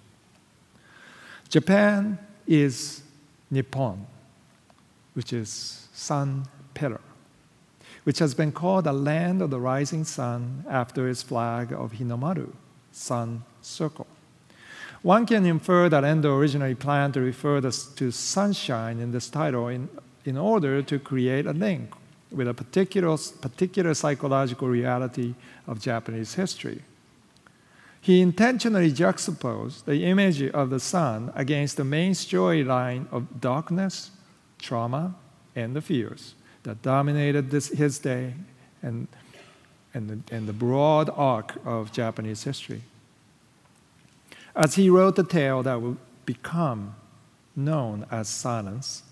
Japan 1.50 2.20
is 2.46 3.02
Nippon, 3.50 4.06
which 5.16 5.34
is 5.34 5.88
sun 5.96 6.46
pillar, 6.76 7.02
which 8.04 8.20
has 8.20 8.36
been 8.36 8.52
called 8.52 8.84
the 8.84 8.94
land 8.94 9.42
of 9.42 9.50
the 9.50 9.60
rising 9.60 10.04
sun 10.04 10.64
after 10.70 11.10
its 11.10 11.24
flag 11.24 11.74
of 11.74 11.94
Hinomaru, 11.94 12.54
sun 12.92 13.44
circle. 13.64 14.06
One 15.06 15.28
can 15.28 15.46
infer 15.46 15.88
that 15.88 16.04
Endo 16.04 16.36
originally 16.36 16.74
planned 16.74 17.14
to 17.14 17.22
refer 17.22 17.62
to 17.62 18.12
sunshine 18.12 19.00
in 19.00 19.12
this 19.12 19.30
title 19.30 19.68
in, 19.68 19.88
in 20.24 20.36
order 20.36 20.82
to 20.82 20.98
create 20.98 21.46
a 21.46 21.54
link 21.54 21.92
with 22.32 22.48
a 22.48 22.56
particular, 22.56 23.16
particular 23.40 23.94
psychological 23.94 24.68
reality 24.68 25.36
of 25.68 25.80
Japanese 25.80 26.34
history. 26.34 26.82
He 28.02 28.20
intentionally 28.20 28.92
juxtaposed 28.92 29.86
the 29.86 30.06
image 30.06 30.42
of 30.42 30.72
the 30.72 30.80
sun 30.80 31.32
against 31.36 31.78
the 31.78 31.86
main 31.86 32.14
storyline 32.14 33.06
of 33.12 33.40
darkness, 33.40 34.10
trauma, 34.58 35.14
and 35.56 35.76
the 35.76 35.82
fears 35.82 36.34
that 36.64 36.82
dominated 36.82 37.52
this, 37.52 37.68
his 37.68 38.00
day 38.00 38.34
and, 38.82 39.08
and, 39.94 40.10
the, 40.10 40.36
and 40.36 40.48
the 40.48 40.54
broad 40.54 41.12
arc 41.16 41.58
of 41.64 41.92
Japanese 41.92 42.44
history. 42.44 42.82
As 44.56 44.76
he 44.76 44.90
wrote 44.90 45.16
the 45.16 45.24
tale 45.24 45.64
that 45.64 45.82
would 45.82 45.98
become 46.26 46.96
known 47.56 48.06
as 48.10 48.30
Silence, 48.30 49.04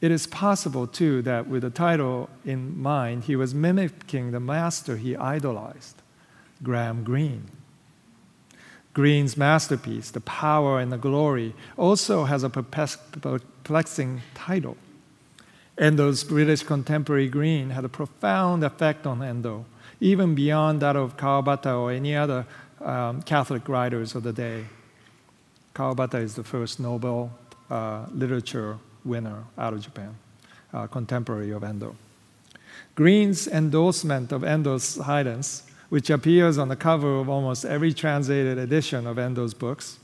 it 0.00 0.10
is 0.10 0.26
possible 0.26 0.86
too 0.86 1.22
that 1.22 1.46
with 1.46 1.62
the 1.62 1.70
title 1.70 2.28
in 2.44 2.78
mind, 2.78 3.24
he 3.24 3.36
was 3.36 3.54
mimicking 3.54 4.32
the 4.32 4.40
master 4.40 4.96
he 4.96 5.16
idolized, 5.16 6.02
Graham 6.62 7.04
Greene. 7.04 7.50
Greene's 8.92 9.36
masterpiece, 9.36 10.10
The 10.10 10.20
Power 10.20 10.80
and 10.80 10.90
the 10.90 10.96
Glory, 10.96 11.54
also 11.76 12.24
has 12.24 12.42
a 12.42 12.50
perplexing 12.50 14.22
title. 14.34 14.76
Endo's 15.78 16.24
British 16.24 16.62
contemporary 16.62 17.28
Greene 17.28 17.70
had 17.70 17.84
a 17.84 17.90
profound 17.90 18.64
effect 18.64 19.06
on 19.06 19.22
Endo, 19.22 19.66
even 20.00 20.34
beyond 20.34 20.80
that 20.80 20.96
of 20.96 21.18
Kawabata 21.18 21.78
or 21.78 21.92
any 21.92 22.16
other 22.16 22.46
um, 22.80 23.22
Catholic 23.22 23.68
writers 23.68 24.14
of 24.14 24.22
the 24.22 24.32
day. 24.32 24.64
Kawabata 25.74 26.20
is 26.20 26.34
the 26.34 26.44
first 26.44 26.80
Nobel 26.80 27.30
uh, 27.70 28.06
literature 28.12 28.78
winner 29.04 29.44
out 29.58 29.74
of 29.74 29.80
Japan, 29.80 30.16
uh, 30.72 30.86
contemporary 30.86 31.50
of 31.50 31.62
Endo. 31.62 31.94
Greene's 32.94 33.46
endorsement 33.46 34.32
of 34.32 34.42
Endo's 34.42 34.84
silence, 34.84 35.64
which 35.88 36.10
appears 36.10 36.58
on 36.58 36.68
the 36.68 36.76
cover 36.76 37.20
of 37.20 37.28
almost 37.28 37.64
every 37.64 37.92
translated 37.92 38.58
edition 38.58 39.06
of 39.06 39.18
Endo's 39.18 39.54
books, 39.54 39.98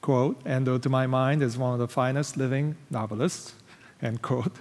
quote, 0.00 0.40
Endo, 0.46 0.78
to 0.78 0.88
my 0.88 1.06
mind, 1.06 1.42
is 1.42 1.56
one 1.56 1.72
of 1.72 1.78
the 1.78 1.88
finest 1.88 2.36
living 2.36 2.76
novelists, 2.90 3.54
end 4.02 4.20
quote, 4.20 4.52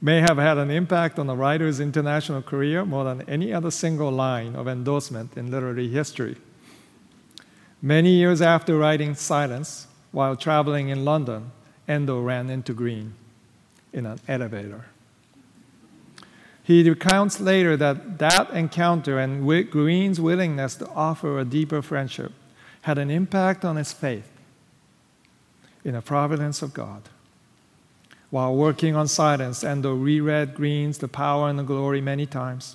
may 0.00 0.20
have 0.20 0.36
had 0.36 0.58
an 0.58 0.70
impact 0.70 1.18
on 1.18 1.26
the 1.26 1.34
writer's 1.34 1.80
international 1.80 2.42
career 2.42 2.84
more 2.84 3.04
than 3.04 3.22
any 3.22 3.52
other 3.52 3.70
single 3.70 4.10
line 4.10 4.54
of 4.54 4.68
endorsement 4.68 5.36
in 5.36 5.50
literary 5.50 5.88
history. 5.88 6.36
Many 7.86 8.14
years 8.14 8.42
after 8.42 8.76
writing 8.76 9.14
Silence, 9.14 9.86
while 10.10 10.34
traveling 10.34 10.88
in 10.88 11.04
London, 11.04 11.52
Endo 11.86 12.20
ran 12.20 12.50
into 12.50 12.74
Greene 12.74 13.14
in 13.92 14.06
an 14.06 14.18
elevator. 14.26 14.86
He 16.64 16.82
recounts 16.82 17.38
later 17.38 17.76
that 17.76 18.18
that 18.18 18.50
encounter 18.50 19.20
and 19.20 19.70
Greene's 19.70 20.20
willingness 20.20 20.74
to 20.74 20.88
offer 20.88 21.38
a 21.38 21.44
deeper 21.44 21.80
friendship 21.80 22.32
had 22.82 22.98
an 22.98 23.08
impact 23.08 23.64
on 23.64 23.76
his 23.76 23.92
faith 23.92 24.32
in 25.84 25.94
the 25.94 26.02
providence 26.02 26.62
of 26.62 26.74
God. 26.74 27.02
While 28.30 28.56
working 28.56 28.96
on 28.96 29.06
Silence, 29.06 29.62
Endo 29.62 29.94
reread 29.94 30.56
Greene's 30.56 30.98
The 30.98 31.06
Power 31.06 31.48
and 31.48 31.56
the 31.56 31.62
Glory 31.62 32.00
many 32.00 32.26
times. 32.26 32.74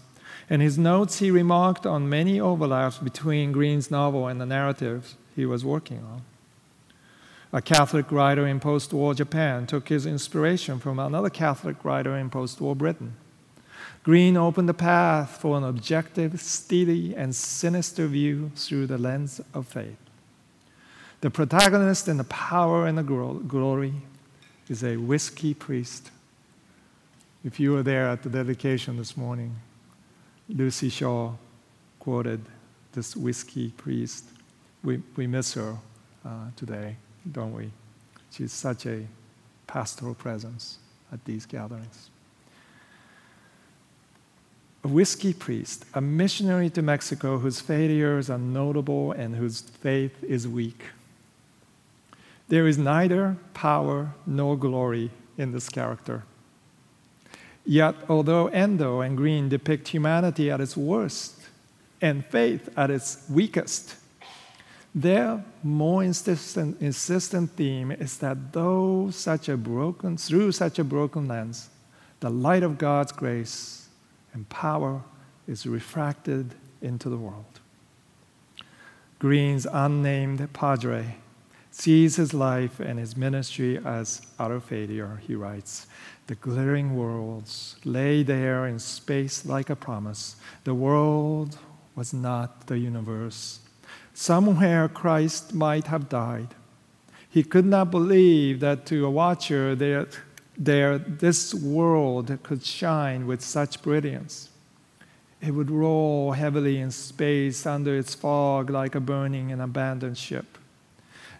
In 0.52 0.60
his 0.60 0.78
notes, 0.78 1.20
he 1.20 1.32
remarked 1.32 1.86
on 1.86 2.10
many 2.10 2.38
overlaps 2.38 2.97
between 2.97 3.54
Greene's 3.54 3.89
novel 3.89 4.28
and 4.28 4.41
the 4.41 4.45
narratives 4.45 5.16
he 5.34 5.45
was 5.45 5.64
working 5.64 5.99
on. 5.99 6.24
A 7.54 7.62
Catholic 7.62 8.12
writer 8.12 8.45
in 8.45 8.60
post 8.60 8.91
war 8.91 9.14
Japan 9.14 9.66
took 9.66 9.88
his 9.88 10.06
inspiration 10.06 10.78
from 10.78 10.99
another 10.99 11.30
Catholic 11.30 11.86
writer 11.86 12.18
in 12.18 12.30
post 12.30 12.60
war 12.60 12.76
Britain. 12.76 13.14
Greene 14.04 14.36
opened 14.36 14.68
the 14.68 14.74
path 14.74 15.38
for 15.39 15.58
an 15.58 15.64
objective, 15.64 16.41
steely, 16.41 17.16
and 17.16 17.34
sinister 17.34 18.06
view 18.08 18.52
through 18.54 18.88
the 18.88 18.97
lens 18.97 19.39
of 19.54 19.68
faith. 19.68 19.95
The 21.22 21.30
protagonist 21.30 22.10
in 22.10 22.18
The 22.18 22.26
Power 22.26 22.88
and 22.88 22.97
the 22.97 23.04
Glory 23.04 23.93
is 24.68 24.84
a 24.84 24.97
whiskey 24.97 25.54
priest. 25.54 26.12
If 27.45 27.58
you 27.58 27.72
were 27.72 27.84
there 27.84 28.10
at 28.10 28.24
the 28.24 28.30
dedication 28.30 28.97
this 28.97 29.16
morning, 29.16 29.56
Luci 30.54 30.91
Shaw 30.91 31.34
quoted 31.99 32.41
this 32.93 33.16
whiskey 33.16 33.70
priest. 33.78 34.26
We, 34.84 35.02
we 35.16 35.28
miss 35.28 35.54
her 35.54 35.78
uh, 36.26 36.30
today, 36.56 36.97
don't 37.32 37.54
we? 37.54 37.72
She's 38.32 38.52
such 38.52 38.86
a 38.86 39.06
pastoral 39.68 40.14
presence 40.14 40.78
at 41.12 41.24
these 41.26 41.45
gatherings. 41.45 42.10
A 44.84 44.88
whiskey 44.88 45.34
priest, 45.34 45.86
a 45.93 46.02
missionary 46.02 46.70
to 46.72 46.82
Mexico 46.82 47.38
whose 47.38 47.60
failures 47.60 48.30
are 48.30 48.39
notable 48.39 49.12
and 49.12 49.36
whose 49.36 49.62
faith 49.62 50.24
is 50.24 50.47
weak. 50.47 50.84
There 52.47 52.68
is 52.68 52.78
neither 52.78 53.38
power 53.54 54.14
nor 54.26 54.58
glory 54.58 55.12
in 55.38 55.52
this 55.52 55.70
character. 55.70 56.24
Yet, 57.66 57.95
although 58.09 58.47
Endo 58.47 59.01
and 59.01 59.16
Greene 59.16 59.49
depict 59.49 59.89
humanity 59.89 60.49
at 60.49 60.62
its 60.62 60.76
worst 60.76 61.36
and 62.01 62.26
faith 62.26 62.70
at 62.76 62.89
its 62.89 63.24
weakest, 63.30 63.95
their 64.93 65.43
more 65.64 66.03
insistent, 66.03 66.82
insistent 66.82 67.51
theme 67.51 67.91
is 67.91 68.18
that 68.18 68.51
though 68.51 69.09
such 69.12 69.47
a 69.47 69.55
broken, 69.55 70.18
through 70.18 70.51
such 70.51 70.80
a 70.80 70.84
broken 70.84 71.28
lens, 71.28 71.70
the 72.20 72.30
light 72.30 72.64
of 72.64 72.78
God's 72.78 73.12
grace 73.12 73.88
and 74.34 74.47
power 74.49 75.01
is 75.47 75.66
refracted 75.66 76.55
into 76.82 77.09
the 77.09 77.18
world. 77.18 77.59
Greene's 79.20 79.68
unnamed 79.72 80.51
padre 80.51 81.16
sees 81.70 82.18
his 82.18 82.34
life 82.34 82.80
and 82.80 82.99
his 82.99 83.16
ministry 83.16 83.80
as 83.86 84.22
utter 84.38 84.59
failure, 84.59 85.22
he 85.26 85.36
writes. 85.36 85.88
The 86.32 86.36
glittering 86.36 86.96
worlds 86.96 87.76
lay 87.84 88.24
there 88.24 88.66
in 88.66 88.80
space 88.80 89.46
like 89.46 89.70
a 89.70 89.76
promise. 89.76 90.38
The 90.64 90.74
world 90.74 91.58
was 91.94 92.14
not 92.14 92.68
the 92.68 92.78
universe. 92.78 93.60
Somewhere 94.14 94.88
Christ 94.88 95.54
might 95.54 95.88
have 95.88 96.08
died. 96.08 96.56
He 97.30 97.44
could 97.44 97.66
not 97.66 97.92
believe 97.92 98.62
that 98.62 98.86
to 98.86 99.06
a 99.06 99.12
watcher 99.12 99.76
there, 99.76 100.08
there 100.58 100.98
this 100.98 101.54
world 101.54 102.40
could 102.44 102.64
shine 102.64 103.28
with 103.28 103.42
such 103.42 103.82
brilliance. 103.82 104.52
It 105.42 105.52
would 105.52 105.70
roll 105.70 106.32
heavily 106.32 106.78
in 106.78 106.92
space 106.92 107.66
under 107.66 107.98
its 107.98 108.16
fog 108.16 108.70
like 108.70 108.96
a 108.96 109.02
burning 109.02 109.52
and 109.52 109.62
abandoned 109.62 110.18
ship. 110.18 110.58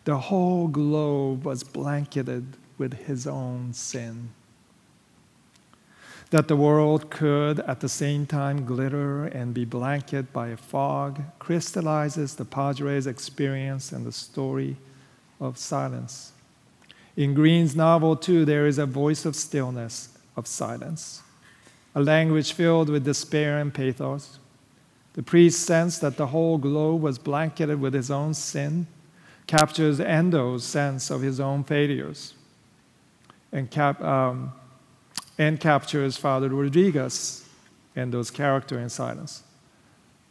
The 0.04 0.18
whole 0.18 0.68
globe 0.68 1.46
was 1.46 1.64
blanketed 1.64 2.58
with 2.78 3.06
his 3.06 3.26
own 3.26 3.72
sin. 3.72 4.32
That 6.32 6.48
the 6.48 6.56
world 6.56 7.10
could 7.10 7.60
at 7.60 7.82
the 7.82 7.90
same 7.90 8.26
time 8.26 8.66
glitter 8.66 9.26
and 9.26 9.54
be 9.54 9.66
blanketed 9.66 10.32
by 10.32 10.48
a 10.48 10.58
fog 10.58 11.22
crystallizes 11.40 12.36
the 12.36 12.46
Padre's 12.46 13.06
experience 13.06 13.92
and 13.92 14.06
the 14.06 14.14
story 14.14 14.78
of 15.42 15.58
silence. 15.58 16.32
In 17.18 17.34
Greene's 17.34 17.76
novel, 17.76 18.16
too, 18.16 18.46
there 18.46 18.66
is 18.66 18.78
a 18.78 18.86
voice 18.86 19.26
of 19.26 19.36
stillness, 19.36 20.18
of 20.38 20.48
silence, 20.48 21.22
a 21.94 22.02
language 22.02 22.54
filled 22.54 22.88
with 22.88 23.04
despair 23.04 23.60
and 23.60 23.74
pathos. 23.74 24.40
The 25.14 25.24
priest 25.24 25.66
sensed 25.66 26.00
that 26.00 26.16
the 26.16 26.28
whole 26.28 26.58
globe 26.58 27.02
was 27.02 27.20
blanketed 27.20 27.82
with 27.82 27.94
his 27.94 28.10
own 28.10 28.34
sin, 28.34 28.88
captures 29.48 30.00
Endo's 30.00 30.64
sense 30.64 31.10
of 31.10 31.22
his 31.22 31.42
own 31.42 31.66
failures, 31.66 32.36
and, 33.52 33.70
cap, 33.70 34.02
um, 34.02 34.54
and 35.42 35.60
captures 35.60 36.18
Father 36.18 36.50
Rodriguez, 36.50 37.44
Endo's 37.96 38.30
character 38.30 38.78
in 38.78 38.90
silence, 38.90 39.42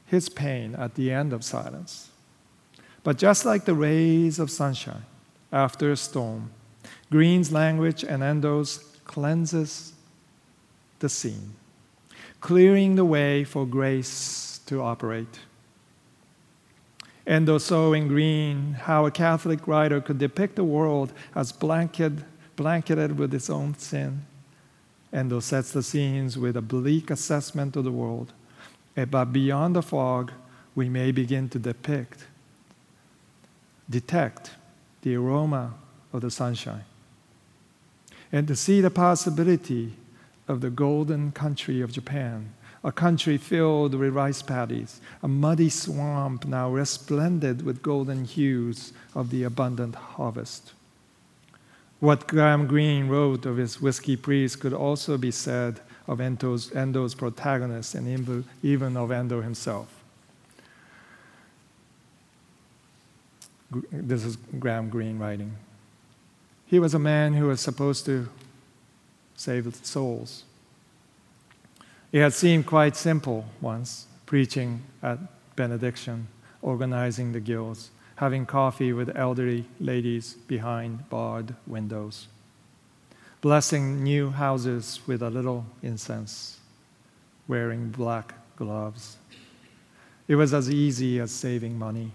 his 0.07 0.29
pain 0.29 0.77
at 0.77 0.95
the 0.95 1.11
end 1.11 1.33
of 1.33 1.43
silence. 1.43 2.11
But 3.03 3.19
just 3.19 3.45
like 3.45 3.65
the 3.65 3.75
rays 3.75 4.39
of 4.39 4.53
sunshine 4.53 5.05
after 5.51 5.91
a 5.91 5.97
storm, 5.97 6.53
Greene's 7.11 7.51
language 7.51 8.05
and 8.05 8.23
Endo's 8.23 8.79
cleanses 9.05 9.95
the 11.01 11.09
scene, 11.09 11.55
clearing 12.41 12.95
the 12.95 13.05
way 13.05 13.43
for 13.43 13.67
grace 13.67 14.61
to 14.67 14.81
operate. 14.81 15.41
Endo 17.27 17.59
saw 17.59 17.93
in 17.95 18.07
Greene 18.07 18.75
how 18.75 19.07
a 19.07 19.11
Catholic 19.11 19.67
writer 19.67 20.01
could 20.01 20.19
depict 20.19 20.55
the 20.55 20.63
world 20.63 21.13
as 21.35 21.51
blanket, 21.51 22.13
blanketed 22.55 23.19
with 23.19 23.35
its 23.35 23.51
own 23.51 23.75
sin. 23.75 24.25
Endo 25.13 25.41
sets 25.41 25.73
the 25.73 25.83
scenes 25.83 26.39
with 26.39 26.57
a 26.57 26.63
bleak 26.63 27.11
assessment 27.11 27.77
of 27.77 27.85
the 27.85 27.93
world. 27.93 28.33
But 28.95 29.33
beyond 29.33 29.77
the 29.77 29.83
fog, 29.83 30.33
we 30.75 30.89
may 30.89 31.11
begin 31.11 31.49
to 31.51 31.59
depict 31.59 32.27
detect 33.89 34.53
the 35.03 35.17
aroma 35.17 35.75
of 36.13 36.21
the 36.21 36.31
sunshine 36.31 36.85
and 38.33 38.47
to 38.47 38.55
see 38.55 38.81
the 38.81 38.91
possibility 38.91 39.95
of 40.47 40.61
the 40.61 40.71
golden 40.71 41.33
country 41.33 41.81
of 41.81 41.93
Japan, 41.93 42.53
a 42.85 42.93
country 42.93 43.37
filled 43.37 43.95
with 43.95 44.15
rice 44.15 44.43
paddies, 44.43 45.01
a 45.23 45.29
muddy 45.29 45.69
swamp 45.69 46.47
now 46.47 46.71
resplendent 46.71 47.63
with 47.63 47.83
golden 47.83 48.25
hues 48.25 48.93
of 49.15 49.31
the 49.31 49.43
abundant 49.43 49.95
harvest. 49.95 50.73
What 52.01 52.27
Graham 52.27 52.67
Greene 52.67 53.09
wrote 53.09 53.45
of 53.45 53.59
his 53.59 53.81
whiskey 53.81 54.17
priest 54.17 54.61
could 54.61 54.73
also 54.73 55.19
be 55.19 55.31
said 55.31 55.81
of 56.09 56.19
Endo's, 56.19 56.75
Endo's 56.75 57.15
protagonist 57.15 57.95
and 57.95 58.45
even 58.63 58.97
of 58.97 59.11
Endo 59.11 59.43
himself. 59.43 59.89
This 63.93 64.25
is 64.25 64.37
Graham 64.59 64.89
Greene 64.89 65.19
writing. 65.19 65.55
He 66.67 66.79
was 66.79 66.95
a 66.95 66.99
man 66.99 67.35
who 67.35 67.47
was 67.49 67.61
supposed 67.61 68.07
to 68.07 68.29
save 69.37 69.75
souls. 69.85 70.45
It 72.13 72.21
had 72.21 72.33
seemed 72.33 72.67
quite 72.67 72.97
simple 72.97 73.45
once, 73.61 74.07
preaching 74.27 74.83
at 75.03 75.19
benediction, 75.55 76.29
organizing 76.63 77.33
the 77.33 77.41
guilds, 77.41 77.91
having 78.21 78.47
coffee 78.47 78.93
with 78.93 79.17
elderly 79.17 79.65
ladies 79.81 80.35
behind 80.47 81.09
barred 81.11 81.55
windows, 81.67 82.29
blessing 83.41 84.03
new 84.03 84.31
houses 84.31 85.01
with 85.07 85.23
a 85.23 85.31
little 85.31 85.67
incense, 85.83 86.61
wearing 87.49 87.89
black 87.91 88.35
gloves. 88.57 89.17
It 90.29 90.37
was 90.37 90.55
as 90.55 90.71
easy 90.71 91.19
as 91.19 91.33
saving 91.33 91.79
money 91.79 92.13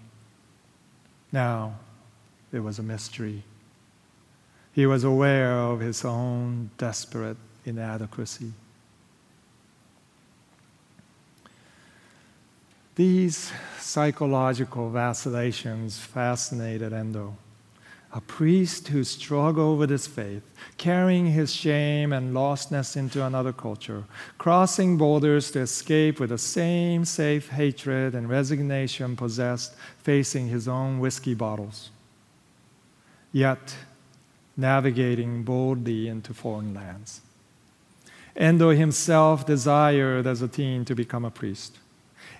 now, 1.35 1.79
it 2.53 2.59
was 2.61 2.79
a 2.79 2.83
mystery. 2.83 3.43
He 4.71 4.85
was 4.85 5.03
aware 5.03 5.51
of 5.51 5.81
his 5.81 6.05
own 6.05 6.69
desperate 6.77 7.35
inadequacy. 7.65 8.53
These 12.95 13.51
psychological 13.79 14.89
vacillations 14.89 15.99
fascinated 15.99 16.93
Endo 16.93 17.37
a 18.15 18.21
priest 18.21 18.87
who 18.87 19.03
struggled 19.03 19.77
with 19.77 19.89
his 19.89 20.07
faith, 20.07 20.49
carrying 20.77 21.25
his 21.25 21.53
shame 21.53 22.13
and 22.13 22.33
lostness 22.33 22.95
into 22.95 23.21
another 23.21 23.51
culture, 23.51 24.05
crossing 24.37 24.97
borders 24.97 25.51
to 25.51 25.59
escape 25.59 26.17
with 26.17 26.29
the 26.29 26.37
same 26.37 27.03
safe 27.03 27.49
hatred 27.49 28.15
and 28.15 28.29
resignation 28.29 29.17
possessed, 29.17 29.75
facing 29.97 30.47
his 30.47 30.65
own 30.65 30.97
whiskey 30.99 31.33
bottles. 31.33 31.89
Yet, 33.33 33.75
navigating 34.55 35.43
boldly 35.43 36.07
into 36.07 36.33
foreign 36.33 36.73
lands. 36.73 37.19
Endo 38.33 38.69
himself 38.69 39.45
desired 39.45 40.25
as 40.25 40.41
a 40.41 40.47
teen 40.47 40.85
to 40.85 40.95
become 40.95 41.25
a 41.25 41.31
priest. 41.31 41.79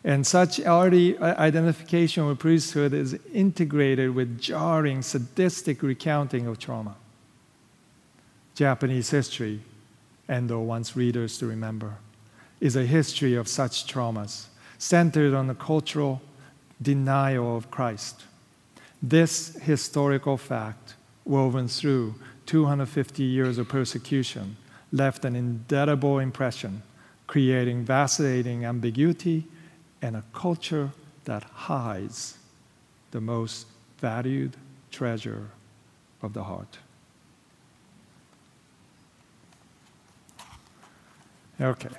And 0.05 0.25
such 0.25 0.59
early 0.59 1.17
uh, 1.17 1.35
identification 1.41 2.27
with 2.27 2.37
priesthood 2.37 2.93
is 2.93 3.17
integrated 3.33 4.13
with 4.13 4.39
jarring, 4.39 5.01
sadistic 5.01 5.81
recounting 5.81 6.45
of 6.45 6.59
trauma. 6.59 6.95
Japanese 8.53 9.09
history, 9.09 9.61
Endo 10.29 10.59
wants 10.59 10.95
readers 10.95 11.39
to 11.39 11.47
remember, 11.47 11.95
is 12.61 12.75
a 12.75 12.85
history 12.85 13.33
of 13.33 13.47
such 13.47 13.91
traumas, 13.91 14.45
centered 14.77 15.33
on 15.33 15.47
the 15.47 15.55
cultural 15.55 16.21
denial 16.79 17.57
of 17.57 17.71
Christ. 17.71 18.25
This 19.01 19.55
historical 19.55 20.37
fact, 20.37 20.93
woven 21.25 21.67
through 21.67 22.13
250 22.45 23.23
years 23.23 23.57
of 23.57 23.67
persecution, 23.67 24.55
left 24.91 25.25
an 25.25 25.35
indelible 25.35 26.19
impression, 26.19 26.83
creating 27.25 27.85
vacillating 27.85 28.65
ambiguity 28.65 29.47
and 30.05 30.15
a 30.15 30.23
culture 30.33 30.91
that 31.23 31.41
hides 31.43 32.37
the 33.09 33.19
most 33.19 33.65
valued 33.97 34.55
treasure 34.91 35.49
of 36.21 36.31
the 36.33 36.43
heart. 36.43 36.77
Okay. 41.59 41.89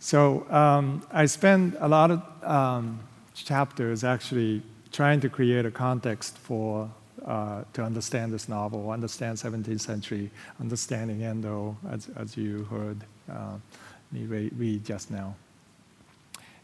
So 0.00 0.44
um, 0.50 1.06
I 1.12 1.26
spend 1.26 1.76
a 1.78 1.86
lot 1.86 2.10
of 2.10 2.22
um, 2.42 2.98
chapters 3.34 4.02
actually 4.02 4.60
trying 4.90 5.20
to 5.20 5.28
create 5.28 5.64
a 5.64 5.70
context 5.70 6.36
for 6.36 6.90
uh, 7.24 7.62
to 7.74 7.84
understand 7.84 8.32
this 8.32 8.48
novel, 8.48 8.90
understand 8.90 9.36
17th 9.36 9.80
century, 9.80 10.30
understanding 10.58 11.22
Endo, 11.22 11.76
as, 11.90 12.08
as 12.16 12.36
you 12.36 12.64
heard 12.64 13.04
uh, 13.30 13.56
me 14.12 14.24
read 14.24 14.84
just 14.84 15.10
now. 15.10 15.34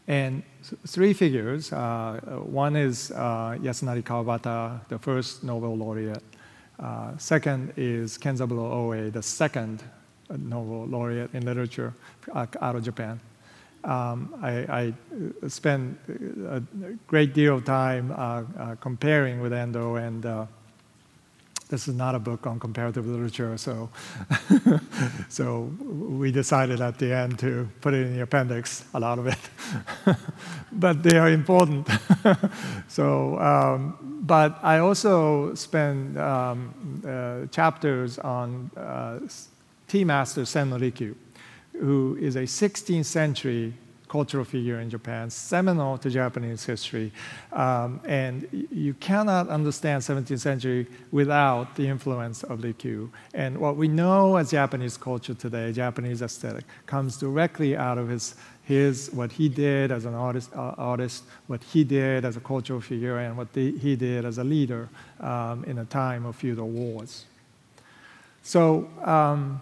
And 0.07 0.43
three 0.87 1.13
figures. 1.13 1.73
Uh, 1.73 2.19
one 2.43 2.75
is 2.75 3.11
uh, 3.11 3.57
Yasunari 3.61 4.03
Kawabata, 4.03 4.79
the 4.87 4.97
first 4.97 5.43
Nobel 5.43 5.75
laureate. 5.75 6.23
Uh, 6.79 7.17
second 7.17 7.73
is 7.75 8.17
Kenzaburo 8.17 8.71
Oe, 8.71 9.09
the 9.09 9.23
second 9.23 9.83
Nobel 10.29 10.85
laureate 10.85 11.33
in 11.33 11.45
literature 11.45 11.93
out 12.33 12.75
of 12.75 12.83
Japan. 12.83 13.19
Um, 13.83 14.35
I, 14.41 14.93
I 15.41 15.47
spent 15.47 15.97
a 16.49 16.61
great 17.07 17.33
deal 17.33 17.55
of 17.55 17.65
time 17.65 18.11
uh, 18.11 18.43
uh, 18.59 18.75
comparing 18.75 19.39
with 19.39 19.53
Endo, 19.53 19.95
and 19.95 20.25
uh, 20.25 20.45
this 21.69 21.87
is 21.87 21.95
not 21.95 22.15
a 22.15 22.19
book 22.19 22.47
on 22.47 22.59
comparative 22.59 23.05
literature, 23.05 23.57
so 23.57 23.89
so 25.29 25.71
we 25.81 26.31
decided 26.31 26.81
at 26.81 26.97
the 26.97 27.13
end 27.13 27.39
to 27.39 27.67
put 27.81 27.93
it 27.93 28.07
in 28.07 28.15
the 28.15 28.21
appendix, 28.21 28.85
a 28.93 28.99
lot 28.99 29.19
of 29.19 29.27
it, 29.27 29.39
but 30.71 31.03
they 31.03 31.17
are 31.17 31.29
important. 31.29 31.87
so, 32.87 33.39
um, 33.39 33.97
but 34.21 34.59
I 34.63 34.79
also 34.79 35.53
spend 35.55 36.17
um, 36.17 36.73
uh, 37.05 37.47
chapters 37.47 38.17
on 38.19 38.71
uh, 38.77 39.19
tea 39.87 40.03
master 40.03 40.45
Sen 40.45 40.69
no 40.69 40.77
Rikyu, 40.77 41.15
who 41.79 42.17
is 42.19 42.35
a 42.35 42.43
16th 42.43 43.05
century 43.05 43.73
cultural 44.07 44.45
figure 44.45 44.79
in 44.79 44.89
Japan, 44.89 45.29
seminal 45.29 45.97
to 45.99 46.09
Japanese 46.09 46.65
history. 46.65 47.11
Um, 47.51 47.99
and 48.05 48.47
you 48.71 48.93
cannot 48.95 49.49
understand 49.49 50.03
17th 50.03 50.39
century 50.39 50.87
without 51.11 51.75
the 51.75 51.87
influence 51.87 52.43
of 52.43 52.59
Rikyū. 52.59 53.09
And 53.33 53.57
what 53.57 53.75
we 53.75 53.87
know 53.87 54.37
as 54.37 54.51
Japanese 54.51 54.97
culture 54.97 55.33
today, 55.33 55.71
Japanese 55.71 56.21
aesthetic, 56.21 56.65
comes 56.85 57.17
directly 57.17 57.75
out 57.75 57.97
of 57.97 58.09
his, 58.09 58.35
his 58.63 59.09
what 59.13 59.31
he 59.31 59.49
did 59.49 59.91
as 59.91 60.05
an 60.05 60.13
artist, 60.13 60.51
uh, 60.55 60.73
artist, 60.77 61.23
what 61.47 61.63
he 61.63 61.83
did 61.83 62.25
as 62.25 62.37
a 62.37 62.41
cultural 62.41 62.81
figure, 62.81 63.19
and 63.19 63.37
what 63.37 63.51
the, 63.53 63.77
he 63.77 63.95
did 63.95 64.25
as 64.25 64.37
a 64.37 64.43
leader 64.43 64.89
um, 65.19 65.63
in 65.65 65.79
a 65.79 65.85
time 65.85 66.25
of 66.25 66.35
feudal 66.35 66.69
wars. 66.69 67.25
So, 68.43 68.89
um, 69.03 69.59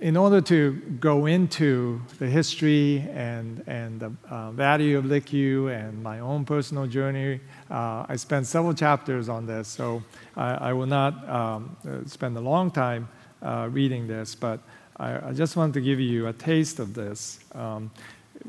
in 0.00 0.16
order 0.16 0.40
to 0.42 0.72
go 1.00 1.26
into 1.26 2.02
the 2.18 2.26
history 2.26 3.08
and, 3.14 3.64
and 3.66 4.00
the 4.00 4.12
uh, 4.28 4.50
value 4.50 4.98
of 4.98 5.06
Rikyū 5.06 5.74
and 5.74 6.02
my 6.02 6.20
own 6.20 6.44
personal 6.44 6.86
journey, 6.86 7.40
uh, 7.70 8.04
I 8.06 8.16
spent 8.16 8.46
several 8.46 8.74
chapters 8.74 9.28
on 9.28 9.46
this, 9.46 9.68
so 9.68 10.02
I, 10.36 10.70
I 10.70 10.72
will 10.74 10.86
not 10.86 11.28
um, 11.28 11.76
spend 12.06 12.36
a 12.36 12.40
long 12.40 12.70
time 12.70 13.08
uh, 13.42 13.68
reading 13.70 14.06
this, 14.06 14.34
but 14.34 14.60
I, 14.98 15.28
I, 15.28 15.32
just 15.32 15.56
want 15.56 15.72
to 15.74 15.80
give 15.80 15.98
you 15.98 16.26
a 16.26 16.32
taste 16.34 16.78
of 16.78 16.92
this. 16.92 17.40
Um, 17.54 17.90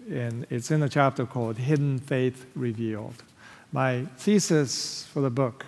and 0.10 0.46
it's 0.50 0.70
in 0.70 0.84
a 0.84 0.90
chapter 0.90 1.26
called 1.26 1.58
Hidden 1.58 2.00
Faith 2.00 2.46
Revealed. 2.56 3.24
My 3.72 4.04
thesis 4.18 5.08
for 5.14 5.22
the 5.22 5.30
book 5.30 5.66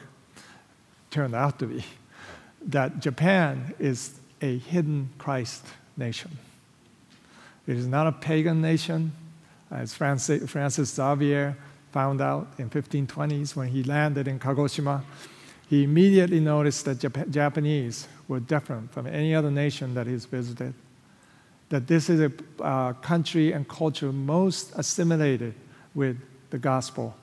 turned 1.10 1.36
out 1.36 1.58
to 1.60 1.68
be 1.68 1.86
that 2.66 3.00
Japan 3.00 3.74
is 3.80 4.20
a 4.44 4.58
hidden 4.58 5.10
Christ 5.18 5.66
nation. 5.96 6.38
It 7.66 7.78
is 7.78 7.88
not 7.88 8.08
a 8.08 8.12
pagan 8.12 8.62
nation, 8.62 9.14
as 9.72 9.94
Francis, 9.94 10.94
Xavier 10.94 11.56
found 11.94 12.20
out 12.20 12.48
in 12.58 12.70
1520s 12.70 13.56
when 13.56 13.70
he 13.70 13.84
landed 13.84 14.28
in 14.28 14.40
Kagoshima. 14.40 15.02
He 15.70 15.86
immediately 15.86 16.42
noticed 16.42 16.84
that 16.86 16.98
Jap- 16.98 17.32
Japanese 17.32 18.10
were 18.28 18.42
different 18.42 18.92
from 18.92 19.08
any 19.08 19.34
other 19.34 19.50
nation 19.50 19.94
that 19.94 20.08
he's 20.08 20.26
visited. 20.26 20.74
That 21.70 21.88
this 21.88 22.10
is 22.10 22.20
a 22.20 22.32
uh, 22.62 22.94
country 22.94 23.54
and 23.54 23.66
culture 23.68 24.12
most 24.12 24.74
assimilated 24.76 25.56
with 25.96 26.18
the 26.50 26.58
gospel, 26.58 27.16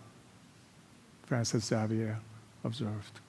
Francis 1.26 1.66
Xavier 1.66 2.18
observed. 2.64 3.20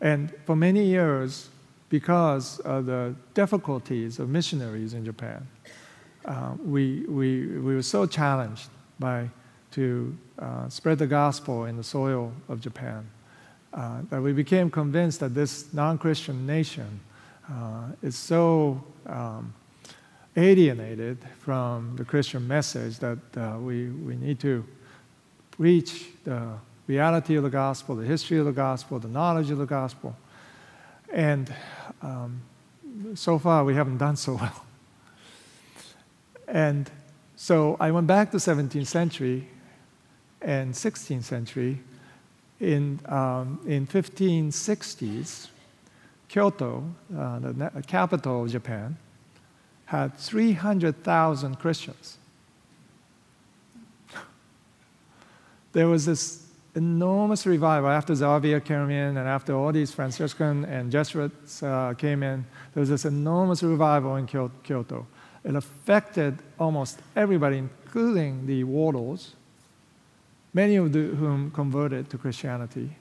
And 0.00 0.32
for 0.46 0.54
many 0.54 0.84
years, 0.84 1.48
because 1.92 2.58
of 2.60 2.86
the 2.86 3.14
difficulties 3.34 4.18
of 4.18 4.30
missionaries 4.30 4.94
in 4.94 5.04
Japan. 5.04 5.46
Uh, 6.24 6.54
we, 6.64 7.00
we, 7.00 7.46
we 7.58 7.74
were 7.74 7.82
so 7.82 8.06
challenged 8.06 8.70
by 8.98 9.28
to 9.72 10.16
uh, 10.38 10.66
spread 10.70 10.98
the 10.98 11.06
gospel 11.06 11.66
in 11.66 11.76
the 11.76 11.84
soil 11.84 12.32
of 12.48 12.62
Japan 12.62 13.06
uh, 13.74 14.00
that 14.08 14.22
we 14.22 14.32
became 14.32 14.70
convinced 14.70 15.20
that 15.20 15.34
this 15.34 15.74
non-Christian 15.74 16.46
nation 16.46 16.98
uh, 17.50 17.88
is 18.02 18.16
so 18.16 18.82
um, 19.04 19.52
alienated 20.34 21.18
from 21.40 21.94
the 21.96 22.06
Christian 22.06 22.48
message 22.48 23.00
that 23.00 23.18
uh, 23.36 23.58
we, 23.58 23.88
we 23.88 24.16
need 24.16 24.40
to 24.40 24.64
preach 25.50 26.06
the 26.24 26.54
reality 26.86 27.36
of 27.36 27.42
the 27.42 27.50
gospel, 27.50 27.96
the 27.96 28.06
history 28.06 28.38
of 28.38 28.46
the 28.46 28.52
gospel, 28.52 28.98
the 28.98 29.08
knowledge 29.08 29.50
of 29.50 29.58
the 29.58 29.66
gospel, 29.66 30.16
and 31.12 31.54
um, 32.00 32.40
so 33.14 33.38
far, 33.38 33.64
we 33.64 33.74
haven't 33.74 33.98
done 33.98 34.16
so 34.16 34.34
well. 34.40 34.64
And 36.48 36.90
so 37.36 37.76
I 37.80 37.90
went 37.90 38.06
back 38.06 38.30
to 38.32 38.38
17th 38.38 38.86
century 38.86 39.48
and 40.40 40.72
16th 40.74 41.24
century. 41.24 41.80
In, 42.60 43.00
um, 43.06 43.60
in 43.66 43.86
1560s, 43.88 45.48
Kyoto, 46.28 46.84
uh, 47.16 47.38
the 47.40 47.82
capital 47.86 48.44
of 48.44 48.50
Japan, 48.50 48.96
had 49.86 50.16
300,000 50.16 51.58
Christians. 51.58 52.18
There 55.72 55.88
was 55.88 56.06
this 56.06 56.41
enormous 56.74 57.44
revival 57.46 57.90
after 57.90 58.14
Xavier 58.14 58.60
came 58.60 58.90
in 58.90 59.16
and 59.16 59.28
after 59.28 59.54
all 59.54 59.72
these 59.72 59.92
Franciscan 59.92 60.64
and 60.64 60.90
Jesuits 60.90 61.62
uh, 61.62 61.94
came 61.96 62.22
in. 62.22 62.44
There 62.72 62.80
was 62.80 62.88
this 62.88 63.04
enormous 63.04 63.62
revival 63.62 64.16
in 64.16 64.26
Kyoto. 64.26 65.06
It 65.44 65.54
affected 65.54 66.38
almost 66.58 67.00
everybody, 67.14 67.58
including 67.58 68.46
the 68.46 68.64
warlords, 68.64 69.34
many 70.54 70.76
of 70.76 70.92
whom 70.94 71.50
converted 71.50 72.08
to 72.10 72.18
Christianity. 72.18 72.96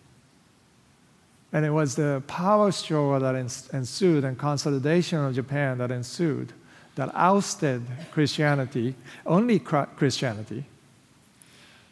And 1.53 1.65
it 1.65 1.69
was 1.69 1.95
the 1.95 2.23
power 2.27 2.71
struggle 2.71 3.19
that 3.19 3.35
ensued 3.73 4.23
and 4.23 4.37
consolidation 4.37 5.19
of 5.19 5.35
Japan 5.35 5.77
that 5.77 5.91
ensued 5.91 6.53
that 6.95 7.09
ousted 7.13 7.85
Christianity, 8.11 8.95
only 9.25 9.59
Christianity. 9.59 10.65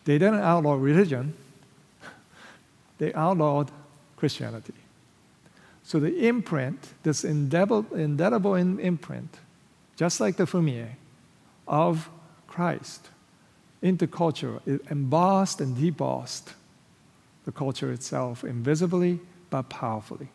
They 0.05 0.17
didn't 0.17 0.41
outlaw 0.41 0.73
religion, 0.73 1.33
they 2.99 3.13
outlawed 3.13 3.71
Christianity. 4.15 4.73
So 5.83 5.99
the 5.99 6.27
imprint, 6.27 6.89
this 7.01 7.23
indelible, 7.23 7.95
imprint, 8.55 9.39
just 9.95 10.19
like 10.19 10.37
the 10.37 10.45
fumie, 10.45 10.89
of 11.67 12.09
Christ 12.47 13.09
into 13.81 14.05
culture, 14.07 14.59
it 14.65 14.81
embossed 14.91 15.61
and 15.61 15.75
debossed 15.75 16.53
the 17.45 17.51
culture 17.51 17.91
itself 17.91 18.43
invisibly 18.43 19.19
but 19.49 19.69
powerfully. 19.69 20.27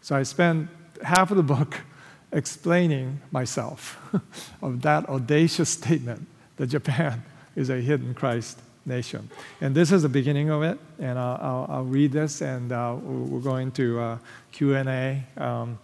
So 0.00 0.16
I 0.16 0.22
spent 0.22 0.68
half 1.02 1.30
of 1.30 1.36
the 1.36 1.42
book 1.42 1.80
explaining 2.32 3.20
myself 3.30 3.98
of 4.62 4.82
that 4.82 5.08
audacious 5.08 5.70
statement 5.70 6.26
that 6.56 6.68
Japan 6.68 7.24
is 7.56 7.70
a 7.70 7.80
hidden 7.80 8.14
Christ 8.14 8.60
nation. 8.84 9.28
And 9.60 9.74
this 9.74 9.92
is 9.92 10.02
the 10.02 10.08
beginning 10.08 10.50
of 10.50 10.62
it, 10.62 10.78
and 10.98 11.18
I'll, 11.18 11.38
I'll, 11.40 11.66
I'll 11.68 11.84
read 11.84 12.12
this, 12.12 12.40
and 12.40 12.72
uh, 12.72 12.96
we're 13.02 13.40
going 13.40 13.70
to 13.72 14.00
uh, 14.00 14.18
Q&A. 14.50 15.22
Um, 15.36 15.78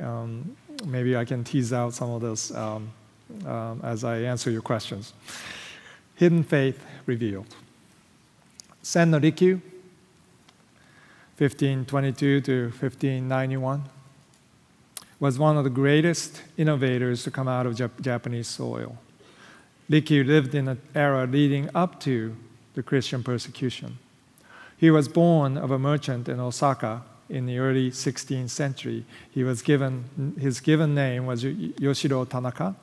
um, 0.00 0.56
maybe 0.86 1.16
I 1.16 1.24
can 1.24 1.44
tease 1.44 1.72
out 1.72 1.94
some 1.94 2.10
of 2.10 2.22
this 2.22 2.50
um, 2.54 2.90
um 3.46 3.80
as 3.82 4.04
I 4.04 4.18
answer 4.18 4.50
your 4.50 4.62
questions. 4.62 5.12
Hidden 6.16 6.44
Faith 6.44 6.84
Revealed. 7.06 7.46
Sen 8.82 9.10
no 9.10 9.20
Rikyū, 9.20 9.60
1522 11.38 12.40
to 12.40 12.62
1591, 12.64 13.82
was 15.20 15.38
one 15.38 15.56
of 15.56 15.64
the 15.64 15.70
greatest 15.70 16.42
innovators 16.56 17.22
to 17.22 17.30
come 17.30 17.46
out 17.48 17.64
of 17.64 17.74
Jap- 17.74 18.00
Japanese 18.00 18.48
soil. 18.48 18.98
Rikyū 19.92 20.26
lived 20.26 20.54
in 20.54 20.68
an 20.68 20.80
era 20.94 21.26
leading 21.26 21.68
up 21.74 22.00
to 22.00 22.34
the 22.72 22.82
Christian 22.82 23.22
persecution. 23.22 23.98
He 24.78 24.90
was 24.90 25.06
born 25.06 25.58
of 25.58 25.70
a 25.70 25.78
merchant 25.78 26.30
in 26.30 26.40
Osaka 26.40 27.02
in 27.28 27.44
the 27.44 27.58
early 27.58 27.90
16th 27.90 28.48
century. 28.48 29.04
He 29.30 29.44
was 29.44 29.60
given, 29.60 30.34
his 30.40 30.60
given 30.60 30.94
name 30.94 31.26
was 31.26 31.44
Yoshiro 31.44 32.26
Tanaka. 32.26 32.74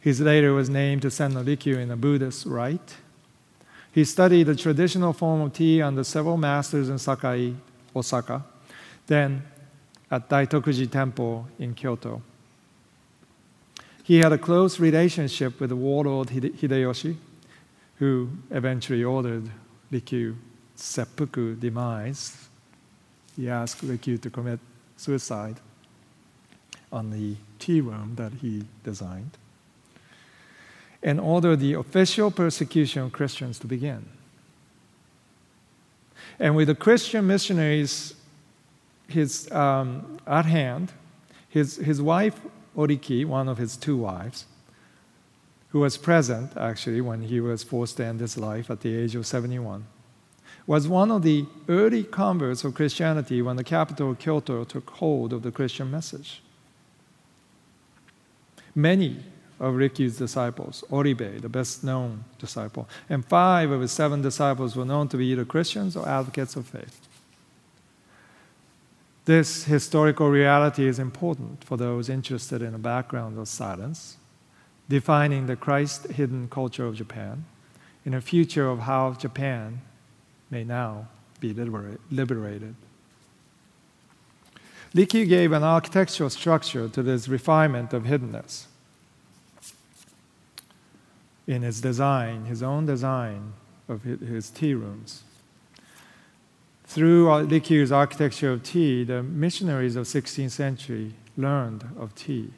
His 0.00 0.20
later 0.20 0.52
was 0.52 0.68
named 0.68 1.02
to 1.02 1.12
Sen 1.12 1.32
no 1.32 1.44
Rikyū 1.44 1.76
in 1.76 1.92
a 1.92 1.96
Buddhist 1.96 2.44
rite. 2.44 2.96
He 3.92 4.04
studied 4.04 4.48
the 4.48 4.56
traditional 4.56 5.12
form 5.12 5.40
of 5.42 5.52
tea 5.52 5.80
under 5.80 6.02
several 6.02 6.36
masters 6.36 6.88
in 6.88 6.98
Sakai, 6.98 7.54
Osaka, 7.94 8.44
then 9.06 9.44
at 10.10 10.28
Daitokuji 10.28 10.90
Temple 10.90 11.46
in 11.60 11.72
Kyoto. 11.72 12.20
He 14.06 14.18
had 14.18 14.32
a 14.32 14.38
close 14.38 14.78
relationship 14.78 15.58
with 15.58 15.70
the 15.70 15.74
warlord 15.74 16.28
Hideyoshi, 16.28 17.16
who 17.96 18.28
eventually 18.52 19.02
ordered 19.02 19.50
Rikyū's 19.92 20.36
seppuku 20.76 21.56
demise. 21.56 22.48
He 23.34 23.50
asked 23.50 23.84
Rikyū 23.84 24.22
to 24.22 24.30
commit 24.30 24.60
suicide 24.96 25.56
on 26.92 27.10
the 27.10 27.34
tea 27.58 27.80
room 27.80 28.12
that 28.14 28.30
he 28.34 28.66
designed 28.84 29.36
and 31.02 31.18
ordered 31.18 31.58
the 31.58 31.72
official 31.72 32.30
persecution 32.30 33.02
of 33.02 33.10
Christians 33.10 33.58
to 33.58 33.66
begin. 33.66 34.06
And 36.38 36.54
with 36.54 36.68
the 36.68 36.76
Christian 36.76 37.26
missionaries 37.26 38.14
his, 39.08 39.50
um, 39.50 40.20
at 40.28 40.44
hand, 40.44 40.92
his, 41.48 41.74
his 41.74 42.00
wife 42.00 42.40
Oriki, 42.76 43.24
one 43.24 43.48
of 43.48 43.58
his 43.58 43.76
two 43.76 43.96
wives, 43.96 44.44
who 45.70 45.80
was 45.80 45.96
present 45.96 46.56
actually 46.56 47.00
when 47.00 47.22
he 47.22 47.40
was 47.40 47.62
forced 47.62 47.96
to 47.96 48.04
end 48.04 48.20
his 48.20 48.36
life 48.36 48.70
at 48.70 48.80
the 48.80 48.94
age 48.96 49.14
of 49.14 49.26
71, 49.26 49.86
was 50.66 50.88
one 50.88 51.10
of 51.10 51.22
the 51.22 51.46
early 51.68 52.04
converts 52.04 52.64
of 52.64 52.74
Christianity 52.74 53.40
when 53.40 53.56
the 53.56 53.64
capital 53.64 54.14
Kyoto 54.14 54.64
took 54.64 54.90
hold 54.90 55.32
of 55.32 55.42
the 55.42 55.52
Christian 55.52 55.90
message. 55.90 56.42
Many 58.74 59.16
of 59.58 59.74
Rikyu's 59.74 60.18
disciples, 60.18 60.84
Oribe, 60.90 61.40
the 61.40 61.48
best 61.48 61.82
known 61.82 62.24
disciple, 62.38 62.88
and 63.08 63.24
five 63.24 63.70
of 63.70 63.80
his 63.80 63.92
seven 63.92 64.20
disciples 64.20 64.76
were 64.76 64.84
known 64.84 65.08
to 65.08 65.16
be 65.16 65.26
either 65.26 65.44
Christians 65.44 65.96
or 65.96 66.06
advocates 66.08 66.56
of 66.56 66.66
faith. 66.66 67.05
This 69.26 69.64
historical 69.64 70.30
reality 70.30 70.86
is 70.86 71.00
important 71.00 71.64
for 71.64 71.76
those 71.76 72.08
interested 72.08 72.62
in 72.62 72.70
the 72.72 72.78
background 72.78 73.36
of 73.40 73.48
silence, 73.48 74.18
defining 74.88 75.46
the 75.46 75.56
Christ 75.56 76.06
hidden 76.12 76.48
culture 76.48 76.86
of 76.86 76.94
Japan, 76.94 77.44
in 78.04 78.14
a 78.14 78.20
future 78.20 78.68
of 78.68 78.78
how 78.78 79.14
Japan 79.14 79.82
may 80.48 80.62
now 80.62 81.08
be 81.40 81.52
liberated. 81.52 82.76
Rikyu 84.94 85.28
gave 85.28 85.50
an 85.50 85.64
architectural 85.64 86.30
structure 86.30 86.88
to 86.88 87.02
this 87.02 87.26
refinement 87.26 87.92
of 87.92 88.04
hiddenness 88.04 88.66
in 91.48 91.62
his 91.62 91.80
design, 91.80 92.44
his 92.44 92.62
own 92.62 92.86
design 92.86 93.54
of 93.88 94.04
his 94.04 94.50
tea 94.50 94.74
rooms. 94.74 95.24
Through 96.86 97.46
Rikyu's 97.46 97.90
architecture 97.90 98.52
of 98.52 98.62
tea, 98.62 99.02
the 99.04 99.22
missionaries 99.22 99.96
of 99.96 100.06
16th 100.06 100.52
century 100.52 101.14
learned 101.36 101.84
of 101.98 102.14
tea. 102.14 102.50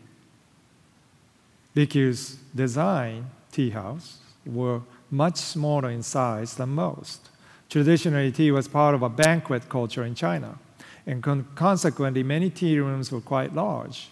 Rikyu's 1.75 2.37
design 2.55 3.31
tea 3.51 3.71
house 3.71 4.19
were 4.45 4.83
much 5.11 5.37
smaller 5.37 5.91
in 5.91 6.03
size 6.03 6.55
than 6.55 6.69
most. 6.71 7.31
Traditionally, 7.71 8.31
tea 8.31 8.51
was 8.51 8.69
part 8.69 8.95
of 8.95 9.03
a 9.03 9.09
banquet 9.09 9.69
culture 9.69 10.05
in 10.05 10.15
China, 10.15 10.59
and 11.07 11.23
con- 11.23 11.47
consequently, 11.55 12.23
many 12.23 12.51
tea 12.51 12.79
rooms 12.79 13.11
were 13.11 13.21
quite 13.21 13.55
large. 13.55 14.11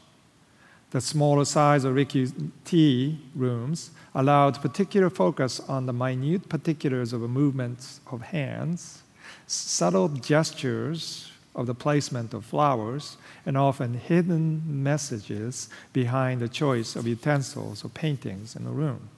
The 0.90 1.00
smaller 1.00 1.44
size 1.44 1.84
of 1.84 1.94
Rikyu's 1.94 2.32
tea 2.64 3.20
rooms 3.34 3.90
allowed 4.14 4.62
particular 4.62 5.10
focus 5.10 5.60
on 5.60 5.84
the 5.84 5.92
minute 5.92 6.48
particulars 6.48 7.12
of 7.12 7.20
movements 7.22 8.00
of 8.10 8.22
hands 8.22 9.02
subtle 9.46 10.08
gestures 10.08 11.30
of 11.54 11.66
the 11.66 11.74
placement 11.74 12.34
of 12.34 12.44
flowers, 12.44 13.16
and 13.46 13.56
often 13.56 13.94
hidden 13.94 14.62
messages 14.66 15.70
behind 15.92 16.40
the 16.40 16.48
choice 16.48 16.96
of 16.96 17.06
utensils 17.06 17.82
or 17.84 17.88
paintings 17.88 18.54
in 18.54 18.64
the 18.64 18.70
room. 18.70 19.08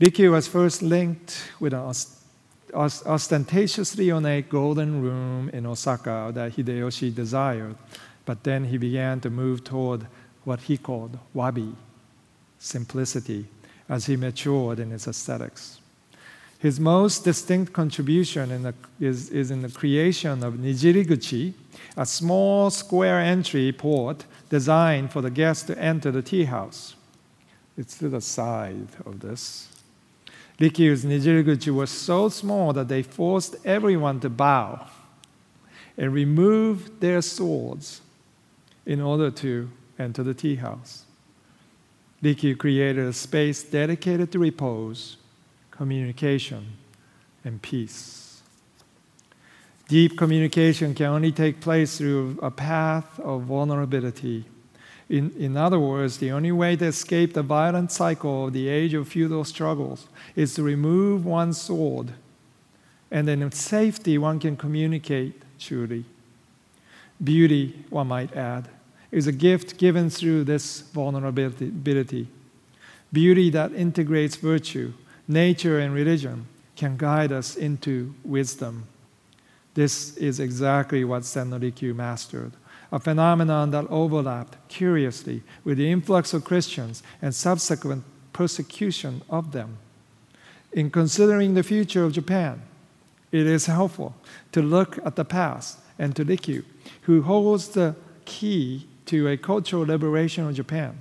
Rikyu 0.00 0.32
was 0.32 0.48
first 0.48 0.82
linked 0.82 1.48
with 1.60 1.72
an 1.74 1.94
ostentatiously 2.74 4.10
ornate 4.10 4.48
golden 4.48 5.00
room 5.00 5.48
in 5.50 5.64
Osaka 5.64 6.32
that 6.34 6.56
Hideyoshi 6.56 7.14
desired, 7.14 7.76
but 8.24 8.42
then 8.42 8.64
he 8.64 8.78
began 8.78 9.20
to 9.20 9.30
move 9.30 9.62
toward 9.62 10.08
what 10.42 10.62
he 10.62 10.76
called 10.76 11.18
wabi, 11.34 11.76
simplicity, 12.58 13.46
as 13.88 14.06
he 14.06 14.16
matured 14.16 14.80
in 14.80 14.90
his 14.90 15.06
aesthetics. 15.06 15.81
His 16.62 16.78
most 16.78 17.24
distinct 17.24 17.72
contribution 17.72 18.62
the, 18.62 18.72
is, 19.00 19.30
is 19.30 19.50
in 19.50 19.62
the 19.62 19.68
creation 19.68 20.44
of 20.44 20.54
Nijiriguchi, 20.54 21.54
a 21.96 22.06
small 22.06 22.70
square 22.70 23.18
entry 23.18 23.72
port 23.72 24.24
designed 24.48 25.10
for 25.10 25.20
the 25.20 25.30
guest 25.30 25.66
to 25.66 25.76
enter 25.76 26.12
the 26.12 26.22
tea 26.22 26.44
house. 26.44 26.94
It's 27.76 27.98
to 27.98 28.08
the 28.08 28.20
side 28.20 28.86
of 29.04 29.18
this. 29.18 29.70
Rikyu's 30.60 31.04
Nijiriguchi 31.04 31.74
was 31.74 31.90
so 31.90 32.28
small 32.28 32.72
that 32.74 32.86
they 32.86 33.02
forced 33.02 33.56
everyone 33.64 34.20
to 34.20 34.30
bow 34.30 34.86
and 35.98 36.14
remove 36.14 37.00
their 37.00 37.22
swords 37.22 38.02
in 38.86 39.00
order 39.00 39.32
to 39.32 39.68
enter 39.98 40.22
the 40.22 40.32
tea 40.32 40.54
house. 40.54 41.06
Rikyu 42.22 42.56
created 42.56 43.04
a 43.04 43.12
space 43.12 43.64
dedicated 43.64 44.30
to 44.30 44.38
repose 44.38 45.16
communication, 45.82 46.64
and 47.44 47.60
peace. 47.60 48.40
Deep 49.88 50.16
communication 50.16 50.94
can 50.94 51.06
only 51.06 51.32
take 51.32 51.60
place 51.60 51.98
through 51.98 52.38
a 52.40 52.52
path 52.52 53.18
of 53.18 53.42
vulnerability. 53.42 54.44
In, 55.08 55.32
in 55.36 55.56
other 55.56 55.80
words, 55.80 56.18
the 56.18 56.30
only 56.30 56.52
way 56.52 56.76
to 56.76 56.84
escape 56.84 57.34
the 57.34 57.42
violent 57.42 57.90
cycle 57.90 58.46
of 58.46 58.52
the 58.52 58.68
age 58.68 58.94
of 58.94 59.08
feudal 59.08 59.42
struggles 59.42 60.06
is 60.36 60.54
to 60.54 60.62
remove 60.62 61.26
one's 61.26 61.60
sword, 61.60 62.12
and 63.10 63.26
then 63.26 63.42
in 63.42 63.50
safety 63.50 64.16
one 64.18 64.38
can 64.38 64.56
communicate 64.56 65.42
truly. 65.58 66.04
Beauty, 67.24 67.84
one 67.90 68.06
might 68.06 68.36
add, 68.36 68.68
is 69.10 69.26
a 69.26 69.32
gift 69.32 69.78
given 69.78 70.10
through 70.10 70.44
this 70.44 70.82
vulnerability. 70.94 72.28
Beauty 73.12 73.50
that 73.50 73.72
integrates 73.72 74.36
virtue, 74.36 74.92
nature 75.28 75.78
and 75.78 75.94
religion 75.94 76.46
can 76.76 76.96
guide 76.96 77.32
us 77.32 77.56
into 77.56 78.14
wisdom. 78.24 78.86
This 79.74 80.16
is 80.16 80.40
exactly 80.40 81.04
what 81.04 81.24
Sen 81.24 81.50
no 81.50 81.58
Rikyu 81.58 81.94
mastered 81.94 82.52
a 82.92 83.00
phenomenon 83.00 83.70
that 83.70 83.86
overlapped 83.88 84.56
curiously 84.68 85.42
with 85.64 85.78
the 85.78 85.90
influx 85.90 86.34
of 86.34 86.44
Christians 86.44 87.02
and 87.22 87.34
subsequent 87.34 88.04
persecution 88.34 89.22
of 89.30 89.52
them. 89.52 89.78
In 90.72 90.90
considering 90.90 91.54
the 91.54 91.62
future 91.62 92.04
of 92.04 92.12
Japan, 92.12 92.62
it 93.32 93.46
is 93.46 93.64
helpful 93.64 94.14
to 94.52 94.60
look 94.60 94.98
at 95.06 95.16
the 95.16 95.24
past 95.24 95.78
and 95.98 96.14
to 96.16 96.24
Rikyu, 96.24 96.64
who 97.02 97.22
holds 97.22 97.68
the 97.68 97.96
key 98.26 98.86
to 99.06 99.26
a 99.28 99.38
cultural 99.38 99.86
liberation 99.86 100.46
of 100.46 100.54
Japan 100.54 100.98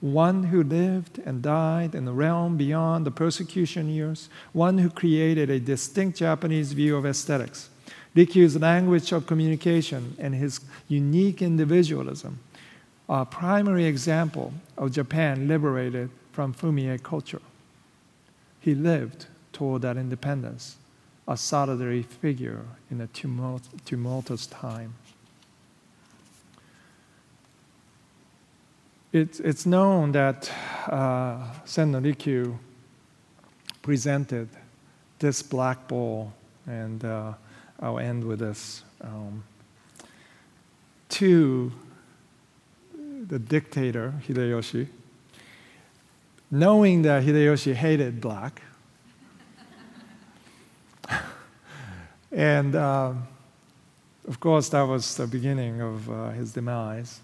one 0.00 0.44
who 0.44 0.62
lived 0.62 1.18
and 1.24 1.42
died 1.42 1.94
in 1.94 2.04
the 2.04 2.12
realm 2.12 2.56
beyond 2.56 3.06
the 3.06 3.10
persecution 3.10 3.88
years, 3.88 4.28
one 4.52 4.78
who 4.78 4.90
created 4.90 5.48
a 5.48 5.60
distinct 5.60 6.18
Japanese 6.18 6.72
view 6.72 6.96
of 6.96 7.06
aesthetics. 7.06 7.70
Rikyu's 8.14 8.56
language 8.56 9.12
of 9.12 9.26
communication 9.26 10.16
and 10.18 10.34
his 10.34 10.60
unique 10.88 11.42
individualism 11.42 12.38
are 13.08 13.22
a 13.22 13.26
primary 13.26 13.84
example 13.84 14.52
of 14.76 14.92
Japan 14.92 15.46
liberated 15.48 16.10
from 16.32 16.54
Fumie 16.54 17.02
culture. 17.02 17.42
He 18.60 18.74
lived 18.74 19.26
toward 19.52 19.82
that 19.82 19.96
independence, 19.96 20.76
a 21.28 21.36
solitary 21.36 22.02
figure 22.02 22.64
in 22.90 23.00
a 23.00 23.06
tumultuous 23.06 24.46
time. 24.46 24.94
It's, 29.16 29.40
it's 29.40 29.64
known 29.64 30.12
that 30.12 30.52
uh, 30.88 31.38
Sen 31.64 31.90
no 31.90 32.02
Rikyu 32.02 32.58
presented 33.80 34.46
this 35.18 35.42
black 35.42 35.88
ball, 35.88 36.34
and 36.66 37.02
uh, 37.02 37.32
I'll 37.80 37.98
end 37.98 38.24
with 38.24 38.40
this, 38.40 38.84
um, 39.00 39.42
to 41.08 41.72
the 43.26 43.38
dictator, 43.38 44.12
Hideyoshi, 44.28 44.86
knowing 46.50 47.00
that 47.00 47.24
Hideyoshi 47.24 47.72
hated 47.72 48.20
black. 48.20 48.60
and 52.32 52.74
uh, 52.74 53.14
of 54.28 54.40
course, 54.40 54.68
that 54.68 54.82
was 54.82 55.16
the 55.16 55.26
beginning 55.26 55.80
of 55.80 56.10
uh, 56.10 56.30
his 56.32 56.52
demise. 56.52 57.22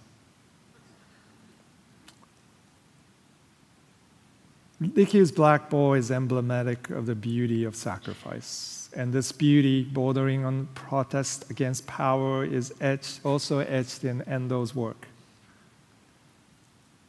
Rikyu's 4.83 5.30
black 5.30 5.70
ball 5.70 5.95
is 5.95 6.11
emblematic 6.11 6.91
of 6.91 7.07
the 7.07 7.14
beauty 7.14 7.64
of 7.64 7.76
sacrifice. 7.76 8.91
And 8.95 9.12
this 9.12 9.33
beauty, 9.33 9.85
bordering 9.85 10.45
on 10.45 10.66
protest 10.74 11.51
against 11.51 11.87
power, 11.87 12.45
is 12.45 12.74
etched, 12.80 13.20
also 13.24 13.61
etched 13.61 14.05
in 14.05 14.22
Endo's 14.22 14.74
work. 14.74 15.07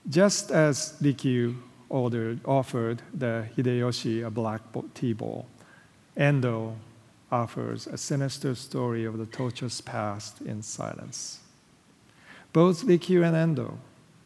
Just 0.10 0.52
as 0.52 0.96
Rikyu 1.02 1.56
ordered, 1.90 2.40
offered 2.46 3.02
the 3.14 3.48
Hideyoshi 3.58 4.26
a 4.26 4.30
black 4.30 4.62
tea 4.94 5.14
ball, 5.14 5.48
Endo 6.16 6.76
offers 7.32 7.88
a 7.88 7.98
sinister 7.98 8.54
story 8.54 9.06
of 9.06 9.18
the 9.18 9.26
torturous 9.26 9.82
past 9.82 10.42
in 10.42 10.62
silence. 10.62 11.40
Both 12.52 12.86
Rikyu 12.86 13.26
and 13.26 13.36
Endo 13.36 13.80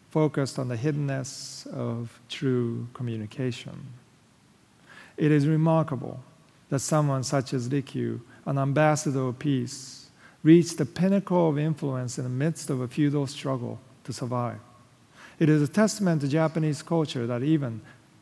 focused 0.10 0.58
on 0.58 0.68
the 0.68 0.78
hiddenness 0.78 1.68
of 1.68 2.20
true 2.30 2.88
communication. 2.93 3.88
It 5.18 5.32
is 5.32 5.47
remarkable 5.47 6.20
that 6.70 6.80
someone 6.80 7.24
such 7.24 7.53
as 7.53 7.70
Rikyu, 7.70 8.22
an 8.45 8.58
ambassador 8.58 9.28
of 9.28 9.39
peace, 9.39 10.10
reached 10.43 10.78
the 10.78 10.86
pinnacle 10.86 11.49
of 11.49 11.58
influence 11.58 12.18
in 12.18 12.24
the 12.24 12.30
midst 12.30 12.70
of 12.70 12.82
a 12.82 12.88
feudal 12.88 13.28
struggle 13.28 13.80
to 14.03 14.14
survive. 14.14 14.60
It 15.39 15.49
is 15.49 15.62
a 15.62 15.68
testament 15.68 16.22
to 16.22 16.28
Japanese 16.28 16.82
culture 16.82 17.28
that 17.28 17.43
even, 17.43 17.82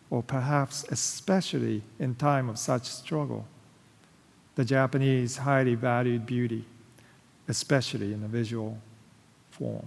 or 0.10 0.24
perhaps 0.24 0.86
especially 0.90 1.82
in 2.00 2.16
time 2.16 2.50
of 2.50 2.58
such 2.58 2.86
struggle, 2.86 3.46
the 4.56 4.66
Japanese 4.66 5.38
highly 5.38 5.76
valued 5.76 6.26
beauty, 6.26 6.66
especially 7.48 8.14
in 8.14 8.22
the 8.22 8.28
visual 8.28 8.80
form. 9.52 9.86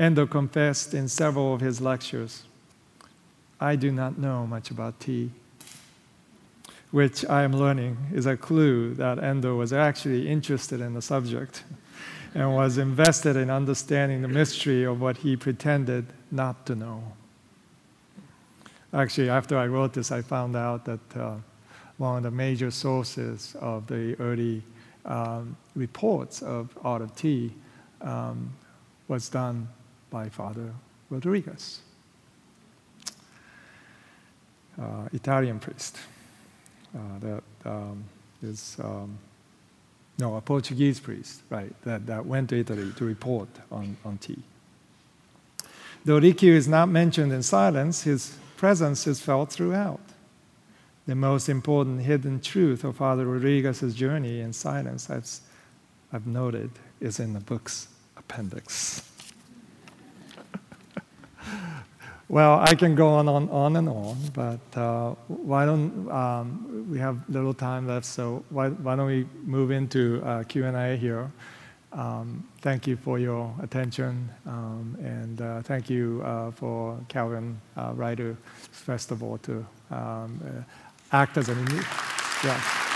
Endo 0.00 0.26
confessed 0.26 0.94
in 0.94 1.06
several 1.08 1.52
of 1.52 1.60
his 1.60 1.78
lectures, 1.78 2.44
I 3.60 3.76
do 3.76 3.92
not 3.92 4.16
know 4.16 4.46
much 4.46 4.70
about 4.70 4.98
tea, 4.98 5.30
which 6.90 7.22
I 7.26 7.42
am 7.42 7.52
learning 7.52 7.98
is 8.10 8.24
a 8.24 8.34
clue 8.34 8.94
that 8.94 9.22
Endo 9.22 9.56
was 9.56 9.74
actually 9.74 10.26
interested 10.26 10.80
in 10.80 10.94
the 10.94 11.02
subject 11.02 11.64
and 12.34 12.54
was 12.54 12.78
invested 12.78 13.36
in 13.36 13.50
understanding 13.50 14.22
the 14.22 14.28
mystery 14.28 14.84
of 14.84 15.02
what 15.02 15.18
he 15.18 15.36
pretended 15.36 16.06
not 16.30 16.64
to 16.64 16.74
know. 16.74 17.02
Actually, 18.94 19.28
after 19.28 19.58
I 19.58 19.66
wrote 19.66 19.92
this, 19.92 20.10
I 20.10 20.22
found 20.22 20.56
out 20.56 20.86
that 20.86 21.16
uh, 21.16 21.34
one 21.98 22.16
of 22.16 22.22
the 22.22 22.30
major 22.30 22.70
sources 22.70 23.54
of 23.60 23.86
the 23.86 24.16
early 24.18 24.62
um, 25.04 25.58
reports 25.76 26.40
of 26.40 26.70
art 26.82 27.02
of 27.02 27.14
tea 27.14 27.52
um, 28.00 28.50
was 29.06 29.28
done 29.28 29.68
by 30.10 30.28
Father 30.28 30.72
Rodriguez, 31.08 31.80
uh, 34.80 35.08
Italian 35.12 35.58
priest. 35.58 35.96
Uh, 36.94 37.18
that 37.20 37.42
um, 37.64 38.04
is 38.42 38.76
um, 38.82 39.16
no 40.18 40.36
a 40.36 40.40
Portuguese 40.40 40.98
priest, 40.98 41.42
right? 41.48 41.72
That, 41.84 42.06
that 42.06 42.26
went 42.26 42.50
to 42.50 42.58
Italy 42.58 42.92
to 42.96 43.04
report 43.04 43.48
on, 43.70 43.96
on 44.04 44.18
tea. 44.18 44.42
Though 46.04 46.20
Rikyū 46.20 46.48
is 46.48 46.66
not 46.66 46.88
mentioned 46.88 47.32
in 47.32 47.42
silence, 47.42 48.02
his 48.02 48.36
presence 48.56 49.06
is 49.06 49.20
felt 49.20 49.52
throughout. 49.52 50.00
The 51.06 51.14
most 51.14 51.48
important 51.48 52.02
hidden 52.02 52.40
truth 52.40 52.84
of 52.84 52.96
Father 52.96 53.26
Rodriguez's 53.26 53.94
journey 53.94 54.40
in 54.40 54.52
silence, 54.52 55.10
I've, 55.10 55.28
I've 56.12 56.26
noted, 56.26 56.70
is 57.00 57.20
in 57.20 57.32
the 57.32 57.40
book's 57.40 57.88
appendix. 58.16 59.09
Well, 62.28 62.60
I 62.60 62.74
can 62.74 62.94
go 62.94 63.08
on, 63.08 63.28
on, 63.28 63.48
on 63.50 63.76
and 63.76 63.88
on, 63.88 64.16
but 64.32 64.78
uh, 64.80 65.14
why 65.26 65.66
don't 65.66 66.10
um, 66.10 66.86
we 66.90 66.98
have 66.98 67.18
little 67.28 67.54
time 67.54 67.88
left? 67.88 68.06
So 68.06 68.44
why, 68.50 68.68
why 68.68 68.96
don't 68.96 69.06
we 69.06 69.26
move 69.44 69.70
into 69.70 70.22
uh, 70.24 70.44
Q 70.44 70.66
and 70.66 70.76
A 70.76 70.96
here? 70.96 71.30
Um, 71.92 72.46
thank 72.60 72.86
you 72.86 72.96
for 72.96 73.18
your 73.18 73.52
attention, 73.62 74.28
um, 74.46 74.96
and 75.02 75.40
uh, 75.42 75.62
thank 75.62 75.90
you 75.90 76.22
uh, 76.24 76.52
for 76.52 76.96
Calvin 77.08 77.60
uh, 77.76 77.92
Writer 77.94 78.36
Festival 78.70 79.38
to 79.38 79.66
um, 79.90 80.40
uh, 80.44 80.62
act 81.16 81.36
as 81.36 81.48
an. 81.48 81.66
Yeah. 82.44 82.89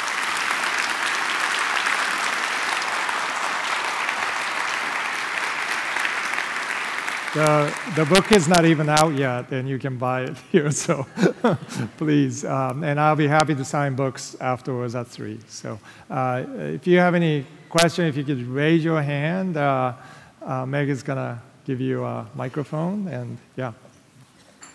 The, 7.35 7.75
the 7.97 8.05
book 8.05 8.31
is 8.31 8.47
not 8.47 8.65
even 8.65 8.89
out 8.89 9.15
yet, 9.15 9.51
and 9.51 9.69
you 9.69 9.77
can 9.81 9.99
buy 9.99 10.23
it 10.23 10.37
here, 10.53 10.71
so 10.71 11.05
please. 11.97 12.45
Um, 12.45 12.85
and 12.85 13.01
I'll 13.01 13.17
be 13.17 13.27
happy 13.27 13.57
to 13.57 13.65
sign 13.65 13.97
books 13.97 14.37
afterwards 14.41 14.95
at 14.95 15.09
3. 15.09 15.41
So 15.49 15.81
uh, 16.09 16.45
if 16.49 16.87
you 16.87 16.99
have 16.99 17.17
any 17.17 17.45
question, 17.69 18.07
if 18.07 18.17
you 18.17 18.23
could 18.23 18.47
raise 18.47 18.85
your 18.85 19.03
hand, 19.03 19.57
uh, 19.57 19.95
uh, 20.43 20.65
Meg 20.65 20.89
is 20.89 21.03
going 21.03 21.19
to 21.19 21.43
give 21.65 21.81
you 21.81 22.05
a 22.05 22.25
microphone, 22.37 23.09
and 23.09 23.37
yeah. 23.57 23.73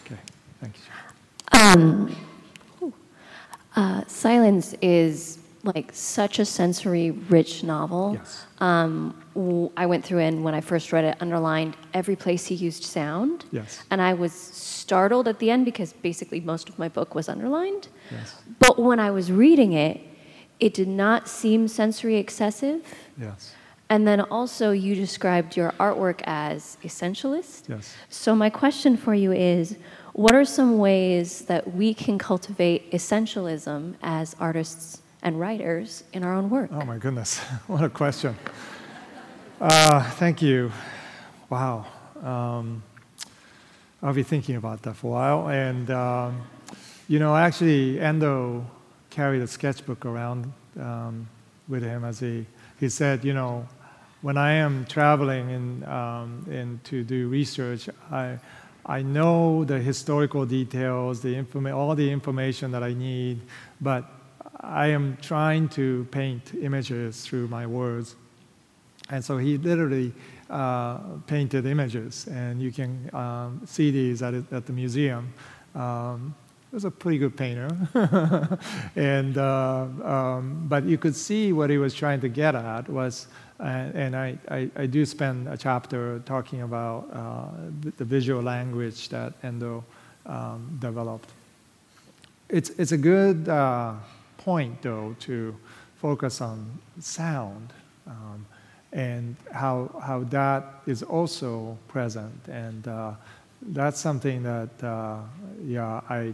Okay, 0.05 0.19
thank 0.59 0.73
you. 0.75 1.57
Um, 1.57 2.13
uh, 3.77 4.03
Silence 4.07 4.75
is 4.81 5.39
like 5.63 5.91
such 5.93 6.39
a 6.39 6.45
sensory 6.45 7.11
rich 7.11 7.63
novel. 7.63 8.15
Yes. 8.19 8.45
Um, 8.59 9.15
I 9.77 9.85
went 9.85 10.03
through 10.03 10.19
and 10.19 10.43
when 10.43 10.53
I 10.53 10.61
first 10.61 10.91
read 10.91 11.05
it, 11.05 11.17
underlined 11.21 11.77
every 11.93 12.15
place 12.15 12.45
he 12.47 12.55
used 12.55 12.83
sound. 12.83 13.45
Yes. 13.51 13.83
And 13.89 14.01
I 14.01 14.13
was 14.13 14.33
startled 14.33 15.27
at 15.27 15.39
the 15.39 15.49
end 15.49 15.65
because 15.65 15.93
basically 15.93 16.41
most 16.41 16.67
of 16.67 16.77
my 16.77 16.89
book 16.89 17.15
was 17.15 17.29
underlined. 17.29 17.87
Yes. 18.11 18.35
But 18.59 18.79
when 18.79 18.99
I 18.99 19.11
was 19.11 19.31
reading 19.31 19.73
it, 19.73 20.01
it 20.59 20.73
did 20.73 20.87
not 20.87 21.29
seem 21.29 21.67
sensory 21.67 22.17
excessive. 22.17 22.81
Yes. 23.17 23.53
And 23.91 24.07
then 24.07 24.21
also, 24.21 24.71
you 24.71 24.93
described 24.93 25.57
your 25.57 25.71
artwork 25.79 26.21
as 26.25 26.77
essentialist. 26.83 27.69
Yes. 27.69 27.95
So, 28.09 28.35
my 28.35 28.49
question 28.51 28.95
for 28.95 29.15
you 29.15 29.31
is 29.31 29.77
what 30.13 30.35
are 30.35 30.45
some 30.45 30.77
ways 30.77 31.41
that 31.45 31.73
we 31.73 31.95
can 31.95 32.19
cultivate 32.19 32.91
essentialism 32.91 33.95
as 34.03 34.35
artists 34.39 35.01
and 35.23 35.39
writers 35.39 36.03
in 36.13 36.23
our 36.23 36.35
own 36.35 36.51
work? 36.51 36.69
Oh 36.71 36.85
my 36.85 36.97
goodness, 36.97 37.39
what 37.67 37.83
a 37.83 37.89
question. 37.89 38.35
Uh, 39.59 40.09
thank 40.11 40.41
you. 40.41 40.71
Wow. 41.49 41.85
Um, 42.23 42.81
I'll 44.01 44.13
be 44.13 44.23
thinking 44.23 44.55
about 44.55 44.83
that 44.83 44.95
for 44.95 45.07
a 45.07 45.09
while. 45.09 45.49
And, 45.49 45.91
um, 45.91 46.43
you 47.09 47.19
know, 47.19 47.35
actually, 47.35 47.99
Endo 47.99 48.65
carried 49.09 49.41
a 49.41 49.47
sketchbook 49.47 50.05
around 50.05 50.53
um, 50.79 51.27
with 51.67 51.83
him 51.83 52.05
as 52.05 52.21
he, 52.21 52.45
he 52.79 52.87
said, 52.87 53.25
you 53.25 53.33
know, 53.33 53.67
when 54.21 54.37
I 54.37 54.53
am 54.53 54.85
traveling 54.85 55.51
and, 55.51 55.83
um, 55.83 56.47
and 56.49 56.81
to 56.85 57.03
do 57.03 57.27
research, 57.27 57.89
I, 58.09 58.39
I 58.85 59.01
know 59.01 59.65
the 59.65 59.79
historical 59.79 60.45
details, 60.45 61.19
the 61.19 61.35
informa- 61.35 61.75
all 61.75 61.95
the 61.95 62.09
information 62.09 62.71
that 62.71 62.83
I 62.83 62.93
need, 62.93 63.41
but 63.81 64.09
I 64.61 64.87
am 64.87 65.17
trying 65.21 65.67
to 65.69 66.07
paint 66.11 66.53
images 66.61 67.25
through 67.25 67.49
my 67.49 67.67
words. 67.67 68.15
And 69.09 69.23
so 69.25 69.37
he 69.37 69.57
literally 69.57 70.13
uh, 70.49 70.97
painted 71.25 71.65
images, 71.65 72.27
and 72.27 72.61
you 72.61 72.71
can 72.71 73.09
um, 73.13 73.61
see 73.65 73.91
these 73.91 74.21
at, 74.21 74.33
at 74.51 74.65
the 74.65 74.73
museum. 74.73 75.33
Um, 75.75 76.35
he 76.69 76.75
was 76.75 76.85
a 76.85 76.91
pretty 76.91 77.17
good 77.17 77.35
painter, 77.35 77.69
and 78.95 79.37
uh, 79.37 79.87
um, 80.03 80.65
but 80.67 80.85
you 80.85 80.99
could 80.99 81.15
see 81.15 81.51
what 81.51 81.71
he 81.71 81.79
was 81.79 81.95
trying 81.95 82.21
to 82.21 82.29
get 82.29 82.53
at 82.53 82.87
was, 82.87 83.27
uh, 83.59 83.63
and 83.63 84.15
I, 84.15 84.37
I, 84.49 84.69
I, 84.75 84.85
do 84.85 85.03
spend 85.03 85.47
a 85.47 85.57
chapter 85.57 86.19
talking 86.25 86.61
about 86.61 87.09
uh, 87.11 87.91
the, 87.97 88.05
visual 88.05 88.43
language 88.43 89.09
that 89.09 89.33
Endo 89.41 89.83
um, 90.27 90.77
developed. 90.79 91.31
It's 92.49 92.69
it's 92.71 92.91
a 92.91 92.97
good 92.97 93.49
uh, 93.49 93.95
point 94.37 94.83
though 94.83 95.15
to 95.21 95.55
focus 95.95 96.39
on 96.39 96.77
sound. 96.99 97.73
Um, 98.05 98.45
and 98.91 99.35
how, 99.53 99.89
how 100.03 100.23
that 100.25 100.81
is 100.87 101.03
also 101.03 101.77
present. 101.87 102.47
And 102.47 102.87
uh, 102.87 103.11
that's 103.61 103.99
something 103.99 104.43
that, 104.43 104.83
uh, 104.83 105.19
yeah, 105.63 106.01
I 106.09 106.33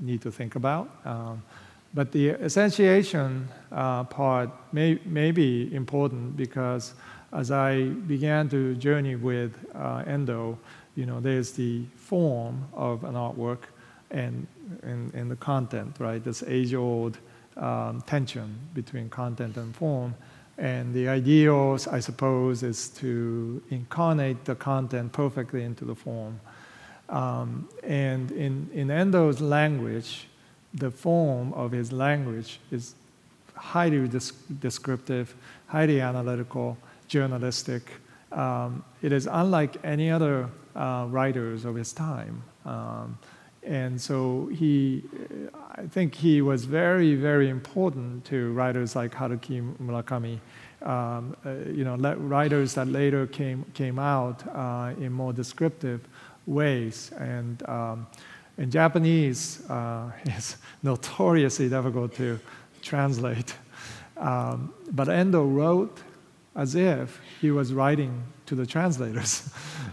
need 0.00 0.20
to 0.22 0.30
think 0.30 0.56
about. 0.56 0.90
Um, 1.04 1.42
but 1.94 2.10
the 2.10 2.30
essentiation 2.30 3.48
uh, 3.70 4.04
part 4.04 4.50
may, 4.72 4.98
may 5.04 5.30
be 5.30 5.74
important 5.74 6.36
because 6.36 6.94
as 7.32 7.50
I 7.50 7.84
began 7.84 8.48
to 8.50 8.74
journey 8.76 9.16
with 9.16 9.54
uh, 9.74 10.02
Endo, 10.06 10.58
you 10.96 11.06
know, 11.06 11.20
there's 11.20 11.52
the 11.52 11.84
form 11.96 12.66
of 12.74 13.04
an 13.04 13.14
artwork 13.14 13.64
and, 14.10 14.46
and, 14.82 15.12
and 15.14 15.30
the 15.30 15.36
content, 15.36 15.96
right? 15.98 16.22
This 16.22 16.42
age-old 16.46 17.18
um, 17.56 18.02
tension 18.06 18.58
between 18.74 19.08
content 19.08 19.56
and 19.56 19.74
form. 19.74 20.14
And 20.58 20.94
the 20.94 21.08
ideal, 21.08 21.78
I 21.90 22.00
suppose, 22.00 22.62
is 22.62 22.88
to 23.00 23.62
incarnate 23.70 24.44
the 24.44 24.54
content 24.54 25.12
perfectly 25.12 25.64
into 25.64 25.84
the 25.84 25.94
form. 25.94 26.40
Um, 27.08 27.68
and 27.82 28.30
in, 28.32 28.70
in 28.72 28.90
Endo's 28.90 29.40
language, 29.40 30.28
the 30.74 30.90
form 30.90 31.52
of 31.54 31.72
his 31.72 31.92
language 31.92 32.60
is 32.70 32.94
highly 33.54 34.08
descriptive, 34.60 35.34
highly 35.66 36.00
analytical, 36.00 36.76
journalistic. 37.08 37.82
Um, 38.30 38.84
it 39.02 39.12
is 39.12 39.28
unlike 39.30 39.76
any 39.84 40.10
other 40.10 40.48
uh, 40.74 41.06
writers 41.10 41.64
of 41.64 41.74
his 41.74 41.92
time. 41.92 42.42
Um, 42.64 43.18
and 43.64 44.00
so 44.00 44.46
he, 44.52 45.04
I 45.76 45.86
think 45.86 46.14
he 46.14 46.42
was 46.42 46.64
very, 46.64 47.14
very 47.14 47.48
important 47.48 48.24
to 48.26 48.52
writers 48.52 48.96
like 48.96 49.12
Haruki 49.12 49.62
Murakami, 49.78 50.40
um, 50.82 51.36
uh, 51.46 51.70
you 51.70 51.84
know, 51.84 51.96
writers 52.16 52.74
that 52.74 52.88
later 52.88 53.26
came, 53.28 53.64
came 53.74 54.00
out 54.00 54.42
uh, 54.48 54.94
in 54.98 55.12
more 55.12 55.32
descriptive 55.32 56.00
ways. 56.46 57.12
And 57.18 57.62
um, 57.68 58.06
in 58.58 58.70
Japanese, 58.70 59.64
uh, 59.70 60.10
it's 60.24 60.56
notoriously 60.82 61.68
difficult 61.68 62.14
to 62.16 62.40
translate. 62.82 63.54
Um, 64.16 64.74
but 64.90 65.08
Endo 65.08 65.44
wrote 65.44 66.02
as 66.56 66.74
if 66.74 67.20
he 67.40 67.50
was 67.50 67.72
writing 67.72 68.24
to 68.46 68.54
the 68.54 68.66
translators. 68.66 69.50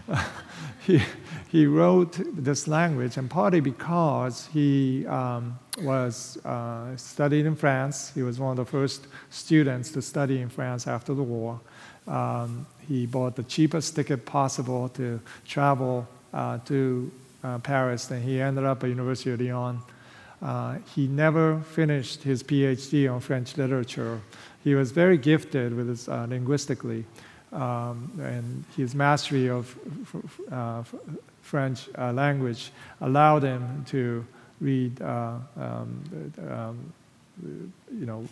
he, 0.86 1.00
he 1.50 1.66
wrote 1.66 2.16
this 2.36 2.68
language, 2.68 3.16
and 3.16 3.28
partly 3.28 3.58
because 3.58 4.48
he 4.52 5.04
um, 5.06 5.58
was 5.82 6.38
uh, 6.44 6.94
studied 6.96 7.44
in 7.44 7.56
France. 7.56 8.12
He 8.14 8.22
was 8.22 8.38
one 8.38 8.52
of 8.52 8.56
the 8.56 8.70
first 8.70 9.08
students 9.30 9.90
to 9.92 10.02
study 10.02 10.40
in 10.40 10.48
France 10.48 10.86
after 10.86 11.12
the 11.12 11.24
war. 11.24 11.60
Um, 12.06 12.66
he 12.86 13.06
bought 13.06 13.34
the 13.34 13.42
cheapest 13.42 13.96
ticket 13.96 14.24
possible 14.24 14.88
to 14.90 15.20
travel 15.44 16.06
uh, 16.32 16.58
to 16.66 17.10
uh, 17.42 17.58
Paris, 17.58 18.10
and 18.12 18.22
he 18.22 18.40
ended 18.40 18.64
up 18.64 18.84
at 18.84 18.90
University 18.90 19.32
of 19.32 19.40
Lyon. 19.40 19.80
Uh, 20.40 20.76
he 20.94 21.08
never 21.08 21.60
finished 21.60 22.22
his 22.22 22.44
PhD 22.44 23.12
on 23.12 23.20
French 23.20 23.56
literature. 23.56 24.20
He 24.62 24.76
was 24.76 24.92
very 24.92 25.18
gifted 25.18 25.74
with 25.74 25.88
his, 25.88 26.08
uh, 26.08 26.26
linguistically, 26.28 27.04
um, 27.52 28.12
and 28.22 28.64
his 28.76 28.94
mastery 28.94 29.50
of 29.50 29.76
uh, 30.52 30.84
French 31.50 31.88
uh, 31.98 32.12
language 32.12 32.70
allowed 33.00 33.42
him 33.42 33.84
to 33.88 34.24
read, 34.60 35.02
uh, 35.02 35.34
um, 35.56 36.32
um, 36.48 36.92
you 37.42 38.06
know, 38.06 38.24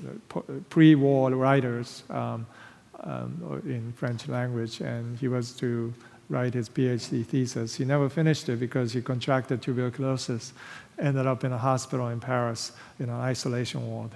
pre-war 0.70 1.30
writers 1.32 2.04
um, 2.10 2.46
um, 3.00 3.60
in 3.66 3.92
French 3.96 4.28
language, 4.28 4.80
and 4.80 5.18
he 5.18 5.26
was 5.26 5.50
to 5.52 5.92
write 6.28 6.54
his 6.54 6.68
PhD 6.68 7.26
thesis. 7.26 7.74
He 7.74 7.84
never 7.84 8.08
finished 8.08 8.48
it 8.48 8.60
because 8.60 8.92
he 8.92 9.02
contracted 9.02 9.62
tuberculosis, 9.62 10.52
ended 10.96 11.26
up 11.26 11.42
in 11.42 11.52
a 11.52 11.58
hospital 11.58 12.08
in 12.08 12.20
Paris 12.20 12.70
in 13.00 13.08
an 13.08 13.20
isolation 13.20 13.84
ward. 13.84 14.10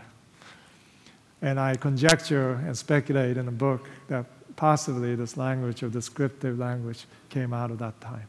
And 1.40 1.58
I 1.58 1.74
conjecture 1.74 2.52
and 2.66 2.78
speculate 2.78 3.36
in 3.36 3.46
the 3.46 3.52
book 3.66 3.88
that 4.06 4.26
possibly 4.54 5.16
this 5.16 5.36
language 5.36 5.82
of 5.82 5.92
descriptive 5.92 6.56
language 6.56 7.06
came 7.30 7.52
out 7.52 7.72
of 7.72 7.78
that 7.78 8.00
time. 8.00 8.28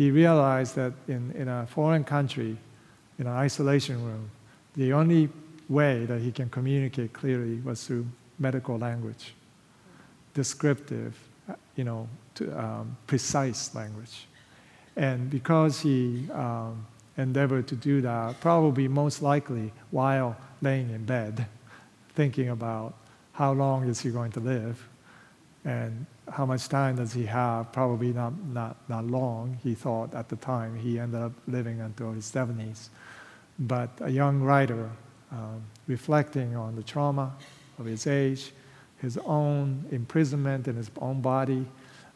He 0.00 0.10
realized 0.10 0.76
that 0.76 0.94
in, 1.08 1.30
in 1.32 1.46
a 1.46 1.66
foreign 1.66 2.04
country, 2.04 2.56
in 3.18 3.26
an 3.26 3.34
isolation 3.34 4.02
room, 4.02 4.30
the 4.74 4.94
only 4.94 5.28
way 5.68 6.06
that 6.06 6.22
he 6.22 6.32
can 6.32 6.48
communicate 6.48 7.12
clearly 7.12 7.56
was 7.56 7.86
through 7.86 8.06
medical 8.38 8.78
language, 8.78 9.34
descriptive, 10.32 11.18
you 11.76 11.84
know, 11.84 12.08
to, 12.36 12.58
um, 12.58 12.96
precise 13.06 13.74
language. 13.74 14.26
And 14.96 15.28
because 15.28 15.82
he 15.82 16.30
um, 16.30 16.86
endeavored 17.18 17.68
to 17.68 17.76
do 17.76 18.00
that, 18.00 18.40
probably 18.40 18.88
most 18.88 19.20
likely 19.20 19.70
while 19.90 20.34
laying 20.62 20.88
in 20.88 21.04
bed, 21.04 21.46
thinking 22.14 22.48
about 22.48 22.94
how 23.32 23.52
long 23.52 23.86
is 23.86 24.00
he 24.00 24.08
going 24.08 24.32
to 24.32 24.40
live 24.40 24.88
and 25.66 26.06
how 26.30 26.46
much 26.46 26.68
time 26.68 26.96
does 26.96 27.12
he 27.12 27.26
have, 27.26 27.72
probably 27.72 28.12
not, 28.12 28.32
not, 28.48 28.76
not 28.88 29.04
long, 29.04 29.58
he 29.62 29.74
thought 29.74 30.14
at 30.14 30.28
the 30.28 30.36
time. 30.36 30.76
He 30.76 30.98
ended 30.98 31.20
up 31.20 31.32
living 31.46 31.80
until 31.80 32.12
his 32.12 32.30
70s. 32.30 32.88
But 33.58 33.90
a 34.00 34.10
young 34.10 34.40
writer 34.40 34.90
um, 35.32 35.62
reflecting 35.86 36.56
on 36.56 36.76
the 36.76 36.82
trauma 36.82 37.32
of 37.78 37.86
his 37.86 38.06
age, 38.06 38.52
his 38.98 39.18
own 39.18 39.84
imprisonment 39.90 40.68
in 40.68 40.76
his 40.76 40.90
own 41.00 41.20
body, 41.20 41.66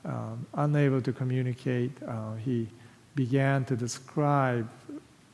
um, 0.04 0.46
unable 0.54 1.00
to 1.00 1.12
communicate, 1.12 1.90
uh, 2.06 2.34
he 2.34 2.68
began 3.14 3.64
to 3.64 3.76
describe 3.76 4.68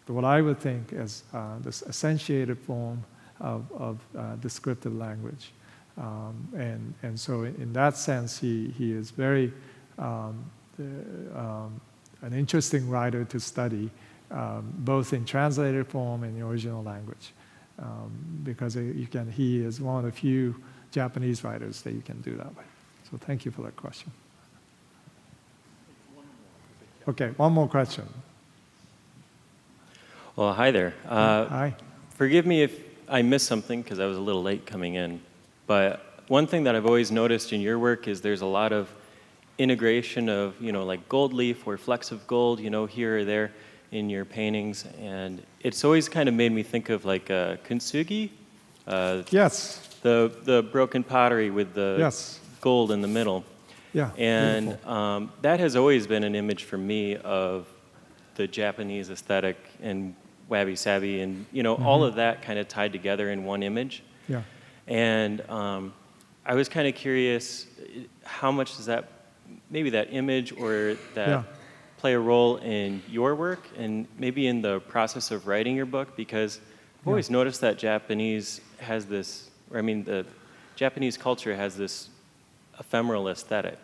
what 0.07 0.24
I 0.24 0.40
would 0.40 0.59
think 0.59 0.93
as 0.93 1.23
uh, 1.32 1.59
this 1.61 1.82
essentiated 1.82 2.59
form 2.59 3.05
of, 3.40 3.70
of 3.73 3.98
uh, 4.16 4.36
descriptive 4.36 4.94
language. 4.94 5.52
Um, 6.01 6.48
and, 6.56 6.94
and 7.02 7.20
so, 7.20 7.43
in 7.43 7.74
that 7.74 7.97
sense, 7.97 8.39
he, 8.39 8.68
he 8.78 8.90
is 8.93 9.10
very 9.10 9.52
um, 9.98 10.51
uh, 10.81 11.39
um, 11.39 11.81
an 12.22 12.32
interesting 12.32 12.89
writer 12.89 13.24
to 13.27 13.39
study, 13.39 13.90
um, 14.31 14.72
both 14.78 15.12
in 15.12 15.27
translated 15.27 15.86
form 15.86 16.24
and 16.24 16.40
the 16.40 16.47
original 16.47 16.82
language, 16.82 17.32
um, 17.78 18.10
because 18.44 18.77
you 18.77 19.06
can, 19.10 19.31
he 19.31 19.62
is 19.62 19.78
one 19.78 19.98
of 19.98 20.05
the 20.05 20.12
few 20.12 20.56
Japanese 20.90 21.44
writers 21.44 21.82
that 21.82 21.93
you 21.93 22.01
can 22.01 22.18
do 22.22 22.35
that 22.36 22.56
way. 22.56 22.64
So, 23.10 23.18
thank 23.18 23.44
you 23.44 23.51
for 23.51 23.60
that 23.62 23.77
question. 23.77 24.10
Okay, 27.09 27.28
one 27.36 27.52
more 27.52 27.68
question. 27.68 28.09
Well, 30.35 30.55
hi 30.55 30.70
there. 30.70 30.94
Uh, 31.06 31.44
hi. 31.47 31.74
Forgive 32.10 32.47
me 32.47 32.62
if 32.62 32.81
I 33.06 33.20
missed 33.20 33.47
something 33.47 33.82
because 33.82 33.98
I 33.98 34.06
was 34.06 34.16
a 34.16 34.20
little 34.20 34.43
late 34.43 34.64
coming 34.64 34.94
in. 34.94 35.20
But 35.71 36.03
one 36.27 36.49
thing 36.49 36.65
that 36.65 36.75
I've 36.75 36.85
always 36.85 37.13
noticed 37.13 37.53
in 37.53 37.61
your 37.61 37.79
work 37.79 38.09
is 38.09 38.21
there's 38.21 38.41
a 38.41 38.53
lot 38.61 38.73
of 38.73 38.93
integration 39.57 40.29
of, 40.29 40.61
you 40.61 40.73
know, 40.73 40.85
like 40.85 41.09
gold 41.09 41.33
leaf 41.33 41.65
or 41.65 41.79
flecks 41.79 42.11
of 42.11 42.27
gold, 42.27 42.59
you 42.59 42.71
know, 42.71 42.87
here 42.87 43.19
or 43.19 43.25
there 43.25 43.53
in 43.93 44.11
your 44.11 44.25
paintings. 44.25 44.85
And 45.01 45.41
it's 45.61 45.85
always 45.85 46.09
kind 46.09 46.29
of 46.29 46.35
made 46.35 46.51
me 46.51 46.65
think 46.65 46.89
of 46.89 47.05
like 47.05 47.31
a 47.31 47.57
kintsugi. 47.65 48.31
Uh, 48.85 49.23
yes. 49.31 49.97
The, 50.03 50.33
the 50.43 50.65
broken 50.65 51.05
pottery 51.05 51.51
with 51.51 51.73
the 51.75 51.95
yes. 52.01 52.41
gold 52.61 52.91
in 52.91 53.01
the 53.01 53.07
middle. 53.07 53.45
Yeah. 53.93 54.11
And 54.17 54.77
um, 54.85 55.33
that 55.43 55.61
has 55.61 55.77
always 55.77 56.05
been 56.05 56.25
an 56.25 56.35
image 56.35 56.65
for 56.65 56.79
me 56.79 57.15
of 57.15 57.69
the 58.35 58.49
Japanese 58.49 59.09
aesthetic 59.09 59.57
and 59.81 60.17
wabi 60.49 60.75
sabi 60.75 61.21
and 61.21 61.47
you 61.53 61.63
know 61.63 61.77
mm-hmm. 61.77 61.87
all 61.87 62.03
of 62.03 62.17
that 62.17 62.43
kind 62.43 62.59
of 62.59 62.67
tied 62.67 62.91
together 62.91 63.31
in 63.31 63.45
one 63.45 63.63
image. 63.63 64.03
Yeah. 64.27 64.43
And 64.91 65.49
um, 65.49 65.95
I 66.45 66.55
was 66.55 66.69
kind 66.69 66.89
of 66.89 66.95
curious, 66.97 67.67
how 68.25 68.51
much 68.51 68.77
does 68.77 68.87
that 68.87 69.09
maybe 69.71 69.91
that 69.91 70.12
image 70.12 70.53
or 70.53 70.97
that 71.15 71.29
yeah. 71.29 71.43
play 71.97 72.15
a 72.15 72.19
role 72.19 72.57
in 72.57 73.01
your 73.09 73.37
work 73.37 73.62
and 73.79 74.07
maybe 74.19 74.49
in 74.49 74.61
the 74.61 74.81
process 74.81 75.31
of 75.31 75.47
writing 75.47 75.77
your 75.77 75.87
book? 75.87 76.17
Because 76.17 76.57
I've 76.57 77.07
yeah. 77.07 77.11
always 77.11 77.31
noticed 77.31 77.61
that 77.61 77.79
Japanese 77.79 78.61
has 78.79 79.07
this, 79.07 79.49
or 79.71 79.79
I 79.79 79.83
mean, 79.83 80.03
the 80.03 80.27
Japanese 80.75 81.17
culture 81.17 81.55
has 81.55 81.77
this 81.77 82.09
ephemeral 82.79 83.29
aesthetic. 83.29 83.79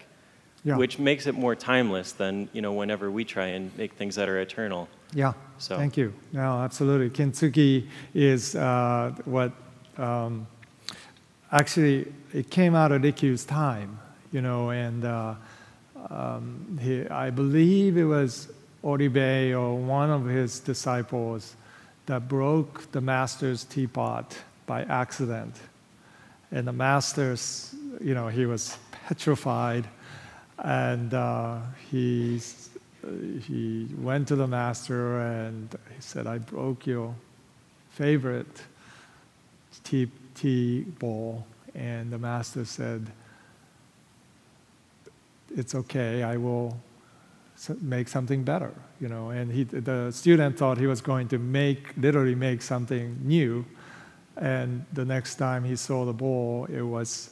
Yeah. 0.64 0.76
which 0.78 0.98
makes 0.98 1.28
it 1.28 1.36
more 1.36 1.54
timeless 1.54 2.10
than 2.10 2.48
you 2.52 2.60
know 2.60 2.72
whenever 2.72 3.08
we 3.08 3.24
try 3.24 3.46
and 3.54 3.70
make 3.78 3.92
things 3.92 4.16
that 4.16 4.28
are 4.28 4.40
eternal. 4.40 4.88
Yeah. 5.14 5.34
So 5.58 5.76
thank 5.76 5.96
you. 5.96 6.12
No, 6.32 6.58
absolutely. 6.58 7.08
Kintsugi 7.08 7.86
is 8.14 8.56
uh, 8.56 9.14
what 9.26 9.52
um, 9.96 10.48
actually 11.58 12.12
it 12.34 12.50
came 12.50 12.74
out 12.74 12.92
of 12.92 13.02
Rikyu's 13.02 13.44
time, 13.44 13.98
you 14.30 14.42
know, 14.42 14.70
and 14.70 15.04
uh, 15.04 15.34
um, 16.10 16.78
he, 16.82 17.06
I 17.08 17.30
believe 17.30 17.96
it 17.96 18.04
was 18.04 18.52
Oribe 18.82 19.54
or 19.54 19.74
one 19.74 20.10
of 20.10 20.26
his 20.26 20.60
disciples 20.60 21.56
that 22.06 22.28
broke 22.28 22.92
the 22.92 23.00
master's 23.00 23.64
teapot 23.64 24.36
by 24.66 24.82
accident, 24.82 25.56
and 26.52 26.68
the 26.68 26.72
master's, 26.72 27.74
you 28.00 28.14
know, 28.14 28.28
he 28.28 28.46
was 28.46 28.76
petrified 28.90 29.86
and 30.58 31.12
uh, 31.14 31.58
he, 31.90 32.40
he 33.42 33.88
went 33.98 34.28
to 34.28 34.36
the 34.36 34.46
master 34.46 35.20
and 35.20 35.68
he 35.94 36.00
said, 36.00 36.26
I 36.26 36.38
broke 36.38 36.86
your 36.86 37.14
favorite 37.90 38.62
tea, 39.84 40.08
tea 40.36 40.82
bowl. 40.82 41.44
And 41.74 42.12
the 42.12 42.18
master 42.18 42.64
said, 42.64 43.06
It's 45.56 45.74
okay, 45.74 46.22
I 46.22 46.36
will 46.36 46.78
make 47.80 48.08
something 48.08 48.44
better. 48.44 48.72
You 49.00 49.08
know, 49.08 49.30
and 49.30 49.52
he, 49.52 49.64
the 49.64 50.10
student 50.12 50.56
thought 50.56 50.78
he 50.78 50.86
was 50.86 51.00
going 51.00 51.28
to 51.28 51.38
make, 51.38 51.96
literally 51.96 52.34
make 52.34 52.62
something 52.62 53.18
new. 53.22 53.64
And 54.36 54.84
the 54.92 55.04
next 55.04 55.36
time 55.36 55.64
he 55.64 55.76
saw 55.76 56.04
the 56.04 56.12
bowl, 56.12 56.66
it 56.70 56.82
was 56.82 57.30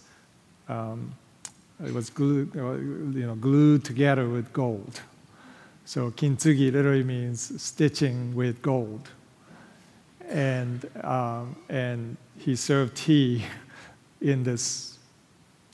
um, 0.69 1.15
it 1.85 1.93
was 1.93 2.11
glued, 2.11 2.55
you 2.55 3.27
know, 3.27 3.35
glued 3.35 3.85
together 3.85 4.29
with 4.29 4.53
gold. 4.53 5.01
So 5.85 6.11
kintsugi 6.11 6.73
literally 6.73 7.03
means 7.03 7.61
stitching 7.61 8.35
with 8.35 8.63
gold. 8.63 9.11
And, 10.35 10.90
um, 11.05 11.55
and 11.69 12.16
he 12.36 12.56
served 12.56 12.97
tea 12.97 13.44
in 14.20 14.43
this 14.43 14.98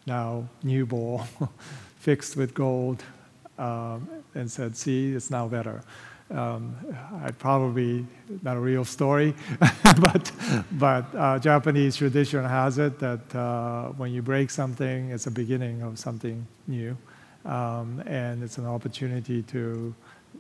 now 0.07 0.49
new 0.63 0.85
bowl 0.85 1.25
fixed 1.99 2.37
with 2.37 2.53
gold 2.53 3.03
um, 3.59 4.09
and 4.35 4.51
said, 4.51 4.77
see, 4.77 5.13
it's 5.13 5.31
now 5.31 5.49
better. 5.49 5.83
Um, 6.31 6.77
I 7.25 7.33
probably 7.33 8.07
not 8.43 8.57
a 8.57 8.61
real 8.61 8.85
story, 8.85 9.35
but 10.01 10.31
but 10.73 11.05
uh, 11.17 11.41
Japanese 11.41 11.97
tradition 11.97 12.45
has 12.45 12.79
it 12.79 13.01
that 13.01 13.35
uh, 13.35 13.89
when 13.97 14.13
you 14.13 14.23
break 14.23 14.51
something, 14.51 15.11
it's 15.11 15.27
a 15.27 15.31
beginning 15.31 15.83
of 15.83 15.99
something 15.99 16.47
new, 16.69 16.97
um, 17.45 18.01
and 18.07 18.45
it's 18.45 18.59
an 18.59 18.67
opportunity 18.67 19.43
to 19.43 19.93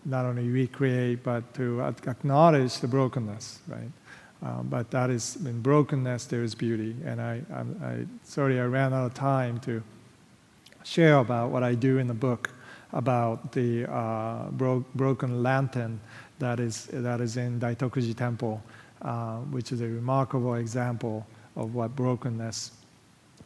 not 0.04 0.24
only 0.24 0.48
recreate 0.48 1.24
but 1.24 1.42
to 1.54 1.82
acknowledge 1.82 2.78
the 2.78 2.86
brokenness, 2.86 3.58
right? 3.66 3.90
Um, 4.42 4.68
but 4.68 4.90
that 4.90 5.10
is 5.10 5.36
in 5.36 5.60
brokenness 5.60 6.24
there 6.24 6.42
is 6.42 6.54
beauty, 6.54 6.96
and 7.04 7.20
I, 7.20 7.42
I'm, 7.54 7.80
I 7.84 8.26
sorry 8.26 8.58
I 8.58 8.64
ran 8.64 8.94
out 8.94 9.04
of 9.04 9.14
time 9.14 9.60
to 9.60 9.82
share 10.82 11.18
about 11.18 11.50
what 11.50 11.62
I 11.62 11.74
do 11.74 11.98
in 11.98 12.06
the 12.06 12.14
book 12.14 12.50
about 12.92 13.52
the 13.52 13.90
uh, 13.90 14.48
bro- 14.50 14.84
broken 14.94 15.42
lantern 15.42 16.00
that 16.38 16.58
is, 16.58 16.86
that 16.86 17.20
is 17.20 17.36
in 17.36 17.60
Daitokuji 17.60 18.16
Temple, 18.16 18.62
uh, 19.02 19.36
which 19.52 19.72
is 19.72 19.82
a 19.82 19.86
remarkable 19.86 20.54
example 20.54 21.26
of 21.54 21.74
what 21.74 21.94
brokenness 21.94 22.72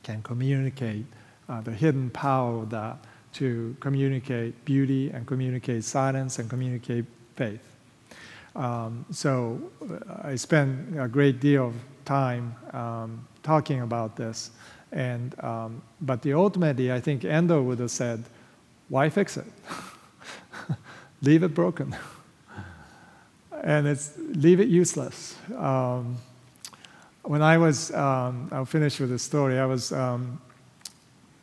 can 0.02 0.22
communicate 0.22 1.04
uh, 1.48 1.60
the 1.60 1.72
hidden 1.72 2.08
power 2.10 2.62
of 2.62 2.70
that 2.70 2.96
to 3.32 3.76
communicate 3.80 4.64
beauty 4.64 5.10
and 5.10 5.26
communicate 5.26 5.82
silence 5.82 6.38
and 6.38 6.48
communicate 6.48 7.04
faith. 7.34 7.73
Um, 8.56 9.04
so 9.10 9.60
uh, 9.82 10.28
I 10.28 10.36
spend 10.36 10.98
a 10.98 11.08
great 11.08 11.40
deal 11.40 11.68
of 11.68 11.74
time 12.04 12.54
um, 12.72 13.26
talking 13.42 13.80
about 13.80 14.16
this. 14.16 14.50
And, 14.92 15.34
um, 15.42 15.82
but 16.00 16.22
the 16.22 16.34
ultimately, 16.34 16.92
I 16.92 17.00
think 17.00 17.24
Endo 17.24 17.62
would 17.62 17.80
have 17.80 17.90
said, 17.90 18.22
why 18.88 19.08
fix 19.10 19.36
it? 19.36 19.46
leave 21.22 21.42
it 21.42 21.54
broken. 21.54 21.96
and 23.62 23.86
it's 23.86 24.12
leave 24.18 24.60
it 24.60 24.68
useless. 24.68 25.36
Um, 25.56 26.16
when 27.22 27.42
I 27.42 27.58
was, 27.58 27.92
um, 27.92 28.48
I'll 28.52 28.66
finish 28.66 29.00
with 29.00 29.10
this 29.10 29.22
story. 29.22 29.58
I 29.58 29.64
was, 29.64 29.90
um, 29.92 30.40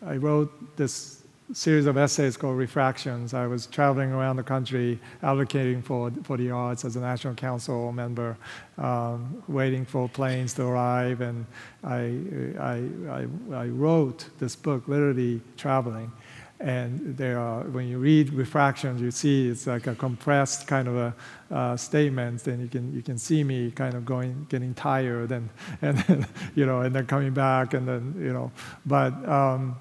I 0.06 0.16
wrote 0.18 0.78
this 0.78 1.21
series 1.54 1.86
of 1.86 1.98
essays 1.98 2.38
called 2.38 2.58
Refractions. 2.58 3.34
I 3.34 3.48
was 3.48 3.68
traveling 3.68 4.12
around 4.12 4.38
the 4.38 4.44
country 4.44 5.00
advocating 5.22 5.82
for, 5.82 6.12
for 6.24 6.38
the 6.38 6.52
arts 6.52 6.86
as 6.86 6.96
a 6.96 7.00
National 7.00 7.34
Council 7.36 7.92
member, 7.92 8.38
um, 8.78 9.44
waiting 9.48 9.86
for 9.86 10.08
planes 10.08 10.54
to 10.56 10.64
arrive, 10.64 11.22
and 11.22 11.46
I, 11.84 12.16
I, 12.60 12.84
I, 13.10 13.28
I, 13.54 13.66
wrote 13.68 14.30
this 14.40 14.56
book 14.56 14.88
literally 14.88 15.42
traveling. 15.58 16.12
And 16.60 17.18
there 17.18 17.40
are, 17.40 17.64
when 17.64 17.88
you 17.88 17.98
read 17.98 18.32
Refractions, 18.34 19.02
you 19.02 19.10
see 19.10 19.50
it's 19.50 19.66
like 19.66 19.88
a 19.88 19.96
compressed 19.96 20.68
kind 20.68 20.88
of 20.88 20.96
a 20.96 21.16
uh, 21.50 21.76
statement, 21.76 22.46
and 22.46 22.62
you 22.62 22.68
can 22.68 22.94
you 22.94 23.02
can 23.02 23.18
see 23.18 23.44
me 23.44 23.72
kind 23.72 23.96
of 23.96 24.06
going, 24.06 24.46
getting 24.48 24.76
tired, 24.76 25.32
and 25.32 25.50
and 25.82 26.28
you 26.56 26.68
know, 26.68 26.82
and 26.82 26.94
then 26.94 27.08
coming 27.08 27.34
back, 27.34 27.74
and 27.74 27.88
then 27.88 28.16
you 28.18 28.32
know, 28.32 28.52
but. 28.86 29.28
Um, 29.28 29.76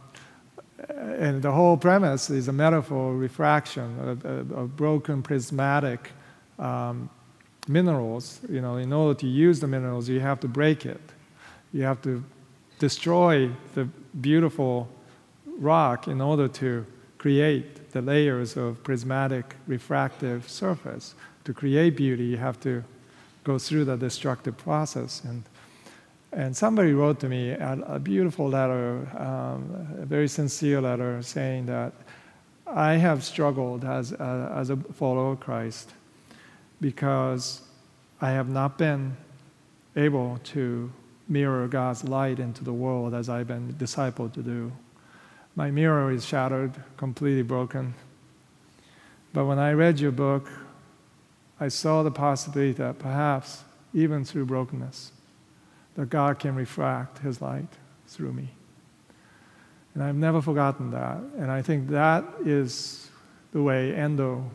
and 0.89 1.43
the 1.43 1.53
whole 1.53 1.77
premise 1.77 2.31
is 2.31 2.49
a 2.49 2.53
metaphor 2.53 3.13
of 3.13 3.19
refraction, 3.19 4.19
of 4.55 4.77
broken 4.77 5.23
prismatic 5.23 6.11
um, 6.59 7.11
minerals. 7.69 8.41
You 8.49 8.61
know, 8.61 8.77
in 8.77 8.93
order 8.93 9.19
to 9.21 9.27
use 9.27 9.61
the 9.61 9.67
minerals, 9.67 10.09
you 10.09 10.21
have 10.21 10.41
to 10.41 10.49
break 10.49 10.87
it. 10.87 11.01
You 11.73 11.83
have 11.83 12.03
to 12.03 12.25
destroy 12.79 13.51
the 13.75 13.85
beautiful 14.21 14.89
rock 15.59 16.09
in 16.09 16.21
order 16.21 16.49
to 16.49 16.87
create 17.19 17.91
the 17.93 18.01
layers 18.01 18.57
of 18.57 18.83
prismatic 18.83 19.55
refractive 19.67 20.49
surface. 20.49 21.15
To 21.45 21.53
create 21.53 21.97
beauty, 21.97 22.25
you 22.25 22.39
have 22.39 22.59
to 22.61 22.83
go 23.45 23.59
through 23.59 23.85
the 23.85 23.97
destructive 23.97 24.57
process. 24.57 25.23
And 25.25 25.45
and 26.33 26.57
somebody 26.57 26.93
wrote 26.93 27.19
to 27.21 27.29
me 27.29 27.51
a, 27.51 27.79
a 27.87 27.99
beautiful 27.99 28.49
letter, 28.49 29.09
um, 29.19 29.87
a 30.01 30.07
very 30.07 30.29
sincere 30.29 30.81
letter, 30.81 31.23
saying 31.23 31.67
that 31.67 31.93
I 32.67 32.95
have 32.95 33.25
struggled 33.25 33.85
as 33.85 34.13
a, 34.13 34.53
as 34.55 34.71
a 34.71 34.77
follower 34.77 35.33
of 35.33 35.41
Christ 35.41 35.91
because 36.81 37.63
I 38.21 38.31
have 38.31 38.49
not 38.49 38.79
been 38.79 39.17
able 39.97 40.39
to 40.45 40.93
mirror 41.29 41.67
God's 41.67 42.05
light 42.05 42.39
into 42.39 42.63
the 42.63 42.73
world 42.73 43.13
as 43.13 43.29
I've 43.29 43.49
been 43.49 43.73
discipled 43.75 44.33
to 44.35 44.43
do. 44.43 44.73
My 45.57 45.71
mirror 45.71 46.13
is 46.13 46.25
shattered, 46.25 46.73
completely 46.97 47.43
broken. 47.43 47.95
But 49.33 49.47
when 49.47 49.59
I 49.59 49.73
read 49.73 49.99
your 49.99 50.13
book, 50.13 50.49
I 51.59 51.69
saw 51.69 52.03
the 52.03 52.11
possibility 52.11 52.73
that 52.75 52.99
perhaps, 52.99 53.65
even 53.93 54.25
through 54.25 54.47
brokenness, 54.47 55.13
that 56.01 56.09
God 56.09 56.39
can 56.39 56.55
refract 56.55 57.19
His 57.19 57.43
light 57.43 57.69
through 58.07 58.33
me. 58.33 58.49
And 59.93 60.03
I've 60.03 60.17
never 60.17 60.41
forgotten 60.41 60.93
that. 60.93 61.19
And 61.37 61.51
I 61.51 61.61
think 61.61 61.89
that 61.91 62.25
is 62.43 63.11
the 63.53 63.63
way 63.63 63.95
Endo 63.95 64.51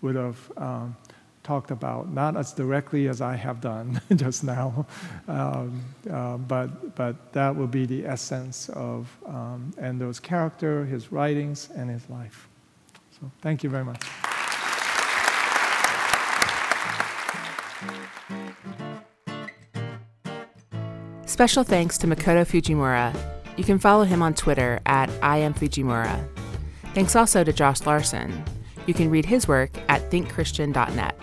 would 0.00 0.14
have 0.14 0.52
um, 0.56 0.96
talked 1.42 1.70
about, 1.70 2.10
not 2.10 2.38
as 2.38 2.54
directly 2.54 3.06
as 3.08 3.20
I 3.20 3.36
have 3.36 3.60
done 3.60 4.00
just 4.16 4.44
now, 4.44 4.86
um, 5.28 5.84
uh, 6.10 6.38
but, 6.38 6.94
but 6.94 7.34
that 7.34 7.54
will 7.54 7.66
be 7.66 7.84
the 7.84 8.06
essence 8.06 8.70
of 8.70 9.14
um, 9.26 9.74
Endo's 9.78 10.18
character, 10.20 10.86
his 10.86 11.12
writings, 11.12 11.68
and 11.76 11.90
his 11.90 12.08
life. 12.08 12.48
So 13.20 13.30
thank 13.42 13.62
you 13.62 13.68
very 13.68 13.84
much. 13.84 14.02
Special 21.32 21.64
thanks 21.64 21.96
to 21.96 22.06
Makoto 22.06 22.44
Fujimura. 22.44 23.16
You 23.56 23.64
can 23.64 23.78
follow 23.78 24.04
him 24.04 24.20
on 24.20 24.34
Twitter 24.34 24.80
at 24.84 25.08
IamFujimura. 25.22 26.28
Thanks 26.92 27.16
also 27.16 27.42
to 27.42 27.50
Josh 27.54 27.86
Larsen. 27.86 28.44
You 28.86 28.92
can 28.92 29.08
read 29.08 29.24
his 29.24 29.48
work 29.48 29.70
at 29.88 30.10
thinkchristian.net. 30.10 31.18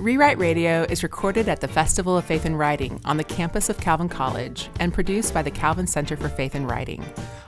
Rewrite 0.00 0.38
Radio 0.38 0.84
is 0.84 1.02
recorded 1.02 1.46
at 1.46 1.60
the 1.60 1.68
Festival 1.68 2.16
of 2.16 2.24
Faith 2.24 2.46
and 2.46 2.58
Writing 2.58 3.02
on 3.04 3.18
the 3.18 3.24
campus 3.24 3.68
of 3.68 3.76
Calvin 3.76 4.08
College 4.08 4.70
and 4.80 4.94
produced 4.94 5.34
by 5.34 5.42
the 5.42 5.50
Calvin 5.50 5.86
Center 5.86 6.16
for 6.16 6.30
Faith 6.30 6.54
and 6.54 6.70
Writing. 6.70 7.04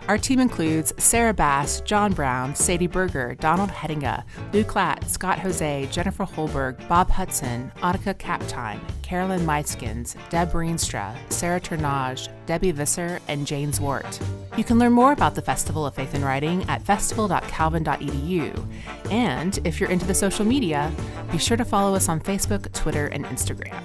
Our 0.06 0.18
team 0.18 0.38
includes 0.38 0.92
Sarah 1.02 1.32
Bass, 1.32 1.80
John 1.80 2.12
Brown, 2.12 2.54
Sadie 2.54 2.88
Berger, 2.88 3.34
Donald 3.36 3.70
Hettinga, 3.70 4.24
Lou 4.52 4.64
Klatt, 4.64 5.08
Scott 5.08 5.38
Jose, 5.38 5.88
Jennifer 5.90 6.26
Holberg, 6.26 6.86
Bob 6.88 7.08
Hudson, 7.08 7.72
Annika 7.76 8.18
Kaptime, 8.18 8.84
Carolyn 9.00 9.46
Meiskins, 9.46 10.16
Deb 10.28 10.52
Reenstra, 10.52 11.16
Sarah 11.32 11.60
Turnage, 11.60 12.28
Debbie 12.46 12.72
Visser, 12.72 13.20
and 13.28 13.46
Jane 13.46 13.72
Zwart. 13.72 14.20
You 14.56 14.64
can 14.64 14.78
learn 14.78 14.92
more 14.92 15.12
about 15.12 15.34
the 15.34 15.42
Festival 15.42 15.86
of 15.86 15.94
Faith 15.94 16.14
and 16.14 16.24
Writing 16.24 16.68
at 16.68 16.82
festival.calvin.edu. 16.82 18.66
And 19.10 19.58
if 19.64 19.80
you're 19.80 19.90
into 19.90 20.06
the 20.06 20.14
social 20.14 20.44
media, 20.44 20.92
be 21.30 21.38
sure 21.38 21.56
to 21.56 21.64
follow 21.64 21.94
us 21.94 22.08
on 22.08 22.20
Facebook, 22.20 22.70
Twitter, 22.72 23.06
and 23.06 23.24
Instagram. 23.26 23.82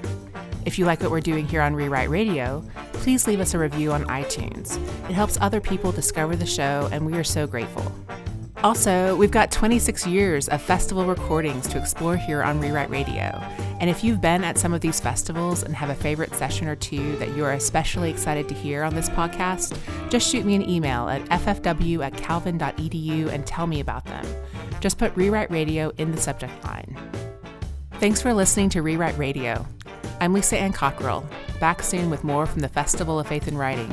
If 0.65 0.77
you 0.77 0.85
like 0.85 1.01
what 1.01 1.11
we're 1.11 1.21
doing 1.21 1.47
here 1.47 1.61
on 1.61 1.75
Rewrite 1.75 2.09
Radio, 2.09 2.63
please 2.93 3.25
leave 3.25 3.39
us 3.39 3.53
a 3.53 3.57
review 3.59 3.93
on 3.93 4.03
iTunes. 4.05 4.75
It 5.09 5.13
helps 5.13 5.37
other 5.39 5.61
people 5.61 5.93
discover 5.93 6.35
the 6.35 6.45
show, 6.45 6.89
and 6.91 7.05
we 7.05 7.13
are 7.13 7.23
so 7.23 7.47
grateful. 7.47 7.89
Also, 8.63 9.15
we've 9.15 9.31
got 9.31 9.51
26 9.51 10.07
years 10.07 10.49
of 10.49 10.59
festival 10.61 11.05
recordings 11.05 11.67
to 11.67 11.77
explore 11.77 12.17
here 12.17 12.41
on 12.41 12.59
Rewrite 12.59 12.89
Radio. 12.89 13.39
And 13.79 13.87
if 13.87 14.03
you've 14.03 14.19
been 14.19 14.43
at 14.43 14.57
some 14.57 14.73
of 14.73 14.81
these 14.81 14.99
festivals 14.99 15.61
and 15.61 15.75
have 15.75 15.91
a 15.91 15.95
favorite 15.95 16.33
session 16.33 16.67
or 16.67 16.75
two 16.75 17.15
that 17.17 17.35
you 17.35 17.45
are 17.45 17.53
especially 17.53 18.09
excited 18.09 18.49
to 18.49 18.55
hear 18.55 18.81
on 18.81 18.95
this 18.95 19.09
podcast, 19.09 19.77
just 20.09 20.27
shoot 20.27 20.43
me 20.43 20.55
an 20.55 20.67
email 20.67 21.07
at 21.07 21.21
ffw 21.25 22.03
at 22.03 22.17
calvin.edu 22.17 23.29
and 23.29 23.45
tell 23.45 23.67
me 23.67 23.79
about 23.79 24.05
them. 24.05 24.25
Just 24.79 24.97
put 24.97 25.15
Rewrite 25.15 25.51
Radio 25.51 25.91
in 25.97 26.11
the 26.11 26.17
subject 26.17 26.63
line. 26.63 26.97
Thanks 27.99 28.21
for 28.21 28.33
listening 28.33 28.69
to 28.69 28.81
Rewrite 28.81 29.17
Radio. 29.19 29.67
I'm 30.19 30.33
Lisa 30.33 30.57
Ann 30.57 30.73
Cockrel, 30.73 31.23
back 31.59 31.83
soon 31.83 32.09
with 32.09 32.23
more 32.23 32.47
from 32.47 32.61
the 32.61 32.69
Festival 32.69 33.19
of 33.19 33.27
Faith 33.27 33.47
and 33.47 33.57
Writing. 33.57 33.91